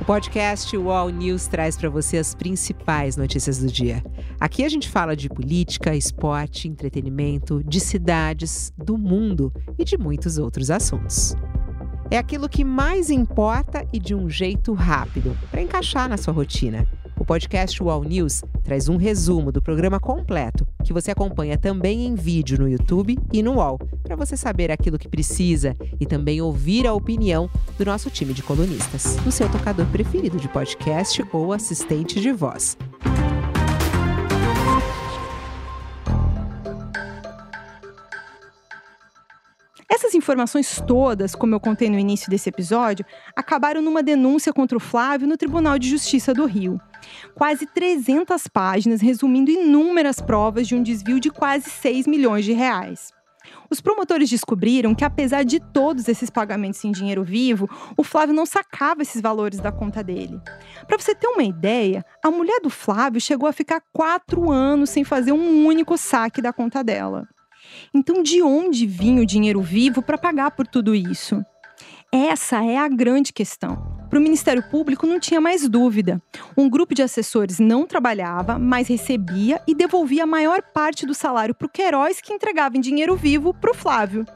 O 0.00 0.04
podcast 0.04 0.76
UOL 0.76 1.08
News 1.08 1.46
traz 1.46 1.78
para 1.78 1.88
você 1.88 2.18
as 2.18 2.34
principais 2.34 3.16
notícias 3.16 3.58
do 3.58 3.68
dia. 3.68 4.04
Aqui 4.38 4.62
a 4.62 4.68
gente 4.68 4.86
fala 4.90 5.16
de 5.16 5.30
política, 5.30 5.96
esporte, 5.96 6.68
entretenimento, 6.68 7.64
de 7.64 7.80
cidades, 7.80 8.70
do 8.76 8.98
mundo 8.98 9.50
e 9.78 9.84
de 9.84 9.96
muitos 9.96 10.36
outros 10.36 10.70
assuntos. 10.70 11.34
É 12.14 12.18
aquilo 12.18 12.48
que 12.48 12.62
mais 12.62 13.10
importa 13.10 13.84
e 13.92 13.98
de 13.98 14.14
um 14.14 14.30
jeito 14.30 14.72
rápido, 14.72 15.36
para 15.50 15.60
encaixar 15.60 16.08
na 16.08 16.16
sua 16.16 16.32
rotina. 16.32 16.86
O 17.18 17.24
podcast 17.24 17.82
UOL 17.82 18.04
News 18.04 18.40
traz 18.62 18.88
um 18.88 18.96
resumo 18.96 19.50
do 19.50 19.60
programa 19.60 19.98
completo, 19.98 20.64
que 20.84 20.92
você 20.92 21.10
acompanha 21.10 21.58
também 21.58 22.06
em 22.06 22.14
vídeo 22.14 22.56
no 22.56 22.68
YouTube 22.68 23.18
e 23.32 23.42
no 23.42 23.54
UOL, 23.54 23.80
para 24.04 24.14
você 24.14 24.36
saber 24.36 24.70
aquilo 24.70 24.96
que 24.96 25.08
precisa 25.08 25.76
e 25.98 26.06
também 26.06 26.40
ouvir 26.40 26.86
a 26.86 26.94
opinião 26.94 27.50
do 27.76 27.84
nosso 27.84 28.08
time 28.10 28.32
de 28.32 28.44
colunistas, 28.44 29.16
no 29.26 29.32
seu 29.32 29.50
tocador 29.50 29.86
preferido 29.86 30.38
de 30.38 30.46
podcast 30.46 31.20
ou 31.32 31.52
assistente 31.52 32.20
de 32.20 32.30
voz. 32.30 32.78
Informações 40.24 40.82
todas, 40.86 41.34
como 41.34 41.54
eu 41.54 41.60
contei 41.60 41.90
no 41.90 41.98
início 41.98 42.30
desse 42.30 42.48
episódio, 42.48 43.04
acabaram 43.36 43.82
numa 43.82 44.02
denúncia 44.02 44.54
contra 44.54 44.78
o 44.78 44.80
Flávio 44.80 45.28
no 45.28 45.36
Tribunal 45.36 45.78
de 45.78 45.90
Justiça 45.90 46.32
do 46.32 46.46
Rio. 46.46 46.80
Quase 47.34 47.66
300 47.66 48.48
páginas 48.48 49.02
resumindo 49.02 49.50
inúmeras 49.50 50.20
provas 50.20 50.66
de 50.66 50.74
um 50.74 50.82
desvio 50.82 51.20
de 51.20 51.30
quase 51.30 51.68
6 51.68 52.06
milhões 52.06 52.46
de 52.46 52.54
reais. 52.54 53.12
Os 53.68 53.82
promotores 53.82 54.30
descobriram 54.30 54.94
que, 54.94 55.04
apesar 55.04 55.44
de 55.44 55.60
todos 55.60 56.08
esses 56.08 56.30
pagamentos 56.30 56.82
em 56.82 56.90
dinheiro 56.90 57.22
vivo, 57.22 57.68
o 57.94 58.02
Flávio 58.02 58.34
não 58.34 58.46
sacava 58.46 59.02
esses 59.02 59.20
valores 59.20 59.60
da 59.60 59.70
conta 59.70 60.02
dele. 60.02 60.40
Para 60.86 60.98
você 60.98 61.14
ter 61.14 61.26
uma 61.26 61.44
ideia, 61.44 62.02
a 62.24 62.30
mulher 62.30 62.60
do 62.62 62.70
Flávio 62.70 63.20
chegou 63.20 63.46
a 63.46 63.52
ficar 63.52 63.82
quatro 63.92 64.50
anos 64.50 64.88
sem 64.88 65.04
fazer 65.04 65.32
um 65.32 65.66
único 65.66 65.98
saque 65.98 66.40
da 66.40 66.50
conta 66.50 66.82
dela. 66.82 67.28
Então, 67.94 68.24
de 68.24 68.42
onde 68.42 68.86
vinha 68.86 69.22
o 69.22 69.26
dinheiro 69.26 69.62
vivo 69.62 70.02
para 70.02 70.18
pagar 70.18 70.50
por 70.50 70.66
tudo 70.66 70.96
isso? 70.96 71.44
Essa 72.12 72.64
é 72.64 72.76
a 72.76 72.88
grande 72.88 73.32
questão. 73.32 73.94
Para 74.10 74.18
o 74.18 74.22
Ministério 74.22 74.62
Público 74.68 75.06
não 75.06 75.20
tinha 75.20 75.40
mais 75.40 75.68
dúvida. 75.68 76.20
Um 76.56 76.68
grupo 76.68 76.94
de 76.94 77.02
assessores 77.02 77.58
não 77.58 77.86
trabalhava, 77.86 78.58
mas 78.58 78.88
recebia 78.88 79.60
e 79.66 79.74
devolvia 79.74 80.24
a 80.24 80.26
maior 80.26 80.60
parte 80.60 81.06
do 81.06 81.14
salário 81.14 81.54
para 81.54 81.66
o 81.66 81.70
Queiroz, 81.70 82.20
que 82.20 82.32
entregava 82.32 82.76
em 82.76 82.80
dinheiro 82.80 83.16
vivo 83.16 83.54
para 83.54 83.70
o 83.70 83.74
Flávio. 83.74 84.26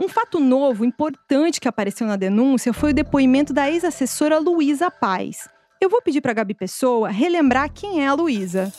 Um 0.00 0.08
fato 0.08 0.40
novo, 0.40 0.84
importante 0.84 1.60
que 1.60 1.68
apareceu 1.68 2.06
na 2.06 2.16
denúncia 2.16 2.72
foi 2.72 2.90
o 2.90 2.94
depoimento 2.94 3.52
da 3.52 3.70
ex-assessora 3.70 4.38
Luísa 4.38 4.90
Paz. 4.90 5.48
Eu 5.80 5.90
vou 5.90 6.02
pedir 6.02 6.20
para 6.20 6.32
a 6.32 6.34
Gabi 6.34 6.54
Pessoa 6.54 7.08
relembrar 7.08 7.72
quem 7.72 8.02
é 8.02 8.06
a 8.06 8.14
Luísa. 8.14 8.72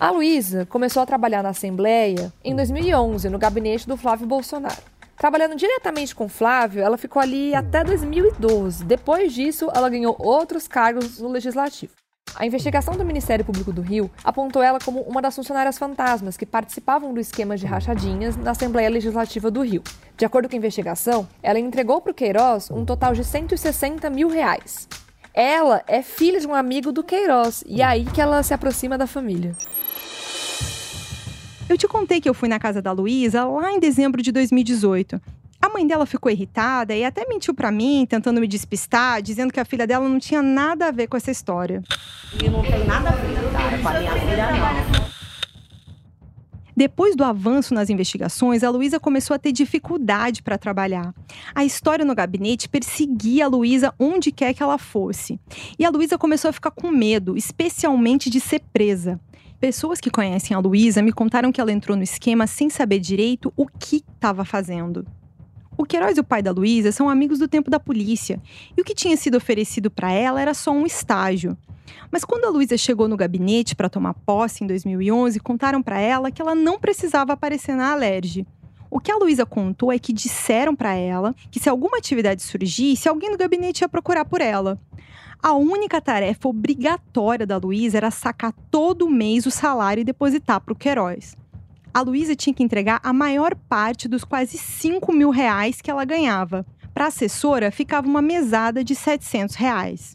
A 0.00 0.10
Luísa 0.10 0.64
começou 0.64 1.02
a 1.02 1.06
trabalhar 1.06 1.42
na 1.42 1.50
Assembleia 1.50 2.32
em 2.42 2.56
2011, 2.56 3.28
no 3.28 3.38
gabinete 3.38 3.86
do 3.86 3.98
Flávio 3.98 4.26
Bolsonaro. 4.26 4.80
Trabalhando 5.14 5.54
diretamente 5.54 6.14
com 6.14 6.26
Flávio, 6.26 6.82
ela 6.82 6.96
ficou 6.96 7.20
ali 7.20 7.54
até 7.54 7.84
2012. 7.84 8.82
Depois 8.82 9.30
disso, 9.30 9.68
ela 9.74 9.90
ganhou 9.90 10.16
outros 10.18 10.66
cargos 10.66 11.20
no 11.20 11.28
Legislativo. 11.28 11.92
A 12.34 12.46
investigação 12.46 12.96
do 12.96 13.04
Ministério 13.04 13.44
Público 13.44 13.74
do 13.74 13.82
Rio 13.82 14.10
apontou 14.24 14.62
ela 14.62 14.78
como 14.82 15.00
uma 15.02 15.20
das 15.20 15.36
funcionárias 15.36 15.76
fantasmas 15.76 16.34
que 16.34 16.46
participavam 16.46 17.12
do 17.12 17.20
esquema 17.20 17.54
de 17.54 17.66
rachadinhas 17.66 18.38
na 18.38 18.52
Assembleia 18.52 18.88
Legislativa 18.88 19.50
do 19.50 19.60
Rio. 19.60 19.82
De 20.16 20.24
acordo 20.24 20.48
com 20.48 20.54
a 20.54 20.58
investigação, 20.58 21.28
ela 21.42 21.58
entregou 21.58 22.00
para 22.00 22.12
o 22.12 22.14
Queiroz 22.14 22.70
um 22.70 22.86
total 22.86 23.12
de 23.12 23.22
160 23.22 24.08
mil 24.08 24.30
reais. 24.30 24.88
Ela 25.32 25.82
é 25.86 26.02
filha 26.02 26.40
de 26.40 26.46
um 26.46 26.54
amigo 26.54 26.92
do 26.92 27.04
Queiroz, 27.04 27.62
e 27.66 27.80
é 27.80 27.84
aí 27.84 28.04
que 28.04 28.20
ela 28.20 28.42
se 28.42 28.52
aproxima 28.52 28.98
da 28.98 29.06
família. 29.06 29.56
Eu 31.68 31.78
te 31.78 31.86
contei 31.86 32.20
que 32.20 32.28
eu 32.28 32.34
fui 32.34 32.48
na 32.48 32.58
casa 32.58 32.82
da 32.82 32.90
Luísa 32.90 33.44
lá 33.44 33.70
em 33.70 33.78
dezembro 33.78 34.20
de 34.20 34.32
2018. 34.32 35.20
A 35.62 35.68
mãe 35.68 35.86
dela 35.86 36.04
ficou 36.06 36.32
irritada 36.32 36.96
e 36.96 37.04
até 37.04 37.26
mentiu 37.28 37.54
para 37.54 37.70
mim, 37.70 38.06
tentando 38.08 38.40
me 38.40 38.48
despistar, 38.48 39.22
dizendo 39.22 39.52
que 39.52 39.60
a 39.60 39.64
filha 39.64 39.86
dela 39.86 40.08
não 40.08 40.18
tinha 40.18 40.42
nada 40.42 40.88
a 40.88 40.90
ver 40.90 41.06
com 41.06 41.16
essa 41.16 41.30
história. 41.30 41.82
E 42.42 42.48
não 42.48 42.62
tem 42.62 42.84
nada 42.84 43.10
a 43.10 43.12
ver, 43.12 43.52
cara, 43.52 43.78
com 43.78 43.88
a 43.88 44.00
minha 44.00 44.12
filha, 44.12 44.50
não. 44.50 44.99
Depois 46.80 47.14
do 47.14 47.24
avanço 47.24 47.74
nas 47.74 47.90
investigações, 47.90 48.64
a 48.64 48.70
Luísa 48.70 48.98
começou 48.98 49.34
a 49.34 49.38
ter 49.38 49.52
dificuldade 49.52 50.42
para 50.42 50.56
trabalhar. 50.56 51.14
A 51.54 51.62
história 51.62 52.06
no 52.06 52.14
gabinete 52.14 52.70
perseguia 52.70 53.44
a 53.44 53.48
Luísa 53.48 53.92
onde 53.98 54.32
quer 54.32 54.54
que 54.54 54.62
ela 54.62 54.78
fosse. 54.78 55.38
E 55.78 55.84
a 55.84 55.90
Luísa 55.90 56.16
começou 56.16 56.48
a 56.48 56.52
ficar 56.54 56.70
com 56.70 56.90
medo, 56.90 57.36
especialmente 57.36 58.30
de 58.30 58.40
ser 58.40 58.62
presa. 58.72 59.20
Pessoas 59.60 60.00
que 60.00 60.08
conhecem 60.08 60.56
a 60.56 60.58
Luísa 60.58 61.02
me 61.02 61.12
contaram 61.12 61.52
que 61.52 61.60
ela 61.60 61.70
entrou 61.70 61.98
no 61.98 62.02
esquema 62.02 62.46
sem 62.46 62.70
saber 62.70 62.98
direito 62.98 63.52
o 63.58 63.66
que 63.66 63.96
estava 63.96 64.42
fazendo. 64.42 65.06
O 65.80 65.84
Queiroz 65.86 66.18
e 66.18 66.20
o 66.20 66.24
pai 66.24 66.42
da 66.42 66.52
Luísa 66.52 66.92
são 66.92 67.08
amigos 67.08 67.38
do 67.38 67.48
tempo 67.48 67.70
da 67.70 67.80
polícia, 67.80 68.38
e 68.76 68.82
o 68.82 68.84
que 68.84 68.94
tinha 68.94 69.16
sido 69.16 69.38
oferecido 69.38 69.90
para 69.90 70.12
ela 70.12 70.38
era 70.38 70.52
só 70.52 70.70
um 70.72 70.84
estágio. 70.84 71.56
Mas 72.10 72.22
quando 72.22 72.44
a 72.44 72.50
Luísa 72.50 72.76
chegou 72.76 73.08
no 73.08 73.16
gabinete 73.16 73.74
para 73.74 73.88
tomar 73.88 74.12
posse 74.12 74.62
em 74.62 74.66
2011, 74.66 75.40
contaram 75.40 75.82
para 75.82 75.98
ela 75.98 76.30
que 76.30 76.42
ela 76.42 76.54
não 76.54 76.78
precisava 76.78 77.32
aparecer 77.32 77.74
na 77.74 77.92
Alerj. 77.92 78.46
O 78.90 79.00
que 79.00 79.10
a 79.10 79.16
Luísa 79.16 79.46
contou 79.46 79.90
é 79.90 79.98
que 79.98 80.12
disseram 80.12 80.76
para 80.76 80.92
ela 80.92 81.34
que 81.50 81.58
se 81.58 81.70
alguma 81.70 81.96
atividade 81.96 82.42
surgisse, 82.42 83.08
alguém 83.08 83.30
no 83.30 83.38
gabinete 83.38 83.80
ia 83.80 83.88
procurar 83.88 84.26
por 84.26 84.42
ela. 84.42 84.78
A 85.42 85.54
única 85.54 85.98
tarefa 85.98 86.46
obrigatória 86.46 87.46
da 87.46 87.56
Luísa 87.56 87.96
era 87.96 88.10
sacar 88.10 88.52
todo 88.70 89.08
mês 89.08 89.46
o 89.46 89.50
salário 89.50 90.02
e 90.02 90.04
depositar 90.04 90.60
para 90.60 90.74
o 90.74 90.76
Queiroz. 90.76 91.34
A 91.92 92.02
Luísa 92.02 92.36
tinha 92.36 92.54
que 92.54 92.62
entregar 92.62 93.00
a 93.02 93.12
maior 93.12 93.54
parte 93.54 94.06
dos 94.06 94.22
quase 94.22 94.56
5 94.56 95.12
mil 95.12 95.30
reais 95.30 95.80
que 95.80 95.90
ela 95.90 96.04
ganhava. 96.04 96.64
Para 96.94 97.06
a 97.06 97.08
assessora, 97.08 97.72
ficava 97.72 98.06
uma 98.06 98.22
mesada 98.22 98.84
de 98.84 98.94
700 98.94 99.56
reais. 99.56 100.14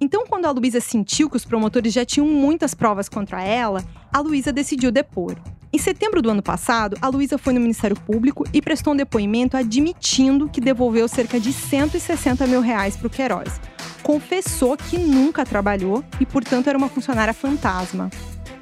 Então, 0.00 0.26
quando 0.28 0.46
a 0.46 0.50
Luísa 0.52 0.80
sentiu 0.80 1.28
que 1.28 1.36
os 1.36 1.44
promotores 1.44 1.92
já 1.92 2.04
tinham 2.04 2.28
muitas 2.28 2.72
provas 2.72 3.08
contra 3.08 3.42
ela, 3.42 3.82
a 4.12 4.20
Luísa 4.20 4.52
decidiu 4.52 4.92
depor. 4.92 5.36
Em 5.72 5.78
setembro 5.78 6.22
do 6.22 6.30
ano 6.30 6.42
passado, 6.42 6.96
a 7.02 7.08
Luísa 7.08 7.36
foi 7.36 7.52
no 7.52 7.60
Ministério 7.60 7.96
Público 7.96 8.44
e 8.52 8.62
prestou 8.62 8.92
um 8.92 8.96
depoimento 8.96 9.56
admitindo 9.56 10.48
que 10.48 10.60
devolveu 10.60 11.08
cerca 11.08 11.40
de 11.40 11.52
160 11.52 12.46
mil 12.46 12.60
reais 12.60 12.96
para 12.96 13.08
o 13.08 13.10
Queiroz. 13.10 13.60
Confessou 14.04 14.76
que 14.76 14.96
nunca 14.96 15.44
trabalhou 15.44 16.04
e, 16.20 16.26
portanto, 16.26 16.68
era 16.68 16.78
uma 16.78 16.88
funcionária 16.88 17.34
fantasma. 17.34 18.08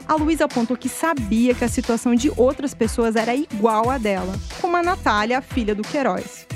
A 0.07 0.15
Luísa 0.17 0.45
apontou 0.45 0.77
que 0.77 0.89
sabia 0.89 1.55
que 1.55 1.65
a 1.65 1.69
situação 1.69 2.15
de 2.15 2.31
outras 2.37 2.75
pessoas 2.75 3.17
era 3.17 3.35
igual 3.35 3.89
à 3.89 3.97
dela, 3.97 4.39
como 4.61 4.77
a 4.77 4.83
Natália, 4.83 5.39
a 5.39 5.43
filha 5.43 5.75
do 5.75 5.83
Queiroz. 5.83 6.47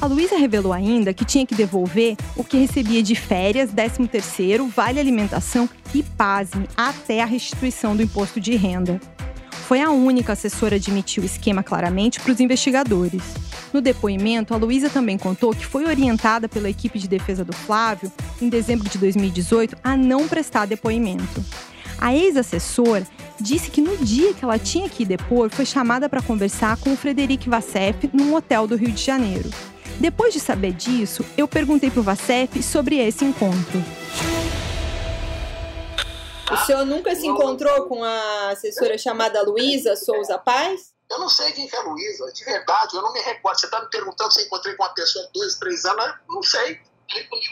A 0.00 0.06
Luísa 0.06 0.36
revelou 0.36 0.72
ainda 0.72 1.14
que 1.14 1.24
tinha 1.24 1.46
que 1.46 1.54
devolver 1.54 2.16
o 2.36 2.42
que 2.42 2.58
recebia 2.58 3.02
de 3.02 3.14
férias, 3.14 3.72
13º, 3.72 4.68
vale 4.68 4.98
alimentação 4.98 5.68
e, 5.94 6.02
pasme, 6.02 6.68
até 6.76 7.22
a 7.22 7.26
restituição 7.26 7.96
do 7.96 8.02
imposto 8.02 8.40
de 8.40 8.56
renda. 8.56 9.00
Foi 9.66 9.80
a 9.80 9.90
única 9.90 10.32
assessora 10.32 10.74
a 10.74 10.78
admitir 10.78 11.22
o 11.22 11.26
esquema 11.26 11.62
claramente 11.62 12.20
para 12.20 12.32
os 12.32 12.40
investigadores. 12.40 13.22
No 13.72 13.80
depoimento, 13.80 14.52
a 14.52 14.56
Luísa 14.56 14.90
também 14.90 15.16
contou 15.16 15.52
que 15.52 15.66
foi 15.66 15.84
orientada 15.86 16.48
pela 16.48 16.68
equipe 16.68 16.98
de 16.98 17.08
defesa 17.08 17.44
do 17.44 17.52
Flávio, 17.52 18.12
em 18.40 18.48
dezembro 18.48 18.88
de 18.88 18.98
2018, 18.98 19.76
a 19.82 19.96
não 19.96 20.28
prestar 20.28 20.66
depoimento. 20.66 21.44
A 21.98 22.14
ex-assessor 22.14 23.02
disse 23.40 23.70
que 23.70 23.80
no 23.80 23.96
dia 23.96 24.34
que 24.34 24.44
ela 24.44 24.58
tinha 24.58 24.88
que 24.88 25.02
ir 25.02 25.06
depor, 25.06 25.50
foi 25.50 25.64
chamada 25.64 26.08
para 26.08 26.22
conversar 26.22 26.76
com 26.78 26.92
o 26.92 26.96
Frederic 26.96 27.48
Vassef 27.48 28.10
num 28.12 28.34
hotel 28.34 28.66
do 28.66 28.76
Rio 28.76 28.92
de 28.92 29.02
Janeiro. 29.02 29.50
Depois 29.98 30.32
de 30.32 30.40
saber 30.40 30.72
disso, 30.72 31.24
eu 31.36 31.48
perguntei 31.48 31.90
para 31.90 32.00
o 32.00 32.02
Vassef 32.02 32.62
sobre 32.62 32.98
esse 32.98 33.24
encontro. 33.24 33.82
O 36.50 36.56
senhor 36.58 36.84
nunca 36.84 37.14
se 37.14 37.26
encontrou 37.26 37.86
com 37.86 38.04
a 38.04 38.50
assessora 38.50 38.96
chamada 38.96 39.42
Luísa 39.42 39.96
Souza 39.96 40.38
Paz? 40.38 40.94
Eu 41.10 41.18
não 41.18 41.28
sei 41.28 41.52
quem 41.52 41.66
que 41.66 41.74
é 41.74 41.78
a 41.78 41.82
Luísa, 41.82 42.30
de 42.32 42.44
verdade, 42.44 42.96
eu 42.96 43.02
não 43.02 43.12
me 43.12 43.20
recordo. 43.20 43.58
Você 43.58 43.66
está 43.66 43.80
me 43.80 43.88
perguntando 43.88 44.32
se 44.32 44.40
eu 44.40 44.46
encontrei 44.46 44.74
com 44.74 44.82
uma 44.82 44.94
pessoa 44.94 45.24
há 45.24 45.28
dois, 45.32 45.54
três 45.56 45.84
anos, 45.84 46.04
eu 46.28 46.34
não 46.34 46.42
sei. 46.42 46.80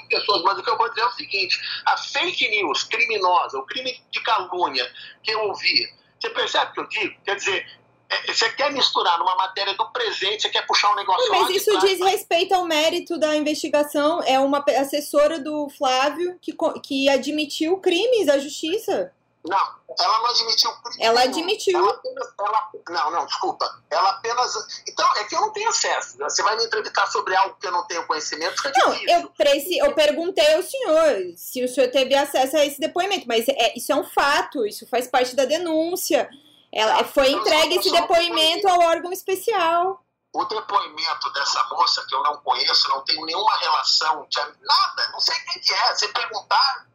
Pessoas, 0.09 0.43
mas 0.43 0.59
o 0.59 0.63
que 0.63 0.71
eu 0.71 0.77
vou 0.77 0.89
dizer 0.89 1.03
é 1.03 1.07
o 1.07 1.13
seguinte: 1.13 1.59
a 1.87 1.97
fake 1.97 2.49
news 2.49 2.83
criminosa, 2.85 3.59
o 3.59 3.67
crime 3.67 4.03
de 4.11 4.21
calúnia 4.23 4.91
que 5.23 5.31
eu 5.31 5.41
ouvi, 5.45 5.89
você 6.21 6.31
percebe 6.31 6.71
o 6.71 6.75
que 6.75 6.81
eu 6.81 6.89
digo? 6.89 7.21
Quer 7.25 7.37
dizer, 7.37 7.67
é, 8.09 8.33
você 8.33 8.51
quer 8.53 8.73
misturar 8.73 9.19
numa 9.19 9.35
matéria 9.37 9.75
do 9.75 9.91
presente, 9.91 10.43
você 10.43 10.49
quer 10.49 10.67
puxar 10.67 10.93
um 10.93 10.97
negócio 10.97 11.31
Mas 11.31 11.51
isso 11.51 11.71
trás, 11.71 11.85
diz 11.85 12.01
respeito 12.01 12.55
ao 12.55 12.65
mérito 12.65 13.19
da 13.19 13.35
investigação. 13.37 14.23
É 14.25 14.39
uma 14.39 14.65
assessora 14.79 15.39
do 15.39 15.69
Flávio 15.71 16.39
que, 16.41 16.55
que 16.83 17.09
admitiu 17.09 17.79
crimes 17.79 18.29
à 18.29 18.39
justiça. 18.39 19.13
Não, 19.47 19.75
ela 19.99 20.19
não 20.21 20.27
admitiu 20.27 20.73
crime. 20.83 21.05
Ela 21.05 21.23
admitiu. 21.23 21.79
Ela 21.79 21.91
apenas, 21.91 22.35
ela, 22.39 22.71
não, 22.89 23.11
não, 23.11 23.27
desculpa. 23.27 23.83
Ela 23.91 24.09
apenas. 24.11 24.55
Então, 24.89 25.07
é 25.17 25.25
que 25.25 25.37
eu 25.37 25.41
não 25.43 25.53
tenho 25.53 25.69
acesso. 25.69 26.17
Você 26.17 26.43
vai 26.43 26.57
me 26.57 26.65
entrevistar 26.65 27.07
sobre 27.09 27.37
algo 27.37 27.55
que 27.61 27.67
eu 27.67 27.73
não 27.73 27.87
tenho 27.87 28.07
conhecimento, 28.07 28.57
fica 28.57 28.73
Não, 28.75 28.93
difícil. 28.93 29.21
eu, 29.21 29.29
preci, 29.37 29.79
eu 29.79 29.95
perguntei 29.95 30.55
ao 30.55 30.63
senhor 30.63 31.35
se 31.37 31.63
o 31.63 31.69
senhor 31.69 31.91
teve 31.91 32.15
acesso 32.15 32.57
a 32.57 32.65
esse 32.65 32.81
depoimento, 32.81 33.29
mas 33.29 33.47
é, 33.47 33.75
isso 33.77 33.93
é 33.93 33.95
um 33.95 34.05
fato, 34.05 34.65
isso 34.65 34.87
faz 34.87 35.07
parte 35.07 35.37
da 35.37 35.45
denúncia. 35.45 36.29
Ela, 36.73 36.99
tá, 36.99 37.05
foi 37.05 37.29
então, 37.29 37.41
entregue 37.41 37.77
esse 37.77 37.91
depoimento 37.93 38.67
ao 38.67 38.81
órgão 38.81 39.13
especial. 39.13 40.03
O 40.33 40.45
depoimento 40.47 41.33
dessa 41.35 41.63
moça, 41.65 42.05
que 42.09 42.15
eu 42.15 42.23
não 42.23 42.37
conheço, 42.39 42.89
não 42.89 43.05
tenho 43.05 43.25
nenhuma 43.27 43.57
relação, 43.59 44.27
nada, 44.37 45.09
não 45.13 45.21
sei 45.21 45.37
quem 45.41 45.63
que 45.63 45.73
é. 45.73 45.95
Você 45.95 46.09
perguntar, 46.09 46.87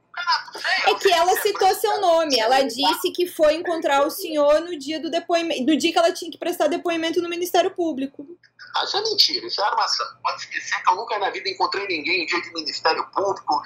é 0.88 0.94
que 0.96 1.12
ela 1.12 1.36
citou 1.42 1.74
seu 1.76 2.02
nome. 2.02 2.40
Ela 2.40 2.62
disse 2.64 3.12
que 3.12 3.28
foi 3.28 3.56
encontrar 3.56 4.06
o 4.06 4.10
senhor 4.10 4.62
no 4.62 4.78
dia 4.78 5.00
do 5.00 5.10
depoimento, 5.10 5.64
no 5.64 5.78
dia 5.78 5.92
que 5.92 5.98
ela 5.98 6.12
tinha 6.12 6.32
que 6.32 6.38
prestar 6.38 6.68
depoimento 6.68 7.22
no 7.22 7.30
Ministério 7.30 7.72
Público. 7.72 8.28
Ah, 8.76 8.84
isso 8.84 8.98
é 8.98 9.02
mentira, 9.02 9.48
isso 9.48 9.62
é 9.62 9.64
armação. 9.64 10.06
Pode 10.22 10.42
esquecer 10.42 10.84
que 10.84 10.92
eu 10.92 10.96
nunca 10.96 11.18
na 11.18 11.30
vida 11.30 11.50
encontrei 11.50 11.88
ninguém 11.88 12.24
em 12.24 12.26
dia 12.26 12.42
de 12.42 12.54
Ministério 12.54 13.06
Público. 13.12 13.62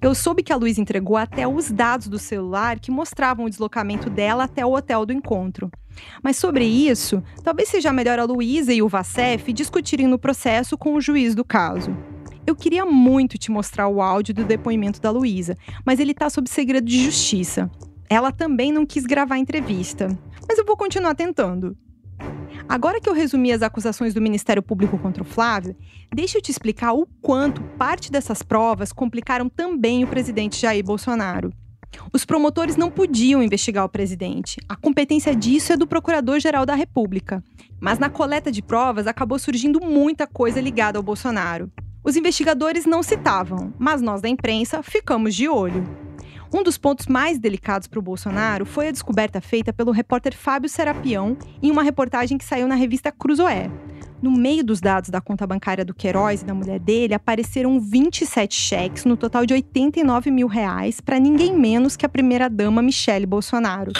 Eu 0.00 0.14
soube 0.14 0.44
que 0.44 0.52
a 0.52 0.56
Luiz 0.56 0.78
entregou 0.78 1.16
até 1.16 1.46
os 1.46 1.72
dados 1.72 2.06
do 2.06 2.20
celular 2.20 2.78
que 2.78 2.90
mostravam 2.90 3.46
o 3.46 3.50
deslocamento 3.50 4.08
dela 4.08 4.44
até 4.44 4.64
o 4.64 4.72
hotel 4.72 5.04
do 5.04 5.12
encontro. 5.12 5.68
Mas 6.22 6.36
sobre 6.36 6.64
isso, 6.64 7.20
talvez 7.42 7.68
seja 7.68 7.92
melhor 7.92 8.16
a 8.16 8.24
Luísa 8.24 8.72
e 8.72 8.80
o 8.80 8.88
Vacef 8.88 9.52
discutirem 9.52 10.06
no 10.06 10.18
processo 10.18 10.78
com 10.78 10.94
o 10.94 11.00
juiz 11.00 11.34
do 11.34 11.44
caso. 11.44 11.96
Eu 12.46 12.54
queria 12.54 12.86
muito 12.86 13.36
te 13.36 13.50
mostrar 13.50 13.88
o 13.88 14.00
áudio 14.00 14.32
do 14.32 14.44
depoimento 14.44 15.00
da 15.00 15.10
Luísa, 15.10 15.56
mas 15.84 15.98
ele 15.98 16.12
está 16.12 16.30
sob 16.30 16.48
segredo 16.48 16.86
de 16.86 17.04
justiça. 17.04 17.68
Ela 18.08 18.30
também 18.30 18.70
não 18.70 18.86
quis 18.86 19.04
gravar 19.04 19.34
a 19.34 19.38
entrevista, 19.38 20.16
mas 20.48 20.58
eu 20.58 20.64
vou 20.64 20.76
continuar 20.76 21.16
tentando. 21.16 21.76
Agora 22.68 23.00
que 23.00 23.08
eu 23.08 23.14
resumi 23.14 23.52
as 23.52 23.62
acusações 23.62 24.12
do 24.12 24.20
Ministério 24.20 24.62
Público 24.62 24.98
contra 24.98 25.22
o 25.22 25.26
Flávio, 25.26 25.76
deixa 26.14 26.38
eu 26.38 26.42
te 26.42 26.50
explicar 26.50 26.92
o 26.92 27.06
quanto 27.22 27.62
parte 27.78 28.12
dessas 28.12 28.42
provas 28.42 28.92
complicaram 28.92 29.48
também 29.48 30.04
o 30.04 30.08
presidente 30.08 30.60
Jair 30.60 30.84
Bolsonaro. 30.84 31.52
Os 32.12 32.24
promotores 32.24 32.76
não 32.76 32.90
podiam 32.90 33.42
investigar 33.42 33.84
o 33.84 33.88
presidente. 33.88 34.60
A 34.68 34.76
competência 34.76 35.34
disso 35.34 35.72
é 35.72 35.76
do 35.76 35.86
Procurador-Geral 35.86 36.66
da 36.66 36.74
República. 36.74 37.42
Mas 37.80 37.98
na 37.98 38.10
coleta 38.10 38.52
de 38.52 38.62
provas 38.62 39.06
acabou 39.06 39.38
surgindo 39.38 39.80
muita 39.80 40.26
coisa 40.26 40.60
ligada 40.60 40.98
ao 40.98 41.02
Bolsonaro. 41.02 41.70
Os 42.04 42.16
investigadores 42.16 42.86
não 42.86 43.02
citavam, 43.02 43.72
mas 43.78 44.00
nós 44.00 44.20
da 44.20 44.28
imprensa 44.28 44.82
ficamos 44.82 45.34
de 45.34 45.48
olho. 45.48 46.07
Um 46.52 46.62
dos 46.62 46.78
pontos 46.78 47.06
mais 47.06 47.38
delicados 47.38 47.86
para 47.86 47.98
o 47.98 48.02
Bolsonaro 48.02 48.64
foi 48.64 48.88
a 48.88 48.90
descoberta 48.90 49.38
feita 49.38 49.70
pelo 49.70 49.92
repórter 49.92 50.34
Fábio 50.34 50.68
Serapião 50.68 51.36
em 51.62 51.70
uma 51.70 51.82
reportagem 51.82 52.38
que 52.38 52.44
saiu 52.44 52.66
na 52.66 52.74
revista 52.74 53.12
Cruzoé. 53.12 53.70
No 54.22 54.32
meio 54.32 54.64
dos 54.64 54.80
dados 54.80 55.10
da 55.10 55.20
conta 55.20 55.46
bancária 55.46 55.84
do 55.84 55.94
Queiroz 55.94 56.40
e 56.40 56.44
da 56.44 56.54
mulher 56.54 56.80
dele, 56.80 57.14
apareceram 57.14 57.78
27 57.78 58.54
cheques, 58.54 59.04
no 59.04 59.16
total 59.16 59.44
de 59.44 59.54
89 59.54 60.30
mil 60.30 60.48
reais, 60.48 61.00
para 61.00 61.20
ninguém 61.20 61.56
menos 61.56 61.96
que 61.96 62.04
a 62.04 62.08
primeira-dama 62.08 62.82
Michele 62.82 63.26
Bolsonaro. 63.26 63.92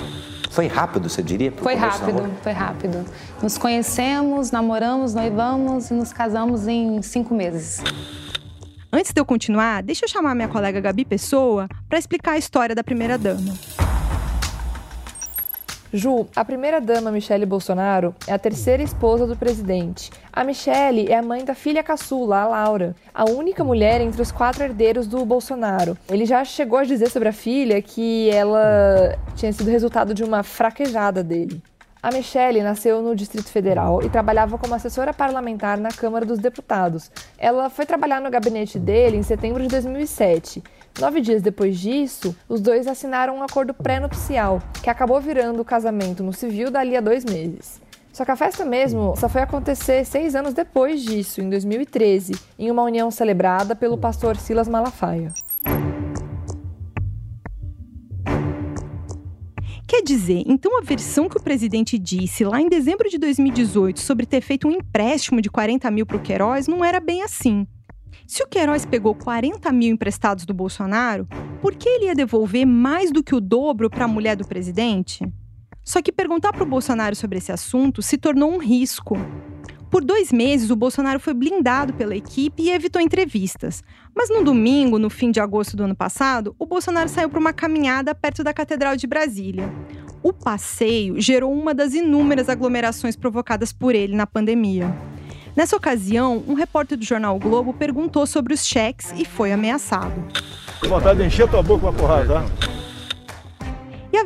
Foi 0.51 0.67
rápido, 0.67 1.09
você 1.09 1.23
diria? 1.23 1.53
Foi 1.53 1.75
rápido, 1.75 2.33
foi 2.43 2.53
rápido. 2.53 3.05
Nos 3.43 3.59
conhecemos, 3.59 4.51
namoramos, 4.51 5.15
noivamos 5.15 5.91
e 5.91 5.95
nos 5.95 6.13
casamos 6.13 6.67
em 6.67 7.01
cinco 7.03 7.35
meses. 7.35 7.81
Antes 8.91 9.13
de 9.13 9.21
eu 9.21 9.25
continuar, 9.25 9.83
deixa 9.83 10.07
eu 10.07 10.09
chamar 10.09 10.35
minha 10.35 10.49
colega 10.49 10.81
Gabi 10.81 11.05
Pessoa 11.05 11.69
para 11.91 11.99
explicar 11.99 12.33
a 12.33 12.39
história 12.39 12.75
da 12.75 12.83
primeira-dama. 12.83 13.53
Ju, 15.93 16.27
a 16.35 16.43
primeira-dama 16.43 17.11
Michele 17.11 17.45
Bolsonaro 17.45 18.15
é 18.27 18.33
a 18.33 18.39
terceira 18.39 18.83
esposa 18.83 19.27
do 19.27 19.37
presidente. 19.37 20.11
A 20.33 20.43
Michele 20.43 21.07
é 21.13 21.19
a 21.19 21.23
mãe 21.23 21.45
da 21.45 21.55
filha 21.55 21.83
caçula, 21.83 22.41
a 22.41 22.49
Laura, 22.49 22.97
a 23.13 23.29
única 23.29 23.63
mulher 23.63 24.01
entre 24.01 24.23
os 24.23 24.33
quatro 24.33 24.65
herdeiros 24.65 25.07
do 25.07 25.23
Bolsonaro. 25.23 25.97
Ele 26.09 26.25
já 26.25 26.43
chegou 26.43 26.79
a 26.79 26.85
dizer 26.85 27.11
sobre 27.11 27.29
a 27.29 27.33
filha 27.33 27.83
que 27.83 28.31
ela 28.31 29.19
tinha 29.37 29.53
sido 29.53 29.71
resultado 29.71 30.15
de 30.15 30.25
uma 30.25 30.43
fraquejada 30.43 31.23
dele. 31.23 31.63
A 32.01 32.13
Michelle 32.13 32.63
nasceu 32.63 33.03
no 33.03 33.17
Distrito 33.17 33.49
Federal 33.49 34.01
e 34.05 34.09
trabalhava 34.09 34.57
como 34.57 34.73
assessora 34.73 35.13
parlamentar 35.13 35.77
na 35.77 35.89
Câmara 35.89 36.25
dos 36.25 36.39
Deputados. 36.39 37.11
Ela 37.37 37.69
foi 37.69 37.85
trabalhar 37.85 38.21
no 38.21 38.31
gabinete 38.31 38.79
dele 38.79 39.17
em 39.17 39.23
setembro 39.25 39.61
de 39.61 39.69
2007. 39.69 40.63
Nove 41.01 41.21
dias 41.21 41.43
depois 41.43 41.77
disso, 41.77 42.37
os 42.49 42.61
dois 42.61 42.87
assinaram 42.87 43.37
um 43.37 43.43
acordo 43.43 43.75
pré-nupcial, 43.75 44.63
que 44.81 44.89
acabou 44.89 45.21
virando 45.21 45.61
o 45.61 45.65
casamento 45.65 46.23
no 46.23 46.33
civil 46.33 46.71
dali 46.71 46.97
a 46.97 47.01
dois 47.01 47.25
meses. 47.25 47.81
Só 48.13 48.25
que 48.25 48.31
a 48.31 48.37
festa 48.37 48.65
mesmo 48.65 49.17
só 49.17 49.29
foi 49.29 49.43
acontecer 49.43 50.05
seis 50.05 50.37
anos 50.37 50.55
depois 50.55 51.03
disso, 51.03 51.41
em 51.41 51.51
2013, 51.51 52.33
em 52.57 52.71
uma 52.71 52.85
união 52.85 53.11
celebrada 53.11 53.75
pelo 53.75 53.99
pastor 53.99 54.37
Silas 54.37 54.69
Malafaia. 54.69 55.33
Quer 59.89 60.03
dizer, 60.03 60.43
então 60.47 60.79
a 60.79 60.83
versão 60.83 61.31
que 61.31 61.39
o 61.39 61.43
presidente 61.43 61.99
disse 61.99 62.45
lá 62.45 62.61
em 62.61 62.69
dezembro 62.69 63.09
de 63.09 63.17
2018 63.17 63.99
sobre 63.99 64.27
ter 64.27 64.43
feito 64.43 64.69
um 64.69 64.71
empréstimo 64.71 65.41
de 65.41 65.49
40 65.49 65.91
mil 65.91 66.05
para 66.05 66.19
o 66.19 66.21
Queiroz 66.21 66.69
não 66.69 66.85
era 66.85 67.01
bem 67.01 67.23
assim. 67.23 67.67
Se 68.27 68.43
o 68.43 68.47
Queiroz 68.47 68.85
pegou 68.85 69.15
40 69.15 69.73
mil 69.73 69.95
emprestados 69.95 70.45
do 70.45 70.53
Bolsonaro, 70.53 71.27
por 71.63 71.75
que 71.75 71.89
ele 71.89 72.05
ia 72.05 72.15
devolver 72.15 72.67
mais 72.67 73.11
do 73.11 73.25
que 73.25 73.35
o 73.35 73.41
dobro 73.41 73.89
para 73.89 74.05
a 74.05 74.09
mulher 74.09 74.37
do 74.37 74.47
presidente? 74.47 75.27
Só 75.83 76.03
que 76.03 76.13
perguntar 76.13 76.53
para 76.53 76.65
o 76.65 76.67
Bolsonaro 76.67 77.17
sobre 77.17 77.39
esse 77.39 77.51
assunto 77.51 78.03
se 78.03 78.19
tornou 78.19 78.53
um 78.53 78.59
risco. 78.59 79.17
Por 79.91 80.05
dois 80.05 80.31
meses, 80.31 80.71
o 80.71 80.77
Bolsonaro 80.77 81.19
foi 81.19 81.33
blindado 81.33 81.95
pela 81.95 82.15
equipe 82.15 82.63
e 82.63 82.71
evitou 82.71 83.01
entrevistas. 83.01 83.83
Mas 84.15 84.29
no 84.29 84.45
domingo, 84.45 84.99
no 84.99 85.09
fim 85.09 85.31
de 85.31 85.41
agosto 85.41 85.77
do 85.77 85.85
ano 85.85 85.95
passado, 85.95 86.55
o 86.59 86.67
Bolsonaro 86.67 87.09
saiu 87.09 87.31
para 87.31 87.39
uma 87.39 87.53
caminhada 87.53 88.15
perto 88.15 88.45
da 88.45 88.53
Catedral 88.53 88.97
de 88.97 89.07
Brasília. 89.07 89.73
O 90.23 90.33
passeio 90.33 91.21
gerou 91.21 91.53
uma 91.53 91.73
das 91.73 91.95
inúmeras 91.95 92.49
aglomerações 92.49 93.17
provocadas 93.17 93.73
por 93.73 93.95
ele 93.95 94.15
na 94.15 94.27
pandemia. 94.27 94.95
Nessa 95.57 95.77
ocasião, 95.77 96.45
um 96.47 96.55
repórter 96.55 96.99
do 96.99 97.05
jornal 97.05 97.37
o 97.37 97.41
Globo 97.41 97.73
perguntou 97.73 98.27
sobre 98.27 98.53
os 98.53 98.67
cheques 98.67 99.13
e 99.17 99.25
foi 99.25 99.53
ameaçado. 99.53 100.23
Vontade 100.87 101.21
de 101.21 101.27
encher 101.27 101.49
tua 101.49 101.63
boca 101.63 101.81
com 101.81 101.89
a 101.89 101.93
porrada, 101.93 102.35
tá? 102.35 102.68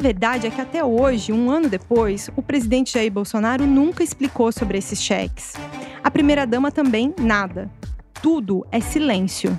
Verdade 0.03 0.49
é 0.49 0.51
que 0.51 0.61
até 0.61 0.85
hoje, 0.85 1.33
um 1.33 1.49
ano 1.49 1.69
depois, 1.69 2.29
o 2.37 2.43
presidente 2.43 2.93
Jair 2.93 3.11
Bolsonaro 3.11 3.65
nunca 3.65 4.03
explicou 4.03 4.51
sobre 4.51 4.77
esses 4.77 5.01
cheques. 5.01 5.55
A 6.03 6.11
primeira-dama 6.11 6.73
também 6.73 7.15
nada. 7.21 7.71
Tudo 8.21 8.67
é 8.73 8.81
silêncio. 8.81 9.59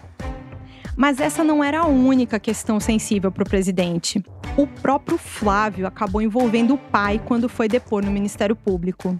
Mas 0.98 1.20
essa 1.20 1.44
não 1.44 1.64
era 1.64 1.80
a 1.80 1.88
única 1.88 2.40
questão 2.40 2.80
sensível 2.80 3.32
para 3.32 3.44
o 3.44 3.50
presidente. 3.50 4.22
O 4.58 4.68
próprio 4.68 5.18
Flávio 5.18 5.88
acabou 5.88 6.22
envolvendo 6.22 6.74
o 6.74 6.78
pai 6.78 7.22
quando 7.26 7.48
foi 7.48 7.70
depor 7.70 8.04
no 8.04 8.12
Ministério 8.12 8.56
Público. 8.56 9.18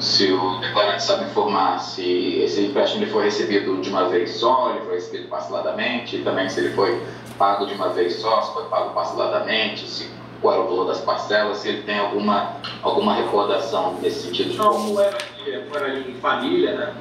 Se 0.00 0.32
o 0.32 0.58
declarante 0.58 1.02
sabe 1.02 1.24
informar 1.26 1.78
se 1.78 2.40
esse 2.40 2.66
empréstimo 2.66 3.04
ele 3.04 3.10
foi 3.10 3.24
recebido 3.24 3.80
de 3.80 3.88
uma 3.88 4.08
vez 4.08 4.30
só, 4.32 4.70
ele 4.70 4.84
foi 4.84 4.94
recebido 4.94 5.28
parceladamente, 5.28 6.16
e 6.16 6.22
também 6.22 6.48
se 6.48 6.60
ele 6.60 6.74
foi 6.74 7.00
pago 7.38 7.66
de 7.66 7.74
uma 7.74 7.90
vez 7.90 8.16
só, 8.16 8.42
se 8.42 8.52
foi 8.52 8.64
pago 8.64 8.92
parceladamente, 8.92 9.88
se 9.88 10.10
qual 10.42 10.54
é 10.54 10.58
o 10.58 10.64
valor 10.64 10.86
das 10.86 11.00
parcelas, 11.00 11.58
se 11.58 11.68
ele 11.68 11.82
tem 11.82 11.98
alguma, 11.98 12.56
alguma 12.82 13.14
recordação 13.14 13.98
nesse 14.02 14.26
sentido. 14.26 14.54
Não, 14.54 14.72
como 14.72 15.00
era, 15.00 15.16
era 15.46 15.98
em 15.98 16.14
família, 16.14 16.74
né? 16.74 16.94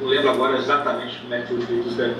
Não 0.00 0.08
lembro 0.08 0.30
agora 0.30 0.58
exatamente 0.58 1.18
como 1.20 1.34
é 1.34 1.42
que 1.42 1.56
feito 1.56 1.88
isso, 1.88 1.96
né? 1.96 2.14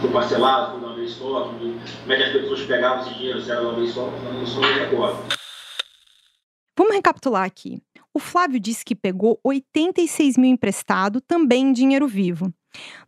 foi 0.00 0.10
parcelado, 0.10 0.72
foi 0.72 0.80
de 0.80 0.86
uma 0.86 0.94
vez 0.96 1.10
só, 1.12 1.42
como 1.44 2.12
é 2.12 2.16
que 2.16 2.22
as 2.24 2.32
pessoas 2.32 2.60
pegavam 2.62 3.02
esse 3.02 3.14
dinheiro, 3.14 3.40
se 3.40 3.50
era 3.50 3.60
de 3.60 3.66
uma 3.66 3.74
vez 3.74 3.94
só, 3.94 4.00
não, 4.02 4.32
não 4.32 4.68
me 4.68 4.80
recordo. 4.80 5.41
Vamos 6.76 6.94
recapitular 6.94 7.44
aqui. 7.44 7.82
O 8.14 8.18
Flávio 8.18 8.60
disse 8.60 8.84
que 8.84 8.94
pegou 8.94 9.38
86 9.44 10.36
mil 10.36 10.50
emprestado, 10.50 11.20
também 11.20 11.68
em 11.68 11.72
dinheiro 11.72 12.06
vivo. 12.06 12.52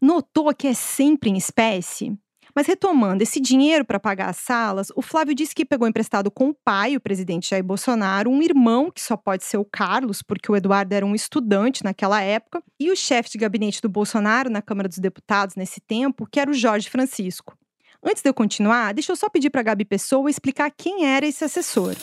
Notou 0.00 0.54
que 0.54 0.66
é 0.66 0.74
sempre 0.74 1.30
em 1.30 1.36
espécie? 1.36 2.16
Mas 2.54 2.68
retomando, 2.68 3.22
esse 3.22 3.40
dinheiro 3.40 3.84
para 3.84 3.98
pagar 3.98 4.28
as 4.28 4.36
salas, 4.36 4.88
o 4.94 5.02
Flávio 5.02 5.34
disse 5.34 5.54
que 5.54 5.64
pegou 5.64 5.88
emprestado 5.88 6.30
com 6.30 6.50
o 6.50 6.54
pai, 6.54 6.94
o 6.94 7.00
presidente 7.00 7.50
Jair 7.50 7.64
Bolsonaro, 7.64 8.30
um 8.30 8.40
irmão, 8.40 8.92
que 8.92 9.00
só 9.00 9.16
pode 9.16 9.42
ser 9.42 9.56
o 9.56 9.64
Carlos, 9.64 10.22
porque 10.22 10.52
o 10.52 10.54
Eduardo 10.54 10.94
era 10.94 11.04
um 11.04 11.16
estudante 11.16 11.82
naquela 11.82 12.20
época, 12.20 12.62
e 12.78 12.92
o 12.92 12.96
chefe 12.96 13.30
de 13.30 13.38
gabinete 13.38 13.82
do 13.82 13.88
Bolsonaro 13.88 14.48
na 14.48 14.62
Câmara 14.62 14.88
dos 14.88 14.98
Deputados 14.98 15.56
nesse 15.56 15.80
tempo, 15.80 16.28
que 16.30 16.38
era 16.38 16.50
o 16.50 16.54
Jorge 16.54 16.88
Francisco. 16.88 17.58
Antes 18.04 18.22
de 18.22 18.28
eu 18.28 18.34
continuar, 18.34 18.94
deixa 18.94 19.10
eu 19.10 19.16
só 19.16 19.28
pedir 19.28 19.50
para 19.50 19.62
a 19.62 19.64
Gabi 19.64 19.84
Pessoa 19.84 20.30
explicar 20.30 20.70
quem 20.70 21.06
era 21.06 21.26
esse 21.26 21.42
assessor. 21.42 21.96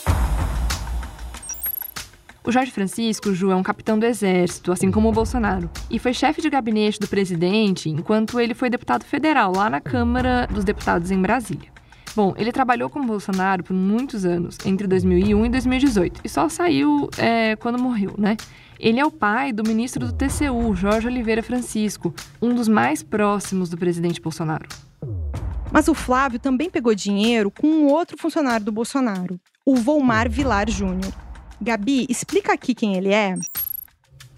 O 2.44 2.50
Jorge 2.50 2.72
Francisco, 2.72 3.32
Ju, 3.32 3.52
é 3.52 3.54
um 3.54 3.62
capitão 3.62 3.96
do 3.96 4.04
exército, 4.04 4.72
assim 4.72 4.90
como 4.90 5.08
o 5.08 5.12
Bolsonaro, 5.12 5.70
e 5.88 5.96
foi 6.00 6.12
chefe 6.12 6.42
de 6.42 6.50
gabinete 6.50 6.98
do 6.98 7.06
presidente 7.06 7.88
enquanto 7.88 8.40
ele 8.40 8.52
foi 8.52 8.68
deputado 8.68 9.04
federal 9.04 9.52
lá 9.54 9.70
na 9.70 9.80
Câmara 9.80 10.48
dos 10.48 10.64
Deputados 10.64 11.12
em 11.12 11.22
Brasília. 11.22 11.70
Bom, 12.16 12.34
ele 12.36 12.50
trabalhou 12.50 12.90
com 12.90 13.06
Bolsonaro 13.06 13.62
por 13.62 13.74
muitos 13.74 14.24
anos, 14.24 14.58
entre 14.66 14.88
2001 14.88 15.46
e 15.46 15.48
2018, 15.50 16.20
e 16.24 16.28
só 16.28 16.48
saiu 16.48 17.08
é, 17.16 17.54
quando 17.56 17.80
morreu, 17.80 18.14
né? 18.18 18.36
Ele 18.78 18.98
é 18.98 19.06
o 19.06 19.10
pai 19.10 19.52
do 19.52 19.62
ministro 19.62 20.04
do 20.04 20.12
TCU, 20.12 20.74
Jorge 20.74 21.06
Oliveira 21.06 21.44
Francisco, 21.44 22.12
um 22.40 22.52
dos 22.52 22.66
mais 22.66 23.04
próximos 23.04 23.70
do 23.70 23.78
presidente 23.78 24.20
Bolsonaro. 24.20 24.68
Mas 25.70 25.86
o 25.86 25.94
Flávio 25.94 26.40
também 26.40 26.68
pegou 26.68 26.92
dinheiro 26.92 27.52
com 27.52 27.68
um 27.68 27.86
outro 27.86 28.18
funcionário 28.18 28.66
do 28.66 28.72
Bolsonaro, 28.72 29.40
o 29.64 29.76
Volmar 29.76 30.28
Vilar 30.28 30.68
Júnior. 30.68 31.12
Gabi, 31.62 32.06
explica 32.08 32.52
aqui 32.52 32.74
quem 32.74 32.96
ele 32.96 33.14
é. 33.14 33.36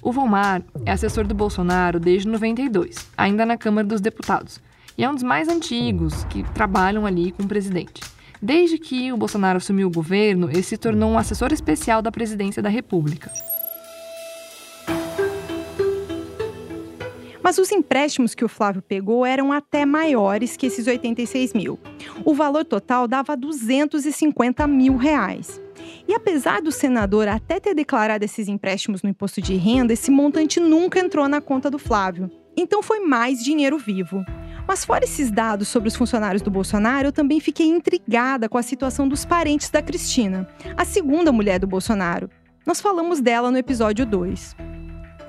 O 0.03 0.13
Volmar 0.13 0.63
é 0.85 0.93
assessor 0.93 1.27
do 1.27 1.35
Bolsonaro 1.35 1.99
desde 1.99 2.29
92, 2.29 2.97
ainda 3.17 3.47
na 3.47 3.57
Câmara 3.57 3.89
dos 3.89 4.03
Deputados, 4.03 4.61
e 4.99 5.03
é 5.03 5.09
um 5.09 5.15
dos 5.15 5.23
mais 5.23 5.49
antigos 5.49 6.25
que 6.25 6.43
trabalham 6.53 7.07
ali 7.07 7.33
com 7.33 7.43
o 7.43 7.49
presidente. 7.49 8.03
Desde 8.43 8.77
que 8.77 9.11
o 9.11 9.17
Bolsonaro 9.17 9.57
assumiu 9.57 9.89
o 9.89 9.91
governo, 9.91 10.51
ele 10.51 10.63
se 10.63 10.77
tornou 10.77 11.13
um 11.13 11.19
assessor 11.19 11.51
especial 11.51 12.03
da 12.03 12.13
presidência 12.13 12.63
da 12.63 12.69
República. 12.69 13.33
Mas 17.43 17.57
os 17.57 17.73
empréstimos 17.73 18.35
que 18.35 18.45
o 18.45 18.49
Flávio 18.51 18.83
pegou 18.83 19.25
eram 19.25 19.51
até 19.51 19.87
maiores 19.87 20.59
que 20.59 20.67
esses 20.67 20.87
86 20.87 21.55
mil. 21.55 21.79
O 22.23 22.35
valor 22.35 22.67
total 22.67 23.09
dava 23.09 23.35
250 23.35 24.67
mil 24.67 24.99
reais. 24.99 25.64
E 26.07 26.15
apesar 26.15 26.61
do 26.61 26.73
senador 26.73 27.29
até 27.29 27.59
ter 27.61 27.75
declarado 27.75 28.25
esses 28.25 28.49
empréstimos 28.49 29.03
no 29.03 29.09
imposto 29.09 29.41
de 29.41 29.55
renda, 29.55 29.93
esse 29.93 30.11
montante 30.11 30.61
nunca 30.61 31.01
entrou 31.01 31.29
na 31.29 31.41
conta 31.41 31.71
do 31.71 31.79
Flávio. 31.79 32.31
Então 32.57 32.83
foi 32.83 33.01
mais 33.01 33.43
dinheiro 33.43 33.79
vivo. 33.79 34.25
Mas 34.67 34.85
fora 34.85 35.05
esses 35.05 35.31
dados 35.31 35.69
sobre 35.69 35.89
os 35.89 35.97
funcionários 35.97 36.43
do 36.43 36.51
Bolsonaro, 36.51 37.09
eu 37.09 37.13
também 37.13 37.39
fiquei 37.41 37.67
intrigada 37.67 38.49
com 38.49 38.57
a 38.57 38.63
situação 38.63 39.07
dos 39.07 39.25
parentes 39.25 39.69
da 39.69 39.83
Cristina, 39.83 40.49
a 40.77 40.85
segunda 40.85 41.31
mulher 41.31 41.59
do 41.59 41.67
Bolsonaro. 41.67 42.31
Nós 42.67 42.81
falamos 42.81 43.21
dela 43.21 43.51
no 43.51 43.59
episódio 43.59 44.07
2. 44.07 44.74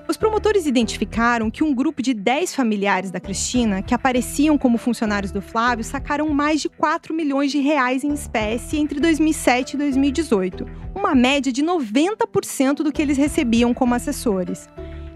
Os 0.08 0.18
promotores 0.18 0.68
identificaram 0.68 1.50
que 1.50 1.64
um 1.64 1.74
grupo 1.74 2.02
de 2.02 2.14
10 2.14 2.54
familiares 2.54 3.10
da 3.10 3.20
Cristina, 3.20 3.82
que 3.82 3.94
apareciam 3.94 4.56
como 4.56 4.78
funcionários 4.78 5.32
do 5.32 5.42
Flávio, 5.42 5.84
sacaram 5.84 6.30
mais 6.30 6.62
de 6.62 6.70
4 6.70 7.14
milhões 7.14 7.52
de 7.52 7.60
reais 7.60 8.04
em 8.04 8.14
espécie 8.14 8.78
entre 8.78 9.00
2007 9.00 9.74
e 9.74 9.78
2018, 9.78 10.66
uma 10.94 11.16
média 11.16 11.52
de 11.52 11.64
90% 11.64 12.78
do 12.78 12.92
que 12.92 13.02
eles 13.02 13.18
recebiam 13.18 13.74
como 13.74 13.96
assessores. 13.96 14.70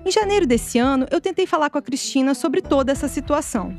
Em 0.03 0.11
janeiro 0.11 0.47
desse 0.47 0.79
ano, 0.79 1.05
eu 1.11 1.21
tentei 1.21 1.45
falar 1.45 1.69
com 1.69 1.77
a 1.77 1.81
Cristina 1.81 2.33
sobre 2.33 2.59
toda 2.59 2.91
essa 2.91 3.07
situação. 3.07 3.77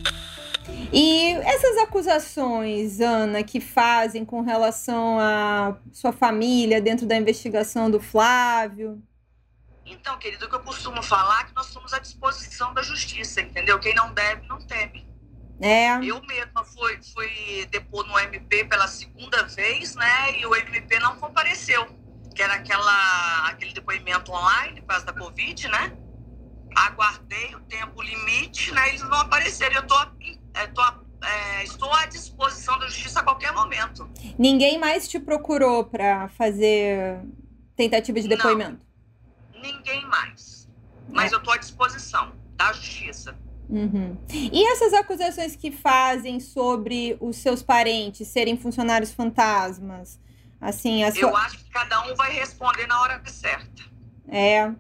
E 0.93 1.33
essas 1.33 1.77
acusações, 1.79 3.01
Ana, 3.01 3.43
que 3.43 3.59
fazem 3.59 4.25
com 4.25 4.43
relação 4.43 5.19
à 5.19 5.77
sua 5.91 6.13
família 6.13 6.81
dentro 6.81 7.05
da 7.05 7.17
investigação 7.17 7.91
do 7.91 7.99
Flávio? 7.99 9.03
Então, 9.91 10.17
querido, 10.19 10.47
o 10.47 10.49
que 10.49 10.55
eu 10.55 10.61
costumo 10.61 11.03
falar 11.03 11.41
é 11.41 11.45
que 11.45 11.55
nós 11.55 11.67
somos 11.67 11.93
à 11.93 11.99
disposição 11.99 12.73
da 12.73 12.83
justiça, 12.83 13.41
entendeu? 13.41 13.79
Quem 13.79 13.95
não 13.95 14.13
deve, 14.15 14.47
não 14.47 14.59
teme. 14.59 15.07
É. 15.61 15.97
Eu 16.03 16.23
mesma 16.23 16.65
fui, 16.65 16.99
fui 17.13 17.67
depor 17.71 18.07
no 18.07 18.19
MP 18.19 18.65
pela 18.65 18.87
segunda 18.87 19.43
vez, 19.43 19.95
né? 19.97 20.39
E 20.39 20.47
o 20.47 20.55
MP 20.55 20.99
não 21.01 21.17
compareceu, 21.17 21.87
que 22.35 22.43
era 22.43 22.55
aquela, 22.55 23.49
aquele 23.49 23.73
depoimento 23.73 24.33
online 24.33 24.81
por 24.81 24.87
causa 24.87 25.05
da 25.05 25.13
Covid, 25.13 25.69
né? 25.69 25.93
Aguardei 26.75 27.55
o 27.57 27.61
tempo 27.61 28.01
limite, 28.01 28.73
né? 28.73 28.89
Eles 28.89 29.03
não 29.03 29.19
apareceram. 29.19 29.77
Eu 29.77 29.87
tô, 29.87 29.97
eu 30.01 30.73
tô 30.73 30.83
é, 31.23 31.65
estou 31.65 31.93
à 31.93 32.07
disposição 32.07 32.79
da 32.79 32.87
justiça 32.87 33.21
a 33.21 33.23
qualquer 33.23 33.53
momento. 33.53 34.09
Ninguém 34.39 34.79
mais 34.79 35.07
te 35.07 35.19
procurou 35.19 35.85
para 35.85 36.29
fazer 36.31 37.21
tentativa 37.77 38.21
de 38.21 38.29
depoimento? 38.29 38.83
Não 38.83 38.90
ninguém 39.61 40.07
mais. 40.07 40.69
Mas 41.09 41.33
é. 41.33 41.35
eu 41.35 41.39
estou 41.39 41.53
à 41.53 41.57
disposição 41.57 42.33
da 42.57 42.73
justiça. 42.73 43.37
Uhum. 43.69 44.17
E 44.29 44.67
essas 44.73 44.93
acusações 44.93 45.55
que 45.55 45.71
fazem 45.71 46.41
sobre 46.41 47.17
os 47.21 47.37
seus 47.37 47.63
parentes 47.63 48.27
serem 48.29 48.57
funcionários 48.57 49.13
fantasmas? 49.13 50.19
Assim, 50.61 51.09
sua... 51.13 51.31
Eu 51.31 51.37
acho 51.37 51.59
que 51.59 51.71
cada 51.71 52.03
um 52.07 52.15
vai 52.15 52.33
responder 52.33 52.87
na 52.87 53.01
hora 53.01 53.19
certa. 53.31 53.83
É. 54.29 54.73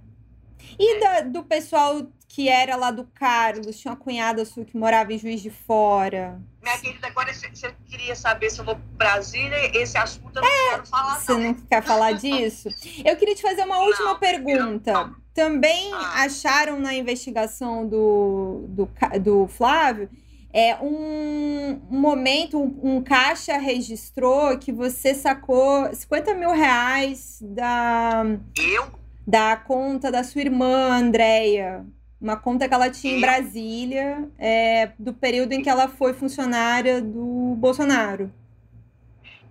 E 0.78 0.96
é. 0.96 1.00
Da, 1.00 1.20
do 1.22 1.42
pessoal 1.44 2.06
que 2.32 2.48
era 2.48 2.76
lá 2.76 2.92
do 2.92 3.04
Carlos, 3.12 3.76
tinha 3.76 3.90
uma 3.90 3.98
cunhada 3.98 4.44
sua 4.44 4.64
que 4.64 4.76
morava 4.76 5.12
em 5.12 5.18
Juiz 5.18 5.42
de 5.42 5.50
Fora. 5.50 6.40
Minha 6.62 6.78
querida, 6.78 7.08
agora 7.08 7.34
você 7.34 7.74
queria 7.88 8.14
saber 8.14 8.50
se 8.50 8.60
eu 8.60 8.64
vou 8.64 8.76
para 8.96 9.14
Brasília, 9.14 9.76
esse 9.76 9.98
assunto 9.98 10.36
eu 10.36 10.42
não 10.42 10.48
é, 10.48 10.70
quero 10.70 10.86
falar. 10.86 11.18
Você 11.18 11.32
não. 11.32 11.40
não 11.40 11.54
quer 11.54 11.82
falar 11.82 12.12
disso? 12.12 12.68
Eu 13.04 13.16
queria 13.16 13.34
te 13.34 13.42
fazer 13.42 13.64
uma 13.64 13.80
última 13.80 14.12
não, 14.12 14.18
pergunta. 14.20 14.92
Não. 14.92 15.16
Também 15.34 15.92
ah. 15.92 16.22
acharam 16.22 16.78
na 16.78 16.94
investigação 16.94 17.84
do, 17.88 18.64
do, 18.68 18.88
do 19.20 19.48
Flávio 19.48 20.08
é 20.52 20.76
um, 20.76 21.80
um 21.90 21.98
momento, 21.98 22.60
um, 22.60 22.96
um, 22.96 23.02
caixa 23.02 23.56
registrou 23.56 24.56
que 24.56 24.70
você 24.70 25.14
sacou 25.14 25.92
50 25.92 26.34
mil 26.34 26.52
reais 26.52 27.38
da. 27.42 28.22
Eu? 28.56 29.00
Da 29.26 29.56
conta 29.56 30.12
da 30.12 30.22
sua 30.22 30.42
irmã, 30.42 30.92
Andréia. 30.92 31.84
Uma 32.20 32.36
conta 32.36 32.68
que 32.68 32.74
ela 32.74 32.90
tinha 32.90 33.16
em 33.16 33.20
Brasília, 33.20 34.28
é, 34.38 34.92
do 34.98 35.14
período 35.14 35.52
em 35.52 35.62
que 35.62 35.70
ela 35.70 35.88
foi 35.88 36.12
funcionária 36.12 37.00
do 37.00 37.54
Bolsonaro. 37.56 38.30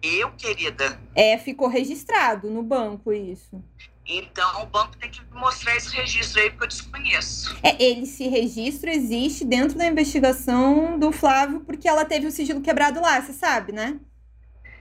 Eu, 0.01 0.31
querida? 0.31 0.99
É, 1.15 1.37
ficou 1.37 1.67
registrado 1.67 2.49
no 2.49 2.61
banco 2.61 3.11
isso. 3.11 3.61
Então 4.05 4.63
o 4.63 4.65
banco 4.65 4.97
tem 4.97 5.09
que 5.09 5.21
mostrar 5.31 5.75
esse 5.75 5.95
registro 5.95 6.41
aí, 6.41 6.49
porque 6.49 6.63
eu 6.63 6.67
desconheço. 6.67 7.55
É, 7.61 7.81
ele, 7.83 8.03
esse 8.03 8.27
registro 8.27 8.89
existe 8.89 9.45
dentro 9.45 9.77
da 9.77 9.85
investigação 9.85 10.97
do 10.97 11.11
Flávio, 11.11 11.59
porque 11.61 11.87
ela 11.87 12.05
teve 12.05 12.25
o 12.25 12.31
sigilo 12.31 12.61
quebrado 12.61 13.01
lá, 13.01 13.21
você 13.21 13.33
sabe, 13.33 13.71
né? 13.71 13.99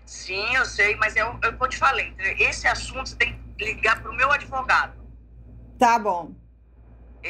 Sim, 0.07 0.55
eu 0.55 0.65
sei, 0.65 0.97
mas 0.97 1.17
eu, 1.17 1.27
eu, 1.43 1.53
eu 1.61 1.69
te 1.69 1.77
falei, 1.77 2.15
esse 2.39 2.67
assunto 2.67 3.11
você 3.11 3.17
tem 3.17 3.39
que 3.57 3.65
ligar 3.65 4.01
para 4.01 4.11
o 4.11 4.15
meu 4.15 4.31
advogado. 4.33 4.99
Tá 5.79 5.99
bom. 5.99 6.33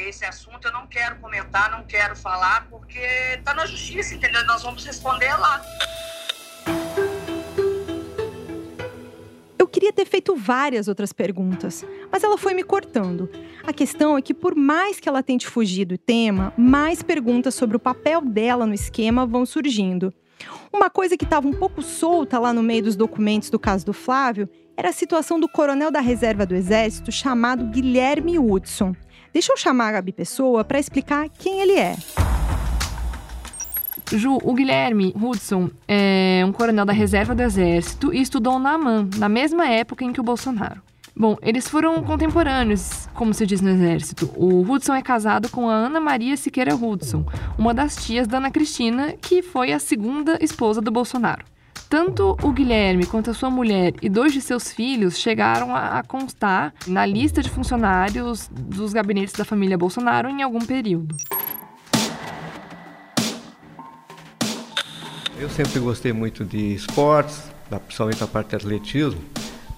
Esse 0.07 0.23
assunto 0.23 0.65
eu 0.67 0.71
não 0.71 0.87
quero 0.87 1.17
comentar, 1.17 1.69
não 1.71 1.83
quero 1.83 2.15
falar, 2.15 2.67
porque 2.69 3.01
tá 3.43 3.53
na 3.53 3.65
justiça, 3.65 4.15
entendeu? 4.15 4.45
Nós 4.45 4.63
vamos 4.63 4.85
responder 4.85 5.33
lá. 5.33 5.61
Eu 9.57 9.67
queria 9.67 9.91
ter 9.91 10.05
feito 10.05 10.35
várias 10.35 10.87
outras 10.87 11.11
perguntas, 11.11 11.85
mas 12.11 12.23
ela 12.23 12.37
foi 12.37 12.53
me 12.53 12.63
cortando. 12.63 13.29
A 13.67 13.73
questão 13.73 14.17
é 14.17 14.21
que, 14.21 14.33
por 14.33 14.55
mais 14.55 14.99
que 14.99 15.09
ela 15.09 15.21
tente 15.21 15.47
fugir 15.47 15.85
do 15.85 15.97
tema, 15.97 16.53
mais 16.57 17.03
perguntas 17.03 17.53
sobre 17.53 17.75
o 17.75 17.79
papel 17.79 18.21
dela 18.21 18.65
no 18.65 18.73
esquema 18.73 19.25
vão 19.25 19.45
surgindo. 19.45 20.13
Uma 20.71 20.89
coisa 20.89 21.17
que 21.17 21.25
estava 21.25 21.47
um 21.47 21.53
pouco 21.53 21.81
solta 21.81 22.39
lá 22.39 22.53
no 22.53 22.63
meio 22.63 22.83
dos 22.83 22.95
documentos 22.95 23.49
do 23.49 23.59
caso 23.59 23.85
do 23.85 23.93
Flávio 23.93 24.49
era 24.77 24.89
a 24.89 24.93
situação 24.93 25.37
do 25.37 25.49
coronel 25.49 25.91
da 25.91 25.99
reserva 25.99 26.45
do 26.45 26.55
Exército 26.55 27.11
chamado 27.11 27.65
Guilherme 27.65 28.39
Hudson. 28.39 28.95
Deixa 29.31 29.53
eu 29.53 29.57
chamar 29.57 29.89
a 29.89 29.91
Gabi 29.93 30.11
Pessoa 30.11 30.63
para 30.63 30.79
explicar 30.79 31.29
quem 31.29 31.61
ele 31.61 31.77
é. 31.77 31.95
Ju, 34.11 34.39
o 34.43 34.53
Guilherme 34.55 35.13
Hudson 35.15 35.69
é 35.87 36.43
um 36.43 36.51
coronel 36.51 36.83
da 36.83 36.93
reserva 36.93 37.35
do 37.35 37.43
Exército 37.43 38.11
e 38.11 38.21
estudou 38.21 38.57
na 38.57 38.71
AMAN, 38.71 39.07
na 39.17 39.29
mesma 39.29 39.67
época 39.67 40.03
em 40.03 40.11
que 40.11 40.19
o 40.19 40.23
Bolsonaro. 40.23 40.81
Bom, 41.15 41.37
eles 41.43 41.67
foram 41.67 42.01
contemporâneos, 42.01 43.07
como 43.13 43.33
se 43.33 43.45
diz 43.45 43.61
no 43.61 43.69
Exército. 43.69 44.31
O 44.35 44.61
Hudson 44.61 44.95
é 44.95 45.01
casado 45.01 45.49
com 45.49 45.69
a 45.69 45.73
Ana 45.73 45.99
Maria 45.99 46.35
Siqueira 46.35 46.75
Hudson, 46.75 47.23
uma 47.57 47.73
das 47.73 47.97
tias 47.97 48.25
da 48.25 48.37
Ana 48.37 48.49
Cristina, 48.49 49.13
que 49.21 49.43
foi 49.43 49.71
a 49.71 49.79
segunda 49.79 50.39
esposa 50.41 50.81
do 50.81 50.89
Bolsonaro. 50.89 51.45
Tanto 51.89 52.37
o 52.43 52.51
Guilherme 52.51 53.07
quanto 53.07 53.31
a 53.31 53.33
sua 53.33 53.49
mulher 53.49 53.95
e 53.99 54.07
dois 54.07 54.31
de 54.31 54.41
seus 54.41 54.71
filhos 54.71 55.17
chegaram 55.17 55.75
a 55.75 56.03
constar 56.03 56.71
na 56.85 57.03
lista 57.03 57.41
de 57.41 57.49
funcionários 57.49 58.47
dos 58.51 58.93
gabinetes 58.93 59.33
da 59.33 59.43
família 59.43 59.75
Bolsonaro 59.75 60.29
em 60.29 60.43
algum 60.43 60.59
período. 60.59 61.17
Eu 65.39 65.49
sempre 65.49 65.79
gostei 65.79 66.13
muito 66.13 66.45
de 66.45 66.75
esportes, 66.75 67.49
principalmente 67.87 68.23
a 68.23 68.27
parte 68.27 68.49
de 68.49 68.57
atletismo, 68.57 69.21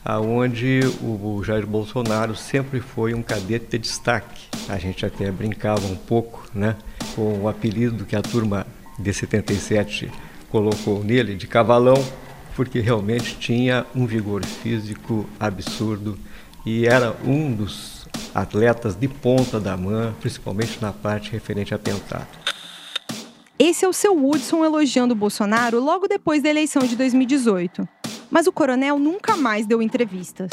aonde 0.04 0.82
o 1.02 1.42
Jair 1.46 1.66
Bolsonaro 1.66 2.36
sempre 2.36 2.82
foi 2.82 3.14
um 3.14 3.24
cadete 3.24 3.68
de 3.70 3.78
destaque. 3.78 4.50
A 4.68 4.78
gente 4.78 5.06
até 5.06 5.32
brincava 5.32 5.88
um 5.88 5.96
pouco, 5.96 6.46
né, 6.54 6.76
com 7.16 7.40
o 7.44 7.48
apelido 7.48 8.04
que 8.04 8.18
a 8.18 8.22
turma 8.22 8.68
de 9.00 9.14
77 9.14 10.12
colocou 10.52 11.04
nele 11.04 11.36
de 11.36 11.48
cavalão, 11.48 11.96
porque 12.56 12.80
realmente 12.80 13.38
tinha 13.38 13.86
um 13.96 14.06
vigor 14.06 14.46
físico 14.46 15.28
absurdo 15.40 16.18
e 16.66 16.86
era 16.86 17.16
um 17.26 17.52
dos 17.52 18.08
atletas 18.36 18.96
de 18.96 19.08
ponta 19.08 19.60
da 19.60 19.76
mão, 19.78 20.14
principalmente 20.20 20.80
na 20.82 20.92
parte 20.92 21.32
referente 21.32 21.74
a 21.74 21.80
pentado. 21.80 22.28
Esse 23.58 23.86
é 23.86 23.88
o 23.88 23.94
seu 23.94 24.16
Woodson 24.16 24.66
elogiando 24.66 25.16
Bolsonaro 25.16 25.80
logo 25.80 26.08
depois 26.08 26.42
da 26.42 26.50
eleição 26.50 26.82
de 26.84 26.96
2018. 26.96 27.88
Mas 28.30 28.48
o 28.48 28.52
coronel 28.52 28.98
nunca 28.98 29.38
mais 29.38 29.66
deu 29.66 29.82
entrevistas. 29.82 30.50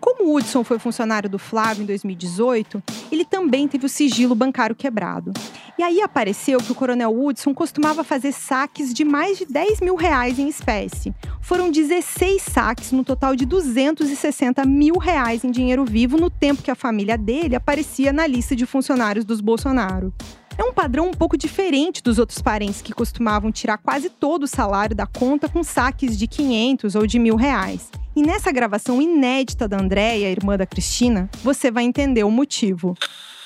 Como 0.00 0.34
Hudson 0.34 0.62
foi 0.62 0.78
funcionário 0.78 1.28
do 1.28 1.38
Flávio 1.38 1.82
em 1.82 1.86
2018, 1.86 2.82
ele 3.10 3.24
também 3.24 3.66
teve 3.66 3.86
o 3.86 3.88
sigilo 3.88 4.34
bancário 4.34 4.76
quebrado. 4.76 5.32
E 5.78 5.82
aí 5.82 6.00
apareceu 6.00 6.58
que 6.58 6.72
o 6.72 6.74
coronel 6.74 7.14
Hudson 7.14 7.52
costumava 7.52 8.02
fazer 8.02 8.32
saques 8.32 8.94
de 8.94 9.04
mais 9.04 9.36
de 9.36 9.44
10 9.44 9.80
mil 9.80 9.94
reais 9.94 10.38
em 10.38 10.48
espécie. 10.48 11.14
Foram 11.42 11.70
16 11.70 12.40
saques 12.42 12.92
no 12.92 13.04
total 13.04 13.36
de 13.36 13.44
260 13.44 14.64
mil 14.64 14.96
reais 14.96 15.44
em 15.44 15.50
dinheiro 15.50 15.84
vivo 15.84 16.16
no 16.16 16.30
tempo 16.30 16.62
que 16.62 16.70
a 16.70 16.74
família 16.74 17.18
dele 17.18 17.56
aparecia 17.56 18.12
na 18.12 18.26
lista 18.26 18.56
de 18.56 18.64
funcionários 18.64 19.24
dos 19.24 19.40
Bolsonaro. 19.40 20.14
É 20.58 20.64
um 20.64 20.72
padrão 20.72 21.08
um 21.08 21.12
pouco 21.12 21.36
diferente 21.36 22.02
dos 22.02 22.18
outros 22.18 22.40
parentes 22.40 22.80
que 22.80 22.92
costumavam 22.92 23.52
tirar 23.52 23.76
quase 23.76 24.08
todo 24.08 24.44
o 24.44 24.48
salário 24.48 24.96
da 24.96 25.06
conta 25.06 25.48
com 25.48 25.62
saques 25.62 26.16
de 26.16 26.26
500 26.26 26.94
ou 26.94 27.06
de 27.06 27.18
mil 27.18 27.36
reais. 27.36 27.90
E 28.14 28.22
nessa 28.22 28.50
gravação 28.50 29.02
inédita 29.02 29.68
da 29.68 29.78
Andréia, 29.78 30.30
irmã 30.30 30.56
da 30.56 30.64
Cristina, 30.64 31.28
você 31.44 31.70
vai 31.70 31.84
entender 31.84 32.24
o 32.24 32.30
motivo. 32.30 32.96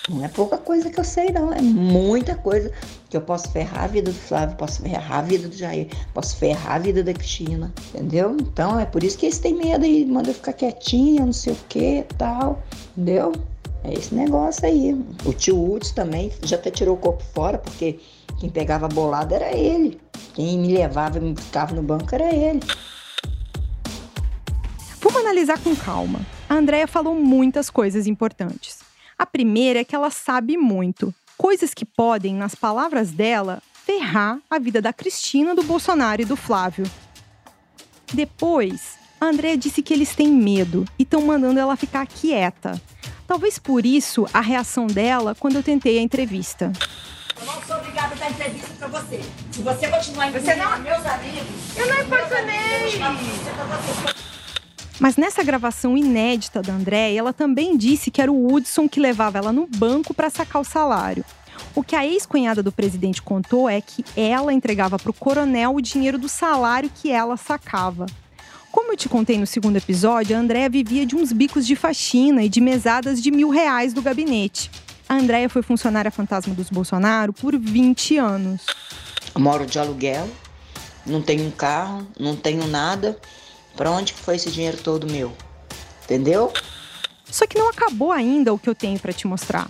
Não 0.08 0.24
é 0.24 0.28
pouca 0.28 0.56
coisa 0.56 0.88
que 0.88 0.98
eu 0.98 1.04
sei, 1.04 1.30
não. 1.30 1.52
É 1.52 1.60
muita 1.60 2.34
coisa 2.36 2.72
que 3.08 3.16
eu 3.16 3.20
posso 3.20 3.50
ferrar 3.50 3.84
a 3.84 3.86
vida 3.88 4.10
do 4.10 4.16
Flávio, 4.16 4.56
posso 4.56 4.80
ferrar 4.80 5.18
a 5.18 5.22
vida 5.22 5.48
do 5.48 5.56
Jair, 5.56 5.88
posso 6.14 6.36
ferrar 6.36 6.76
a 6.76 6.78
vida 6.78 7.02
da 7.02 7.12
Cristina, 7.12 7.72
entendeu? 7.92 8.36
Então 8.40 8.78
é 8.78 8.86
por 8.86 9.02
isso 9.02 9.18
que 9.18 9.26
eles 9.26 9.38
têm 9.38 9.54
medo 9.54 9.84
e 9.84 10.04
mandam 10.06 10.30
eu 10.30 10.34
ficar 10.34 10.52
quietinha, 10.52 11.26
não 11.26 11.32
sei 11.32 11.52
o 11.52 11.58
que 11.68 12.04
tal, 12.16 12.62
entendeu? 12.96 13.32
É 13.82 13.94
esse 13.94 14.14
negócio 14.14 14.66
aí. 14.66 14.92
O 15.24 15.32
tio 15.32 15.72
Hudson 15.72 15.94
também 15.94 16.32
já 16.42 16.56
até 16.56 16.70
tirou 16.70 16.94
o 16.94 16.98
corpo 16.98 17.22
fora, 17.34 17.58
porque 17.58 17.98
quem 18.38 18.50
pegava 18.50 18.86
a 18.86 18.88
bolada 18.88 19.34
era 19.34 19.56
ele. 19.56 20.00
Quem 20.34 20.58
me 20.58 20.72
levava 20.72 21.18
e 21.18 21.20
me 21.20 21.32
buscava 21.32 21.74
no 21.74 21.82
banco 21.82 22.14
era 22.14 22.34
ele. 22.34 22.60
Vamos 25.00 25.20
analisar 25.20 25.58
com 25.58 25.74
calma. 25.74 26.20
A 26.48 26.54
Andrea 26.54 26.86
falou 26.86 27.14
muitas 27.14 27.70
coisas 27.70 28.06
importantes. 28.06 28.80
A 29.18 29.26
primeira 29.26 29.80
é 29.80 29.84
que 29.84 29.94
ela 29.94 30.10
sabe 30.10 30.56
muito. 30.56 31.14
Coisas 31.36 31.72
que 31.72 31.84
podem, 31.84 32.34
nas 32.34 32.54
palavras 32.54 33.10
dela, 33.10 33.62
ferrar 33.72 34.38
a 34.48 34.58
vida 34.58 34.80
da 34.80 34.92
Cristina, 34.92 35.54
do 35.54 35.62
Bolsonaro 35.62 36.22
e 36.22 36.24
do 36.24 36.36
Flávio. 36.36 36.84
Depois, 38.12 38.98
a 39.20 39.26
Andrea 39.26 39.56
disse 39.56 39.82
que 39.82 39.92
eles 39.92 40.14
têm 40.14 40.30
medo 40.30 40.84
e 40.98 41.02
estão 41.02 41.22
mandando 41.22 41.60
ela 41.60 41.76
ficar 41.76 42.06
quieta. 42.06 42.80
Talvez 43.30 43.60
por 43.60 43.86
isso 43.86 44.26
a 44.34 44.40
reação 44.40 44.88
dela 44.88 45.36
quando 45.38 45.54
eu 45.54 45.62
tentei 45.62 46.00
a 46.00 46.02
entrevista. 46.02 46.72
Eu 47.38 47.46
não 47.46 47.62
sou 47.62 47.76
obrigada 47.76 48.12
a 48.12 48.18
dar 48.18 48.28
entrevista 48.28 48.74
pra 48.76 48.88
você. 48.88 49.20
Se 49.52 49.62
você 49.62 49.86
continuar 49.86 50.32
você 50.32 50.56
não... 50.56 50.78
meus 50.80 51.06
amigos. 51.06 51.76
Eu 51.76 51.86
não 51.86 52.02
importunei. 52.02 52.98
Mas 54.98 55.16
nessa 55.16 55.44
gravação 55.44 55.96
inédita 55.96 56.60
da 56.60 56.72
André, 56.72 57.14
ela 57.14 57.32
também 57.32 57.76
disse 57.76 58.10
que 58.10 58.20
era 58.20 58.32
o 58.32 58.52
Hudson 58.52 58.88
que 58.88 58.98
levava 58.98 59.38
ela 59.38 59.52
no 59.52 59.64
banco 59.64 60.12
para 60.12 60.28
sacar 60.28 60.60
o 60.60 60.64
salário. 60.64 61.24
O 61.72 61.84
que 61.84 61.94
a 61.94 62.04
ex-cunhada 62.04 62.64
do 62.64 62.72
presidente 62.72 63.22
contou 63.22 63.68
é 63.68 63.80
que 63.80 64.04
ela 64.16 64.52
entregava 64.52 64.98
para 64.98 65.10
o 65.10 65.14
coronel 65.14 65.76
o 65.76 65.80
dinheiro 65.80 66.18
do 66.18 66.28
salário 66.28 66.90
que 66.92 67.12
ela 67.12 67.36
sacava. 67.36 68.06
Como 68.72 68.92
eu 68.92 68.96
te 68.96 69.08
contei 69.08 69.36
no 69.36 69.46
segundo 69.46 69.76
episódio, 69.76 70.36
a 70.36 70.38
Andréia 70.38 70.68
vivia 70.68 71.04
de 71.04 71.16
uns 71.16 71.32
bicos 71.32 71.66
de 71.66 71.74
faxina 71.74 72.44
e 72.44 72.48
de 72.48 72.60
mesadas 72.60 73.20
de 73.20 73.30
mil 73.30 73.50
reais 73.50 73.92
do 73.92 74.00
gabinete. 74.00 74.70
A 75.08 75.16
Andréia 75.16 75.48
foi 75.48 75.60
funcionária 75.60 76.10
fantasma 76.10 76.54
dos 76.54 76.70
Bolsonaro 76.70 77.32
por 77.32 77.58
20 77.58 78.16
anos. 78.18 78.62
Eu 79.34 79.40
moro 79.40 79.66
de 79.66 79.78
aluguel, 79.78 80.28
não 81.04 81.20
tenho 81.20 81.44
um 81.46 81.50
carro, 81.50 82.06
não 82.18 82.36
tenho 82.36 82.66
nada. 82.68 83.18
Para 83.76 83.90
onde 83.90 84.12
que 84.12 84.20
foi 84.20 84.36
esse 84.36 84.50
dinheiro 84.50 84.76
todo 84.78 85.10
meu? 85.10 85.32
Entendeu? 86.04 86.52
Só 87.24 87.46
que 87.46 87.58
não 87.58 87.68
acabou 87.68 88.12
ainda 88.12 88.52
o 88.52 88.58
que 88.58 88.68
eu 88.68 88.74
tenho 88.74 88.98
para 89.00 89.12
te 89.12 89.26
mostrar. 89.26 89.68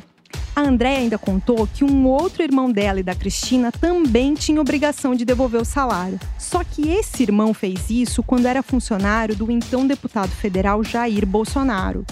A 0.54 0.62
Andréia 0.62 0.98
ainda 0.98 1.16
contou 1.16 1.66
que 1.66 1.84
um 1.84 2.06
outro 2.06 2.42
irmão 2.42 2.70
dela 2.70 3.00
e 3.00 3.02
da 3.02 3.14
Cristina 3.14 3.72
também 3.72 4.34
tinha 4.34 4.60
obrigação 4.60 5.14
de 5.14 5.24
devolver 5.24 5.60
o 5.60 5.64
salário. 5.64 6.20
Só 6.38 6.62
que 6.62 6.88
esse 6.88 7.22
irmão 7.22 7.54
fez 7.54 7.88
isso 7.88 8.22
quando 8.22 8.46
era 8.46 8.62
funcionário 8.62 9.34
do 9.34 9.50
então 9.50 9.86
deputado 9.86 10.30
federal 10.30 10.84
Jair 10.84 11.24
Bolsonaro. 11.24 12.04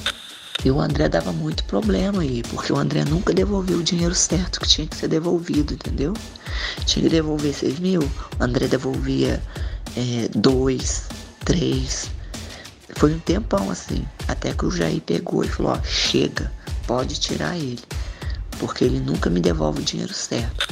E 0.65 0.71
o 0.71 0.81
André 0.81 1.09
dava 1.09 1.31
muito 1.31 1.63
problema 1.65 2.23
aí, 2.23 2.43
porque 2.51 2.73
o 2.73 2.77
André 2.77 3.05
nunca 3.05 3.33
devolveu 3.33 3.79
o 3.79 3.83
dinheiro 3.83 4.15
certo 4.15 4.61
que 4.61 4.69
tinha 4.69 4.87
que 4.87 4.97
ser 4.97 5.09
devolvido, 5.09 5.75
entendeu? 5.75 6.15
Tinha 6.85 7.05
que 7.05 7.09
devolver 7.11 7.55
6 7.55 7.79
mil, 7.79 8.03
o 8.03 8.43
André 8.43 8.67
devolvia 8.67 9.41
é, 9.97 10.29
dois, 10.35 11.05
três. 11.45 12.11
Foi 12.97 13.15
um 13.15 13.21
tempão 13.21 13.71
assim, 13.71 14.05
até 14.27 14.53
que 14.53 14.67
o 14.67 14.71
Jair 14.71 15.01
pegou 15.01 15.45
e 15.45 15.49
falou: 15.49 15.73
ó, 15.73 15.83
chega, 15.85 16.51
pode 16.89 17.21
tirar 17.21 17.57
ele, 17.57 17.79
porque 18.59 18.85
ele 18.85 19.01
nunca 19.01 19.31
me 19.31 19.41
devolve 19.41 19.81
o 19.81 19.85
dinheiro 19.85 20.13
certo. 20.13 20.69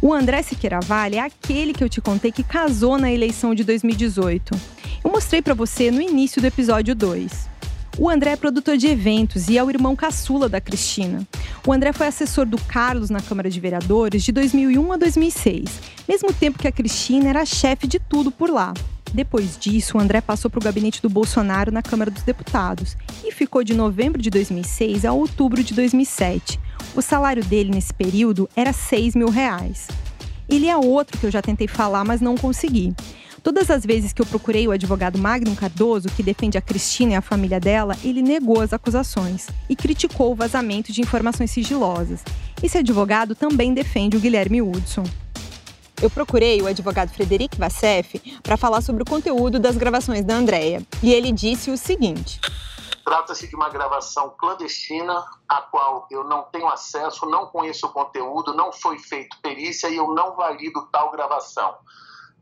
O 0.00 0.12
André 0.12 0.42
Siqueira 0.42 0.80
Vale 0.80 1.16
é 1.16 1.20
aquele 1.20 1.72
que 1.72 1.82
eu 1.82 1.88
te 1.88 2.00
contei 2.00 2.30
que 2.30 2.42
casou 2.42 2.98
na 2.98 3.10
eleição 3.10 3.54
de 3.54 3.64
2018. 3.64 4.54
Eu 5.02 5.10
mostrei 5.10 5.40
para 5.40 5.54
você 5.54 5.90
no 5.90 6.00
início 6.00 6.40
do 6.40 6.46
episódio 6.46 6.94
2. 6.94 7.56
O 7.98 8.10
André 8.10 8.32
é 8.32 8.36
produtor 8.36 8.76
de 8.76 8.88
eventos 8.88 9.48
e 9.48 9.56
é 9.56 9.64
o 9.64 9.70
irmão 9.70 9.96
caçula 9.96 10.50
da 10.50 10.60
Cristina. 10.60 11.26
O 11.66 11.72
André 11.72 11.94
foi 11.94 12.06
assessor 12.06 12.44
do 12.44 12.58
Carlos 12.58 13.08
na 13.08 13.22
Câmara 13.22 13.48
de 13.48 13.58
Vereadores 13.58 14.22
de 14.22 14.32
2001 14.32 14.92
a 14.92 14.96
2006, 14.98 15.64
mesmo 16.06 16.30
tempo 16.32 16.58
que 16.58 16.68
a 16.68 16.72
Cristina 16.72 17.30
era 17.30 17.46
chefe 17.46 17.86
de 17.86 17.98
tudo 17.98 18.30
por 18.30 18.50
lá. 18.50 18.74
Depois 19.12 19.56
disso, 19.58 19.98
André 19.98 20.20
passou 20.20 20.50
para 20.50 20.58
o 20.58 20.62
gabinete 20.62 21.00
do 21.00 21.08
Bolsonaro 21.08 21.72
na 21.72 21.82
Câmara 21.82 22.10
dos 22.10 22.22
Deputados 22.22 22.96
e 23.24 23.32
ficou 23.32 23.64
de 23.64 23.74
novembro 23.74 24.20
de 24.20 24.30
2006 24.30 25.04
a 25.04 25.12
outubro 25.12 25.62
de 25.62 25.74
2007. 25.74 26.60
O 26.94 27.02
salário 27.02 27.44
dele 27.44 27.70
nesse 27.70 27.94
período 27.94 28.48
era 28.54 28.72
6 28.72 29.14
mil 29.14 29.30
reais. 29.30 29.88
Ele 30.48 30.68
é 30.68 30.76
outro 30.76 31.18
que 31.18 31.26
eu 31.26 31.30
já 31.30 31.42
tentei 31.42 31.66
falar, 31.66 32.04
mas 32.04 32.20
não 32.20 32.36
consegui. 32.36 32.94
Todas 33.42 33.70
as 33.70 33.86
vezes 33.86 34.12
que 34.12 34.20
eu 34.20 34.26
procurei 34.26 34.66
o 34.66 34.72
advogado 34.72 35.18
Magno 35.18 35.54
Cardoso, 35.54 36.08
que 36.08 36.22
defende 36.22 36.58
a 36.58 36.60
Cristina 36.60 37.12
e 37.12 37.14
a 37.14 37.20
família 37.20 37.60
dela, 37.60 37.96
ele 38.02 38.20
negou 38.20 38.60
as 38.60 38.72
acusações 38.72 39.46
e 39.68 39.76
criticou 39.76 40.32
o 40.32 40.34
vazamento 40.34 40.92
de 40.92 41.00
informações 41.00 41.52
sigilosas. 41.52 42.24
Esse 42.60 42.78
advogado 42.78 43.36
também 43.36 43.72
defende 43.72 44.16
o 44.16 44.20
Guilherme 44.20 44.60
Hudson. 44.60 45.04
Eu 46.02 46.10
procurei 46.10 46.60
o 46.60 46.66
advogado 46.66 47.08
Frederic 47.08 47.56
Vassef 47.58 48.20
para 48.42 48.58
falar 48.58 48.82
sobre 48.82 49.02
o 49.02 49.06
conteúdo 49.06 49.58
das 49.58 49.76
gravações 49.76 50.24
da 50.24 50.34
Andrea, 50.34 50.82
e 51.02 51.12
ele 51.12 51.32
disse 51.32 51.70
o 51.70 51.78
seguinte: 51.78 52.38
Trata-se 53.02 53.48
de 53.48 53.56
uma 53.56 53.70
gravação 53.70 54.34
clandestina, 54.38 55.24
a 55.48 55.62
qual 55.62 56.06
eu 56.10 56.22
não 56.22 56.42
tenho 56.52 56.68
acesso, 56.68 57.24
não 57.24 57.46
conheço 57.46 57.86
o 57.86 57.92
conteúdo, 57.92 58.52
não 58.52 58.72
foi 58.72 58.98
feito 58.98 59.40
perícia 59.40 59.88
e 59.88 59.96
eu 59.96 60.12
não 60.12 60.36
valido 60.36 60.86
tal 60.92 61.10
gravação. 61.10 61.74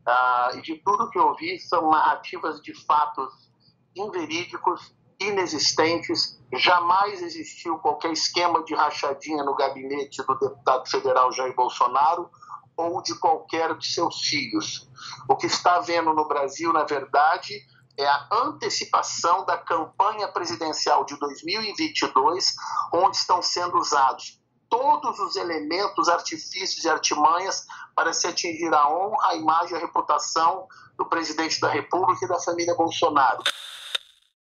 Ah, 0.05 0.51
e 0.55 0.61
de 0.61 0.75
tudo 0.83 1.09
que 1.09 1.17
eu 1.17 1.33
vi, 1.35 1.57
são 1.59 1.89
narrativas 1.89 2.61
de 2.61 2.73
fatos 2.85 3.49
inverídicos, 3.95 4.93
inexistentes. 5.17 6.41
Jamais 6.53 7.21
existiu 7.21 7.77
qualquer 7.77 8.11
esquema 8.11 8.63
de 8.65 8.75
rachadinha 8.75 9.45
no 9.45 9.55
gabinete 9.55 10.21
do 10.23 10.35
deputado 10.37 10.89
federal 10.89 11.31
Jair 11.31 11.55
Bolsonaro 11.55 12.29
ou 12.77 13.01
de 13.01 13.17
qualquer 13.19 13.75
de 13.77 13.87
seus 13.87 14.21
filhos. 14.21 14.89
O 15.29 15.35
que 15.35 15.47
está 15.47 15.75
havendo 15.75 16.13
no 16.13 16.27
Brasil, 16.27 16.71
na 16.73 16.83
verdade, 16.83 17.53
é 17.97 18.05
a 18.05 18.27
antecipação 18.31 19.45
da 19.45 19.57
campanha 19.57 20.27
presidencial 20.27 21.05
de 21.05 21.17
2022, 21.17 22.55
onde 22.93 23.17
estão 23.17 23.41
sendo 23.41 23.77
usados 23.77 24.39
todos 24.69 25.19
os 25.19 25.35
elementos, 25.35 26.09
artifícios 26.09 26.83
e 26.83 26.89
artimanhas 26.89 27.65
para 27.95 28.11
se 28.11 28.27
atingir 28.27 28.73
a 28.73 28.89
honra, 28.89 29.29
a 29.29 29.35
imagem 29.35 29.73
e 29.73 29.75
a 29.77 29.79
reputação 29.79 30.67
do 30.97 31.05
presidente 31.05 31.61
da 31.61 31.69
República 31.69 32.25
e 32.25 32.27
da 32.27 32.39
família 32.39 32.75
Bolsonaro. 32.75 33.41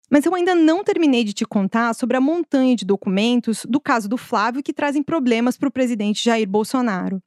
Mas 0.09 0.25
eu 0.25 0.35
ainda 0.35 0.53
não 0.53 0.83
terminei 0.83 1.23
de 1.23 1.33
te 1.33 1.45
contar 1.45 1.93
sobre 1.93 2.17
a 2.17 2.21
montanha 2.21 2.75
de 2.75 2.85
documentos 2.85 3.65
do 3.67 3.79
caso 3.79 4.09
do 4.09 4.17
Flávio 4.17 4.61
que 4.61 4.73
trazem 4.73 5.01
problemas 5.01 5.57
para 5.57 5.69
o 5.69 5.71
presidente 5.71 6.23
Jair 6.23 6.47
Bolsonaro. 6.47 7.21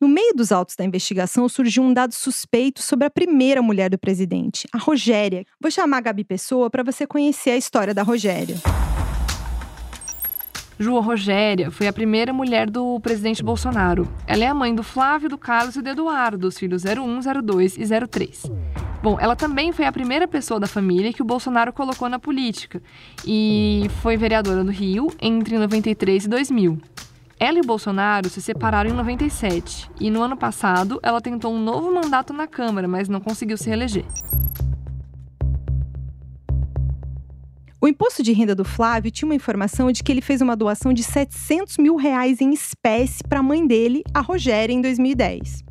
No 0.00 0.08
meio 0.08 0.34
dos 0.34 0.50
autos 0.50 0.74
da 0.74 0.84
investigação 0.84 1.48
surgiu 1.48 1.82
um 1.82 1.92
dado 1.92 2.12
suspeito 2.12 2.82
sobre 2.82 3.06
a 3.06 3.10
primeira 3.10 3.62
mulher 3.62 3.88
do 3.88 3.96
presidente, 3.96 4.66
a 4.72 4.78
Rogéria. 4.78 5.46
Vou 5.60 5.70
chamar 5.70 5.98
a 5.98 6.00
Gabi 6.00 6.24
Pessoa 6.24 6.68
para 6.68 6.82
você 6.82 7.06
conhecer 7.06 7.50
a 7.50 7.56
história 7.56 7.94
da 7.94 8.02
Rogéria. 8.02 8.56
Ju 10.78 10.98
Rogéria 10.98 11.70
foi 11.70 11.86
a 11.86 11.92
primeira 11.92 12.32
mulher 12.32 12.68
do 12.68 12.98
presidente 12.98 13.44
Bolsonaro. 13.44 14.08
Ela 14.26 14.44
é 14.44 14.48
a 14.48 14.54
mãe 14.54 14.74
do 14.74 14.82
Flávio, 14.82 15.28
do 15.28 15.38
Carlos 15.38 15.76
e 15.76 15.82
do 15.82 15.90
Eduardo, 15.90 16.48
os 16.48 16.58
filhos 16.58 16.82
01, 16.84 17.20
02 17.40 17.76
e 17.76 17.84
03. 18.08 18.50
Bom, 19.00 19.16
ela 19.20 19.36
também 19.36 19.70
foi 19.70 19.84
a 19.84 19.92
primeira 19.92 20.26
pessoa 20.26 20.58
da 20.58 20.66
família 20.66 21.12
que 21.12 21.22
o 21.22 21.24
Bolsonaro 21.24 21.72
colocou 21.72 22.08
na 22.08 22.18
política 22.18 22.82
e 23.24 23.86
foi 24.02 24.16
vereadora 24.16 24.64
do 24.64 24.72
Rio 24.72 25.12
entre 25.20 25.56
93 25.56 26.24
e 26.24 26.28
2000. 26.28 26.80
Ela 27.42 27.58
e 27.58 27.62
Bolsonaro 27.62 28.30
se 28.30 28.40
separaram 28.40 28.88
em 28.88 28.92
97 28.92 29.90
e 29.98 30.12
no 30.12 30.22
ano 30.22 30.36
passado 30.36 31.00
ela 31.02 31.20
tentou 31.20 31.52
um 31.52 31.60
novo 31.60 31.92
mandato 31.92 32.32
na 32.32 32.46
Câmara, 32.46 32.86
mas 32.86 33.08
não 33.08 33.20
conseguiu 33.20 33.58
se 33.58 33.68
reeleger. 33.68 34.04
O 37.80 37.88
imposto 37.88 38.22
de 38.22 38.32
renda 38.32 38.54
do 38.54 38.64
Flávio 38.64 39.10
tinha 39.10 39.28
uma 39.28 39.34
informação 39.34 39.90
de 39.90 40.04
que 40.04 40.12
ele 40.12 40.20
fez 40.20 40.40
uma 40.40 40.54
doação 40.54 40.92
de 40.92 41.02
700 41.02 41.78
mil 41.78 41.96
reais 41.96 42.40
em 42.40 42.52
espécie 42.52 43.24
para 43.28 43.40
a 43.40 43.42
mãe 43.42 43.66
dele, 43.66 44.04
a 44.14 44.20
Rogéria, 44.20 44.72
em 44.72 44.80
2010. 44.80 45.64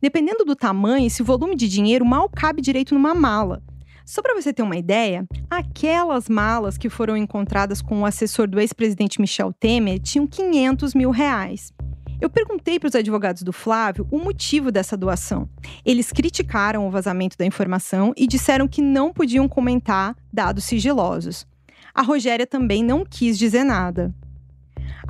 Dependendo 0.00 0.44
do 0.44 0.54
tamanho, 0.54 1.08
esse 1.08 1.24
volume 1.24 1.56
de 1.56 1.68
dinheiro 1.68 2.06
mal 2.06 2.28
cabe 2.28 2.62
direito 2.62 2.94
numa 2.94 3.16
mala. 3.16 3.60
Só 4.04 4.22
para 4.22 4.34
você 4.34 4.52
ter 4.52 4.62
uma 4.62 4.76
ideia, 4.76 5.24
aquelas 5.48 6.28
malas 6.28 6.76
que 6.76 6.88
foram 6.88 7.16
encontradas 7.16 7.80
com 7.82 8.00
o 8.00 8.06
assessor 8.06 8.48
do 8.48 8.60
ex-presidente 8.60 9.20
Michel 9.20 9.52
Temer 9.52 9.98
tinham 9.98 10.26
500 10.26 10.94
mil 10.94 11.10
reais. 11.10 11.72
Eu 12.20 12.28
perguntei 12.28 12.78
para 12.78 12.88
os 12.88 12.94
advogados 12.94 13.42
do 13.42 13.52
Flávio 13.52 14.06
o 14.10 14.18
motivo 14.18 14.70
dessa 14.70 14.96
doação. 14.96 15.48
Eles 15.84 16.12
criticaram 16.12 16.86
o 16.86 16.90
vazamento 16.90 17.36
da 17.38 17.46
informação 17.46 18.12
e 18.14 18.26
disseram 18.26 18.68
que 18.68 18.82
não 18.82 19.10
podiam 19.10 19.48
comentar 19.48 20.14
dados 20.30 20.64
sigilosos. 20.64 21.46
A 21.94 22.02
Rogéria 22.02 22.46
também 22.46 22.84
não 22.84 23.04
quis 23.04 23.38
dizer 23.38 23.64
nada. 23.64 24.14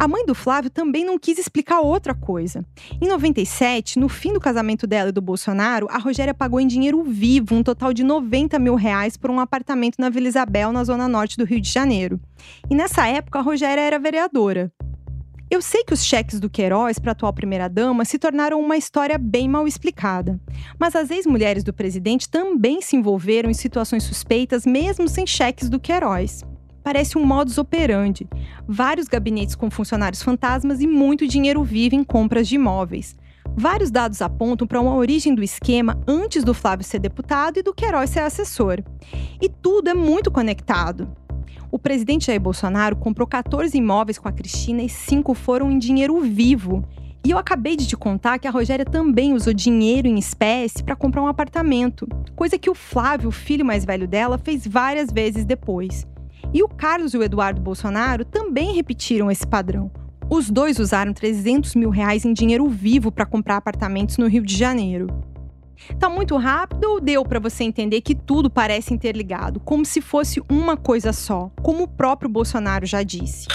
A 0.01 0.09
mãe 0.09 0.25
do 0.25 0.35
Flávio 0.35 0.71
também 0.71 1.05
não 1.05 1.19
quis 1.19 1.37
explicar 1.37 1.81
outra 1.81 2.15
coisa. 2.15 2.65
Em 3.03 3.07
97, 3.07 3.99
no 3.99 4.09
fim 4.09 4.33
do 4.33 4.41
casamento 4.41 4.87
dela 4.87 5.11
e 5.11 5.13
do 5.13 5.21
Bolsonaro, 5.21 5.87
a 5.91 5.99
Rogéria 5.99 6.33
pagou 6.33 6.59
em 6.59 6.67
dinheiro 6.67 7.03
vivo 7.03 7.55
um 7.55 7.63
total 7.63 7.93
de 7.93 8.03
90 8.03 8.59
mil 8.59 8.77
reais 8.77 9.19
por 9.19 9.31
um 9.31 9.39
apartamento 9.39 9.97
na 9.99 10.09
Vila 10.09 10.27
Isabel, 10.27 10.73
na 10.73 10.85
zona 10.85 11.07
norte 11.07 11.37
do 11.37 11.45
Rio 11.45 11.61
de 11.61 11.71
Janeiro. 11.71 12.19
E 12.71 12.75
nessa 12.75 13.07
época, 13.09 13.41
a 13.41 13.43
Rogéria 13.43 13.83
era 13.83 13.99
vereadora. 13.99 14.73
Eu 15.51 15.61
sei 15.61 15.85
que 15.85 15.93
os 15.93 16.03
cheques 16.03 16.41
do 16.41 16.49
Queiroz 16.49 16.99
para 16.99 17.11
a 17.11 17.13
atual 17.13 17.35
primeira-dama 17.35 18.07
se 18.07 18.19
tornaram 18.19 18.59
uma 18.59 18.79
história 18.79 19.19
bem 19.19 19.47
mal 19.51 19.69
explicada. 19.69 20.41
Mas 20.79 20.97
as 20.97 21.11
ex-mulheres 21.11 21.63
do 21.63 21.75
presidente 21.75 22.27
também 22.27 22.81
se 22.81 22.97
envolveram 22.97 23.51
em 23.51 23.55
situações 23.55 24.05
suspeitas, 24.05 24.65
mesmo 24.65 25.07
sem 25.11 25.27
cheques 25.27 25.69
do 25.69 25.79
Queiroz. 25.79 26.43
Parece 26.91 27.17
um 27.17 27.25
modus 27.25 27.57
operandi. 27.57 28.27
Vários 28.67 29.07
gabinetes 29.07 29.55
com 29.55 29.71
funcionários 29.71 30.25
fantasmas 30.25 30.81
e 30.81 30.89
muito 30.89 31.25
dinheiro 31.25 31.63
vivo 31.63 31.95
em 31.95 32.03
compras 32.03 32.49
de 32.49 32.57
imóveis. 32.57 33.15
Vários 33.57 33.93
dados 33.93 34.21
apontam 34.21 34.67
para 34.67 34.81
uma 34.81 34.97
origem 34.97 35.33
do 35.33 35.41
esquema 35.41 35.97
antes 36.05 36.43
do 36.43 36.53
Flávio 36.53 36.85
ser 36.85 36.99
deputado 36.99 37.59
e 37.59 37.63
do 37.63 37.73
Queiroz 37.73 38.11
ser 38.11 38.19
assessor. 38.19 38.83
E 39.41 39.49
tudo 39.49 39.89
é 39.89 39.95
muito 39.95 40.33
conectado. 40.33 41.09
O 41.71 41.79
presidente 41.79 42.27
Jair 42.27 42.41
Bolsonaro 42.41 42.97
comprou 42.97 43.29
14 43.29 43.79
imóveis 43.79 44.19
com 44.19 44.27
a 44.27 44.33
Cristina 44.33 44.83
e 44.83 44.89
cinco 44.89 45.33
foram 45.33 45.71
em 45.71 45.79
dinheiro 45.79 46.21
vivo. 46.21 46.85
E 47.25 47.31
eu 47.31 47.39
acabei 47.39 47.77
de 47.77 47.87
te 47.87 47.97
contar 47.97 48.41
que 48.41 48.49
a 48.49 48.51
Rogéria 48.51 48.85
também 48.85 49.33
usou 49.33 49.55
dinheiro 49.55 50.09
em 50.09 50.19
espécie 50.19 50.83
para 50.83 50.97
comprar 50.97 51.23
um 51.23 51.29
apartamento, 51.29 52.09
coisa 52.35 52.59
que 52.59 52.69
o 52.69 52.75
Flávio, 52.75 53.29
o 53.29 53.33
filho 53.33 53.65
mais 53.65 53.85
velho 53.85 54.09
dela, 54.09 54.37
fez 54.39 54.67
várias 54.67 55.13
vezes 55.13 55.45
depois. 55.45 56.05
E 56.53 56.65
o 56.65 56.69
Carlos 56.69 57.15
e 57.15 57.19
o 57.19 57.23
Eduardo 57.23 57.61
Bolsonaro 57.61 58.25
também 58.25 58.75
repetiram 58.75 59.31
esse 59.31 59.47
padrão. 59.47 59.91
Os 60.29 60.51
dois 60.51 60.79
usaram 60.81 61.13
300 61.13 61.77
mil 61.77 61.91
reais 61.91 62.25
em 62.25 62.33
dinheiro 62.33 62.69
vivo 62.69 63.13
para 63.13 63.25
comprar 63.25 63.57
apartamentos 63.57 64.17
no 64.17 64.27
Rio 64.27 64.43
de 64.43 64.57
Janeiro. 64.57 65.07
Tá 65.99 66.09
muito 66.09 66.37
rápido 66.37 66.85
ou 66.85 67.01
deu 67.01 67.25
para 67.25 67.39
você 67.39 67.65
entender 67.65 68.01
que 68.01 68.15
tudo 68.15 68.51
parece 68.51 68.93
interligado, 68.93 69.61
como 69.61 69.85
se 69.85 70.01
fosse 70.01 70.43
uma 70.51 70.77
coisa 70.77 71.13
só, 71.13 71.51
como 71.63 71.85
o 71.85 71.89
próprio 71.89 72.29
Bolsonaro 72.29 72.85
já 72.85 73.03
disse? 73.03 73.47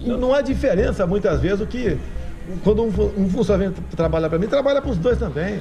Não 0.00 0.32
há 0.32 0.40
diferença 0.40 1.06
muitas 1.06 1.40
vezes 1.40 1.60
o 1.60 1.66
que 1.66 1.98
quando 2.62 2.82
um, 2.82 2.88
um 3.16 3.28
funcionário 3.28 3.74
trabalha 3.94 4.28
para 4.28 4.38
mim, 4.38 4.46
trabalha 4.46 4.80
para 4.80 4.90
os 4.90 4.98
dois 4.98 5.18
também. 5.18 5.60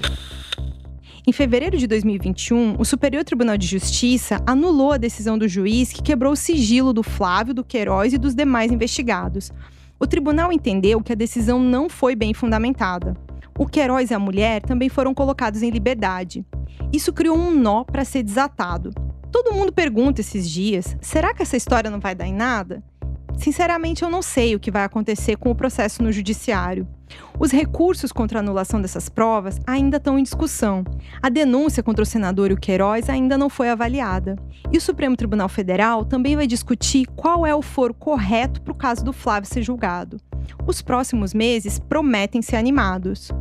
Em 1.28 1.32
fevereiro 1.32 1.76
de 1.76 1.88
2021, 1.88 2.76
o 2.78 2.86
Superior 2.86 3.24
Tribunal 3.24 3.58
de 3.58 3.66
Justiça 3.66 4.40
anulou 4.46 4.92
a 4.92 4.98
decisão 4.98 5.40
do 5.40 5.48
juiz 5.48 5.92
que 5.92 6.04
quebrou 6.04 6.34
o 6.34 6.36
sigilo 6.36 6.94
do 6.94 7.02
Flávio, 7.02 7.52
do 7.52 7.64
Queiroz 7.64 8.14
e 8.14 8.20
dos 8.20 8.36
demais 8.36 8.72
investigados. 8.72 9.52
O 10.00 10.06
tribunal 10.06 10.54
entendeu 10.54 11.02
que 11.02 11.12
a 11.12 11.16
decisão 11.16 11.58
não 11.58 11.90
foi 11.90 12.16
bem 12.16 12.32
fundamentada. 12.32 13.18
O 13.58 13.66
Queiroz 13.66 14.12
e 14.12 14.14
a 14.14 14.20
mulher 14.20 14.62
também 14.62 14.88
foram 14.88 15.16
colocados 15.16 15.64
em 15.64 15.72
liberdade. 15.72 16.46
Isso 16.94 17.12
criou 17.12 17.36
um 17.36 17.50
nó 17.50 17.84
para 17.84 18.06
ser 18.06 18.22
desatado. 18.22 18.92
Todo 19.32 19.56
mundo 19.56 19.74
pergunta 19.74 20.22
esses 20.22 20.48
dias: 20.48 20.96
será 21.02 21.34
que 21.34 21.42
essa 21.42 21.58
história 21.58 21.90
não 21.90 22.00
vai 22.00 22.14
dar 22.14 22.28
em 22.28 22.36
nada? 22.36 22.84
Sinceramente, 23.38 24.04
eu 24.04 24.10
não 24.10 24.22
sei 24.22 24.56
o 24.56 24.60
que 24.60 24.72
vai 24.72 24.84
acontecer 24.84 25.38
com 25.38 25.50
o 25.52 25.56
processo 25.56 26.02
no 26.02 26.12
judiciário. 26.12 26.88
Os 27.40 27.52
recursos 27.52 28.12
contra 28.12 28.40
a 28.40 28.42
anulação 28.42 28.82
dessas 28.82 29.10
provas 29.10 29.60
ainda 29.68 29.98
estão 29.98 30.18
em 30.18 30.24
discussão. 30.24 30.84
A 31.22 31.30
denúncia 31.30 31.84
contra 31.84 32.04
o 32.04 32.06
senador 32.06 32.50
e 32.50 32.54
o 32.54 32.58
Queiroz 32.58 33.10
ainda 33.10 33.38
não 33.38 33.50
foi 33.50 33.70
avaliada. 33.70 34.36
E 34.72 34.78
o 34.78 34.82
Supremo 34.82 35.16
Tribunal 35.16 35.50
Federal 35.50 36.06
também 36.06 36.36
vai 36.36 36.48
discutir 36.48 37.06
qual 37.16 37.46
é 37.46 37.54
o 37.54 37.62
foro 37.62 37.94
correto 37.94 38.62
para 38.62 38.72
o 38.72 38.76
caso 38.76 39.04
do 39.04 39.14
Flávio 39.14 39.50
ser 39.50 39.62
julgado. 39.62 40.18
Os 40.66 40.82
próximos 40.82 41.34
meses 41.34 41.80
prometem 41.80 42.42
ser 42.42 42.56
animados. 42.56 43.32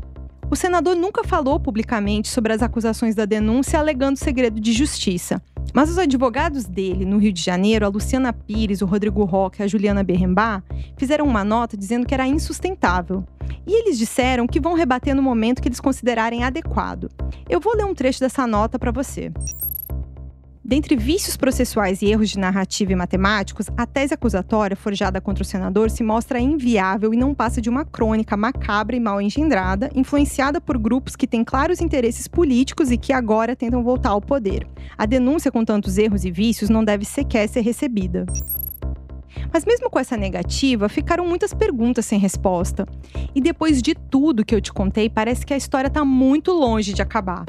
O 0.54 0.56
senador 0.56 0.94
nunca 0.94 1.24
falou 1.24 1.58
publicamente 1.58 2.28
sobre 2.28 2.52
as 2.52 2.62
acusações 2.62 3.16
da 3.16 3.24
denúncia 3.24 3.76
alegando 3.76 4.16
segredo 4.16 4.60
de 4.60 4.72
justiça. 4.72 5.42
Mas 5.74 5.90
os 5.90 5.98
advogados 5.98 6.64
dele, 6.64 7.04
no 7.04 7.18
Rio 7.18 7.32
de 7.32 7.42
Janeiro, 7.42 7.84
a 7.84 7.88
Luciana 7.88 8.32
Pires, 8.32 8.80
o 8.80 8.86
Rodrigo 8.86 9.24
Roque 9.24 9.60
e 9.60 9.64
a 9.64 9.66
Juliana 9.66 10.04
Berrembá, 10.04 10.62
fizeram 10.96 11.26
uma 11.26 11.42
nota 11.42 11.76
dizendo 11.76 12.06
que 12.06 12.14
era 12.14 12.24
insustentável. 12.28 13.24
E 13.66 13.80
eles 13.80 13.98
disseram 13.98 14.46
que 14.46 14.60
vão 14.60 14.74
rebater 14.74 15.12
no 15.12 15.20
momento 15.20 15.60
que 15.60 15.66
eles 15.66 15.80
considerarem 15.80 16.44
adequado. 16.44 17.10
Eu 17.48 17.58
vou 17.58 17.74
ler 17.74 17.84
um 17.84 17.92
trecho 17.92 18.20
dessa 18.20 18.46
nota 18.46 18.78
para 18.78 18.92
você. 18.92 19.32
Dentre 20.66 20.96
vícios 20.96 21.36
processuais 21.36 22.00
e 22.00 22.06
erros 22.06 22.30
de 22.30 22.38
narrativa 22.38 22.90
e 22.90 22.96
matemáticos, 22.96 23.66
a 23.76 23.84
tese 23.84 24.14
acusatória 24.14 24.74
forjada 24.74 25.20
contra 25.20 25.42
o 25.42 25.46
senador 25.46 25.90
se 25.90 26.02
mostra 26.02 26.40
inviável 26.40 27.12
e 27.12 27.18
não 27.18 27.34
passa 27.34 27.60
de 27.60 27.68
uma 27.68 27.84
crônica 27.84 28.34
macabra 28.34 28.96
e 28.96 29.00
mal 29.00 29.20
engendrada, 29.20 29.90
influenciada 29.94 30.62
por 30.62 30.78
grupos 30.78 31.16
que 31.16 31.26
têm 31.26 31.44
claros 31.44 31.82
interesses 31.82 32.26
políticos 32.26 32.90
e 32.90 32.96
que 32.96 33.12
agora 33.12 33.54
tentam 33.54 33.84
voltar 33.84 34.08
ao 34.08 34.22
poder. 34.22 34.66
A 34.96 35.04
denúncia 35.04 35.52
com 35.52 35.62
tantos 35.66 35.98
erros 35.98 36.24
e 36.24 36.30
vícios 36.30 36.70
não 36.70 36.82
deve 36.82 37.04
sequer 37.04 37.46
ser 37.46 37.60
recebida. 37.60 38.24
Mas 39.52 39.66
mesmo 39.66 39.90
com 39.90 39.98
essa 39.98 40.16
negativa, 40.16 40.88
ficaram 40.88 41.26
muitas 41.26 41.52
perguntas 41.52 42.06
sem 42.06 42.18
resposta. 42.18 42.86
E 43.34 43.40
depois 43.40 43.82
de 43.82 43.94
tudo 43.94 44.46
que 44.46 44.54
eu 44.54 44.62
te 44.62 44.72
contei, 44.72 45.10
parece 45.10 45.44
que 45.44 45.52
a 45.52 45.58
história 45.58 45.88
está 45.88 46.06
muito 46.06 46.52
longe 46.52 46.94
de 46.94 47.02
acabar. 47.02 47.44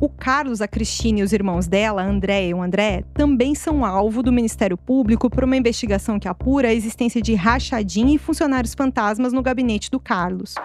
O 0.00 0.08
Carlos, 0.08 0.60
a 0.60 0.68
Cristina 0.68 1.20
e 1.20 1.22
os 1.22 1.32
irmãos 1.32 1.66
dela, 1.66 2.02
André 2.02 2.48
e 2.48 2.54
o 2.54 2.60
André, 2.60 3.04
também 3.14 3.54
são 3.54 3.84
alvo 3.84 4.22
do 4.22 4.32
Ministério 4.32 4.76
Público 4.76 5.30
por 5.30 5.44
uma 5.44 5.56
investigação 5.56 6.18
que 6.18 6.28
apura 6.28 6.68
a 6.68 6.74
existência 6.74 7.22
de 7.22 7.34
rachadinha 7.34 8.14
e 8.14 8.18
funcionários 8.18 8.74
fantasmas 8.74 9.32
no 9.32 9.42
gabinete 9.42 9.90
do 9.90 10.00
Carlos. 10.00 10.56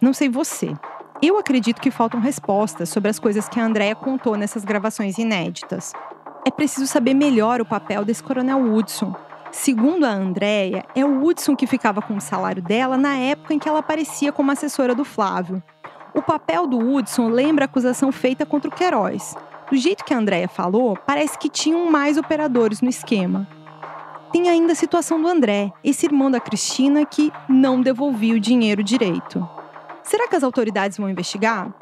Não 0.00 0.12
sei 0.12 0.28
você. 0.28 0.72
Eu 1.20 1.38
acredito 1.38 1.80
que 1.80 1.90
faltam 1.90 2.20
respostas 2.20 2.88
sobre 2.88 3.10
as 3.10 3.18
coisas 3.18 3.48
que 3.48 3.58
a 3.58 3.64
Andrea 3.64 3.94
contou 3.94 4.36
nessas 4.36 4.64
gravações 4.64 5.18
inéditas. 5.18 5.92
É 6.46 6.50
preciso 6.50 6.86
saber 6.86 7.14
melhor 7.14 7.60
o 7.60 7.66
papel 7.66 8.04
desse 8.04 8.22
coronel 8.22 8.58
Woodson, 8.58 9.14
Segundo 9.54 10.04
a 10.04 10.10
Andrea, 10.10 10.84
é 10.96 11.04
o 11.04 11.24
Hudson 11.24 11.54
que 11.54 11.66
ficava 11.66 12.02
com 12.02 12.16
o 12.16 12.20
salário 12.20 12.60
dela 12.60 12.98
na 12.98 13.16
época 13.16 13.54
em 13.54 13.58
que 13.58 13.68
ela 13.68 13.78
aparecia 13.78 14.32
como 14.32 14.50
assessora 14.50 14.96
do 14.96 15.04
Flávio. 15.04 15.62
O 16.12 16.20
papel 16.20 16.66
do 16.66 16.76
Hudson 16.76 17.28
lembra 17.28 17.64
a 17.64 17.66
acusação 17.66 18.10
feita 18.10 18.44
contra 18.44 18.68
o 18.68 18.74
Queiroz. 18.74 19.34
Do 19.70 19.76
jeito 19.76 20.04
que 20.04 20.12
a 20.12 20.18
Andrea 20.18 20.48
falou, 20.48 20.98
parece 21.06 21.38
que 21.38 21.48
tinham 21.48 21.90
mais 21.90 22.18
operadores 22.18 22.82
no 22.82 22.90
esquema. 22.90 23.48
Tem 24.32 24.50
ainda 24.50 24.72
a 24.72 24.76
situação 24.76 25.22
do 25.22 25.28
André, 25.28 25.72
esse 25.84 26.04
irmão 26.04 26.30
da 26.30 26.40
Cristina 26.40 27.06
que 27.06 27.32
não 27.48 27.80
devolvia 27.80 28.34
o 28.34 28.40
dinheiro 28.40 28.82
direito. 28.82 29.48
Será 30.02 30.28
que 30.28 30.36
as 30.36 30.42
autoridades 30.42 30.98
vão 30.98 31.08
investigar? 31.08 31.72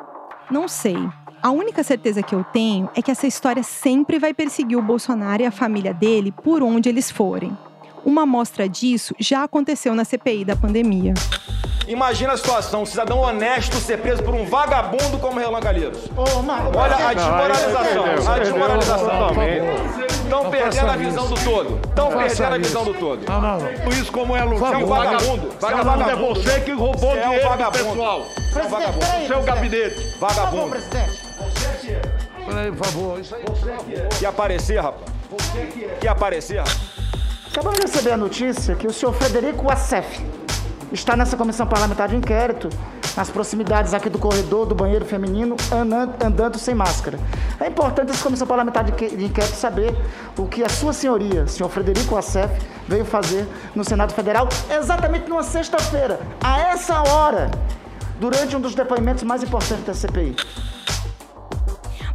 Não 0.50 0.68
sei. 0.68 0.98
A 1.42 1.50
única 1.50 1.82
certeza 1.82 2.22
que 2.22 2.36
eu 2.36 2.44
tenho 2.44 2.88
é 2.94 3.02
que 3.02 3.10
essa 3.10 3.26
história 3.26 3.64
sempre 3.64 4.16
vai 4.16 4.32
perseguir 4.32 4.78
o 4.78 4.82
Bolsonaro 4.82 5.42
e 5.42 5.46
a 5.46 5.50
família 5.50 5.92
dele 5.92 6.30
por 6.30 6.62
onde 6.62 6.88
eles 6.88 7.10
forem. 7.10 7.58
Uma 8.04 8.22
amostra 8.22 8.68
disso 8.68 9.12
já 9.18 9.42
aconteceu 9.42 9.92
na 9.92 10.04
CPI 10.04 10.44
da 10.44 10.54
pandemia. 10.54 11.14
Imagina 11.88 12.34
a 12.34 12.36
situação, 12.36 12.82
um 12.82 12.86
cidadão 12.86 13.18
honesto 13.18 13.76
ser 13.78 13.98
preso 13.98 14.22
por 14.22 14.34
um 14.34 14.44
vagabundo 14.44 15.18
como 15.18 15.40
Relan 15.40 15.58
Calheiros. 15.58 16.08
Olha 16.16 17.08
a 17.08 17.12
desmoralização, 17.12 18.32
a 18.32 18.38
desmoralização. 18.38 19.30
Estão 20.08 20.48
perdendo 20.48 20.90
a 20.90 20.96
visão 20.96 21.28
do 21.28 21.34
todo. 21.44 21.80
Estão 21.88 22.08
perdendo 22.08 22.54
a 22.54 22.58
visão 22.58 22.84
do 22.84 22.94
todo. 22.94 23.28
Não, 23.28 23.40
não, 23.40 23.58
não. 23.58 23.88
Isso 23.90 24.12
como 24.12 24.36
é 24.36 24.46
Você 24.46 24.74
é 24.74 24.76
um 24.76 24.86
vagabundo. 24.86 25.50
Vagabundo 25.60 26.10
é 26.10 26.16
você 26.16 26.60
que 26.60 26.70
roubou 26.70 27.10
Você 27.10 27.18
é 27.18 27.28
um 27.28 27.30
dinheiro 27.30 27.42
do 27.42 27.48
vagabundo. 27.48 27.88
pessoal. 27.88 28.26
Você 28.52 28.58
é 28.60 28.62
um 28.62 28.68
vagabundo. 28.68 29.26
Seu 29.26 29.42
gabinete. 29.42 30.16
Vagabundo. 30.20 30.70
presidente. 30.70 31.31
Por 32.76 32.86
favor. 32.86 33.20
Isso 33.20 33.34
aí. 33.34 33.42
Que 34.18 34.26
aparecer, 34.26 34.80
rapaz. 34.80 35.10
Que 36.00 36.08
aparecer, 36.08 36.58
rapaz. 36.58 36.78
Acabamos 37.50 37.78
de 37.80 37.86
receber 37.86 38.12
a 38.12 38.16
notícia 38.16 38.74
que 38.74 38.86
o 38.86 38.92
senhor 38.92 39.12
Frederico 39.14 39.70
Assef 39.70 40.20
está 40.90 41.16
nessa 41.16 41.36
comissão 41.36 41.66
parlamentar 41.66 42.08
de 42.08 42.16
inquérito, 42.16 42.68
nas 43.16 43.28
proximidades 43.30 43.92
aqui 43.92 44.08
do 44.08 44.18
corredor 44.18 44.64
do 44.66 44.74
banheiro 44.74 45.04
feminino, 45.04 45.56
andando, 46.24 46.58
sem 46.58 46.74
máscara. 46.74 47.18
É 47.60 47.66
importante 47.66 48.10
essa 48.10 48.22
comissão 48.22 48.46
parlamentar 48.46 48.84
de 48.84 48.92
que- 48.92 49.14
de 49.16 49.24
inquérito 49.26 49.54
saber 49.54 49.94
o 50.38 50.46
que 50.46 50.64
a 50.64 50.68
sua 50.68 50.92
senhoria, 50.94 51.46
senhor 51.46 51.68
Frederico 51.68 52.16
Assef, 52.16 52.50
veio 52.88 53.04
fazer 53.04 53.46
no 53.74 53.84
Senado 53.84 54.12
Federal 54.14 54.48
exatamente 54.70 55.28
numa 55.28 55.42
sexta-feira, 55.42 56.20
a 56.42 56.58
essa 56.70 57.02
hora, 57.02 57.50
durante 58.18 58.56
um 58.56 58.60
dos 58.60 58.74
depoimentos 58.74 59.22
mais 59.24 59.42
importantes 59.42 59.84
da 59.84 59.94
CPI. 59.94 60.36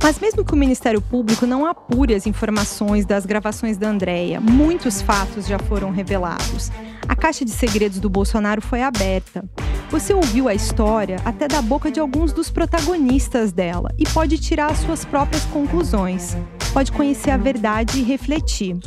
Mas 0.01 0.19
mesmo 0.19 0.45
que 0.45 0.53
o 0.53 0.57
Ministério 0.57 1.01
Público 1.01 1.45
não 1.45 1.65
apure 1.65 2.13
as 2.13 2.25
informações 2.27 3.05
das 3.05 3.25
gravações 3.25 3.77
da 3.77 3.89
Andrea, 3.89 4.39
muitos 4.39 5.01
fatos 5.01 5.47
já 5.47 5.59
foram 5.59 5.91
revelados. 5.91 6.71
A 7.07 7.15
caixa 7.15 7.43
de 7.43 7.51
segredos 7.51 7.99
do 7.99 8.09
Bolsonaro 8.09 8.61
foi 8.61 8.83
aberta. 8.83 9.43
Você 9.89 10.13
ouviu 10.13 10.49
a 10.49 10.53
história 10.53 11.17
até 11.23 11.47
da 11.47 11.61
boca 11.61 11.89
de 11.89 11.99
alguns 11.99 12.33
dos 12.33 12.49
protagonistas 12.49 13.53
dela 13.53 13.89
e 13.97 14.03
pode 14.05 14.37
tirar 14.37 14.71
as 14.71 14.79
suas 14.79 15.05
próprias 15.05 15.43
conclusões. 15.45 16.35
Pode 16.73 16.91
conhecer 16.91 17.31
a 17.31 17.37
verdade 17.37 17.99
e 17.99 18.03
refletir. 18.03 18.77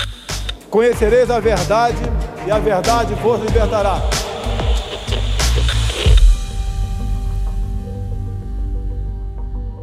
Conhecereis 0.68 1.30
a 1.30 1.40
verdade 1.40 1.98
e 2.46 2.50
a 2.50 2.58
verdade 2.58 3.14
vos 3.14 3.40
libertará. 3.40 4.00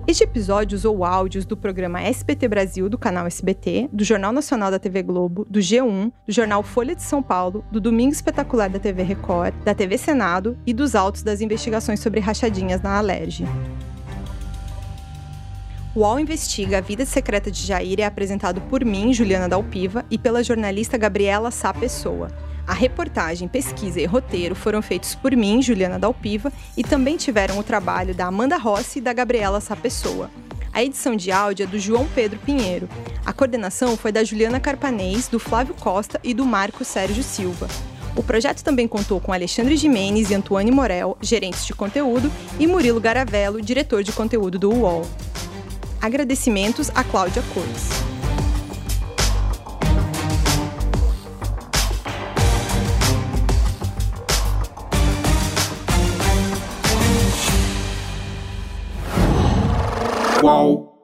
Este 0.07 0.23
episódio 0.23 0.77
usou 0.77 1.03
áudios 1.03 1.45
do 1.45 1.57
programa 1.57 2.01
SBT 2.01 2.47
Brasil 2.47 2.87
do 2.87 2.97
canal 2.97 3.27
SBT, 3.27 3.89
do 3.91 4.05
Jornal 4.05 4.31
Nacional 4.31 4.71
da 4.71 4.79
TV 4.79 5.03
Globo, 5.03 5.45
do 5.49 5.59
G1, 5.59 6.13
do 6.25 6.31
jornal 6.31 6.63
Folha 6.63 6.95
de 6.95 7.03
São 7.03 7.21
Paulo, 7.21 7.65
do 7.69 7.81
Domingo 7.81 8.13
Espetacular 8.13 8.69
da 8.69 8.79
TV 8.79 9.03
Record, 9.03 9.53
da 9.65 9.75
TV 9.75 9.97
Senado 9.97 10.57
e 10.65 10.73
dos 10.73 10.95
autos 10.95 11.23
das 11.23 11.41
investigações 11.41 11.99
sobre 11.99 12.21
rachadinhas 12.21 12.81
na 12.81 12.97
Alerj. 12.97 13.43
O 15.93 15.99
UOL 15.99 16.21
Investiga 16.21 16.77
a 16.77 16.81
Vida 16.81 17.05
Secreta 17.05 17.51
de 17.51 17.67
Jair 17.67 17.99
é 17.99 18.05
apresentado 18.05 18.61
por 18.61 18.85
mim, 18.85 19.13
Juliana 19.13 19.49
Dalpiva, 19.49 20.05
e 20.09 20.17
pela 20.17 20.41
jornalista 20.41 20.97
Gabriela 20.97 21.51
Sá 21.51 21.73
Pessoa. 21.73 22.29
A 22.67 22.73
reportagem, 22.73 23.47
pesquisa 23.47 24.01
e 24.01 24.05
roteiro 24.05 24.53
foram 24.53 24.81
feitos 24.81 25.15
por 25.15 25.33
mim, 25.33 25.61
Juliana 25.61 25.97
Dalpiva, 25.97 26.51
e 26.75 26.83
também 26.83 27.15
tiveram 27.15 27.57
o 27.57 27.63
trabalho 27.63 28.13
da 28.13 28.25
Amanda 28.25 28.57
Rossi 28.57 28.99
e 28.99 29.01
da 29.01 29.13
Gabriela 29.13 29.61
Sá 29.61 29.73
Pessoa. 29.73 30.29
A 30.73 30.83
edição 30.83 31.15
de 31.15 31.31
áudio 31.31 31.63
é 31.63 31.67
do 31.67 31.79
João 31.79 32.05
Pedro 32.13 32.37
Pinheiro. 32.39 32.89
A 33.25 33.31
coordenação 33.31 33.95
foi 33.95 34.11
da 34.11 34.21
Juliana 34.21 34.59
Carpanês, 34.59 35.29
do 35.29 35.39
Flávio 35.39 35.73
Costa 35.75 36.19
e 36.21 36.33
do 36.33 36.45
Marco 36.45 36.83
Sérgio 36.83 37.23
Silva. 37.23 37.69
O 38.17 38.21
projeto 38.21 38.61
também 38.61 38.87
contou 38.87 39.21
com 39.21 39.31
Alexandre 39.31 39.77
Jimenez 39.77 40.29
e 40.29 40.35
Antoine 40.35 40.69
Morel, 40.69 41.17
gerentes 41.21 41.65
de 41.65 41.73
conteúdo, 41.73 42.29
e 42.59 42.67
Murilo 42.67 42.99
Garavello, 42.99 43.61
diretor 43.61 44.03
de 44.03 44.11
conteúdo 44.11 44.59
do 44.59 44.73
UOL. 44.73 45.03
Agradecimentos 46.01 46.91
a 46.93 47.03
Cláudia 47.03 47.43
Cores. 47.53 48.16
Qual? 60.47 60.96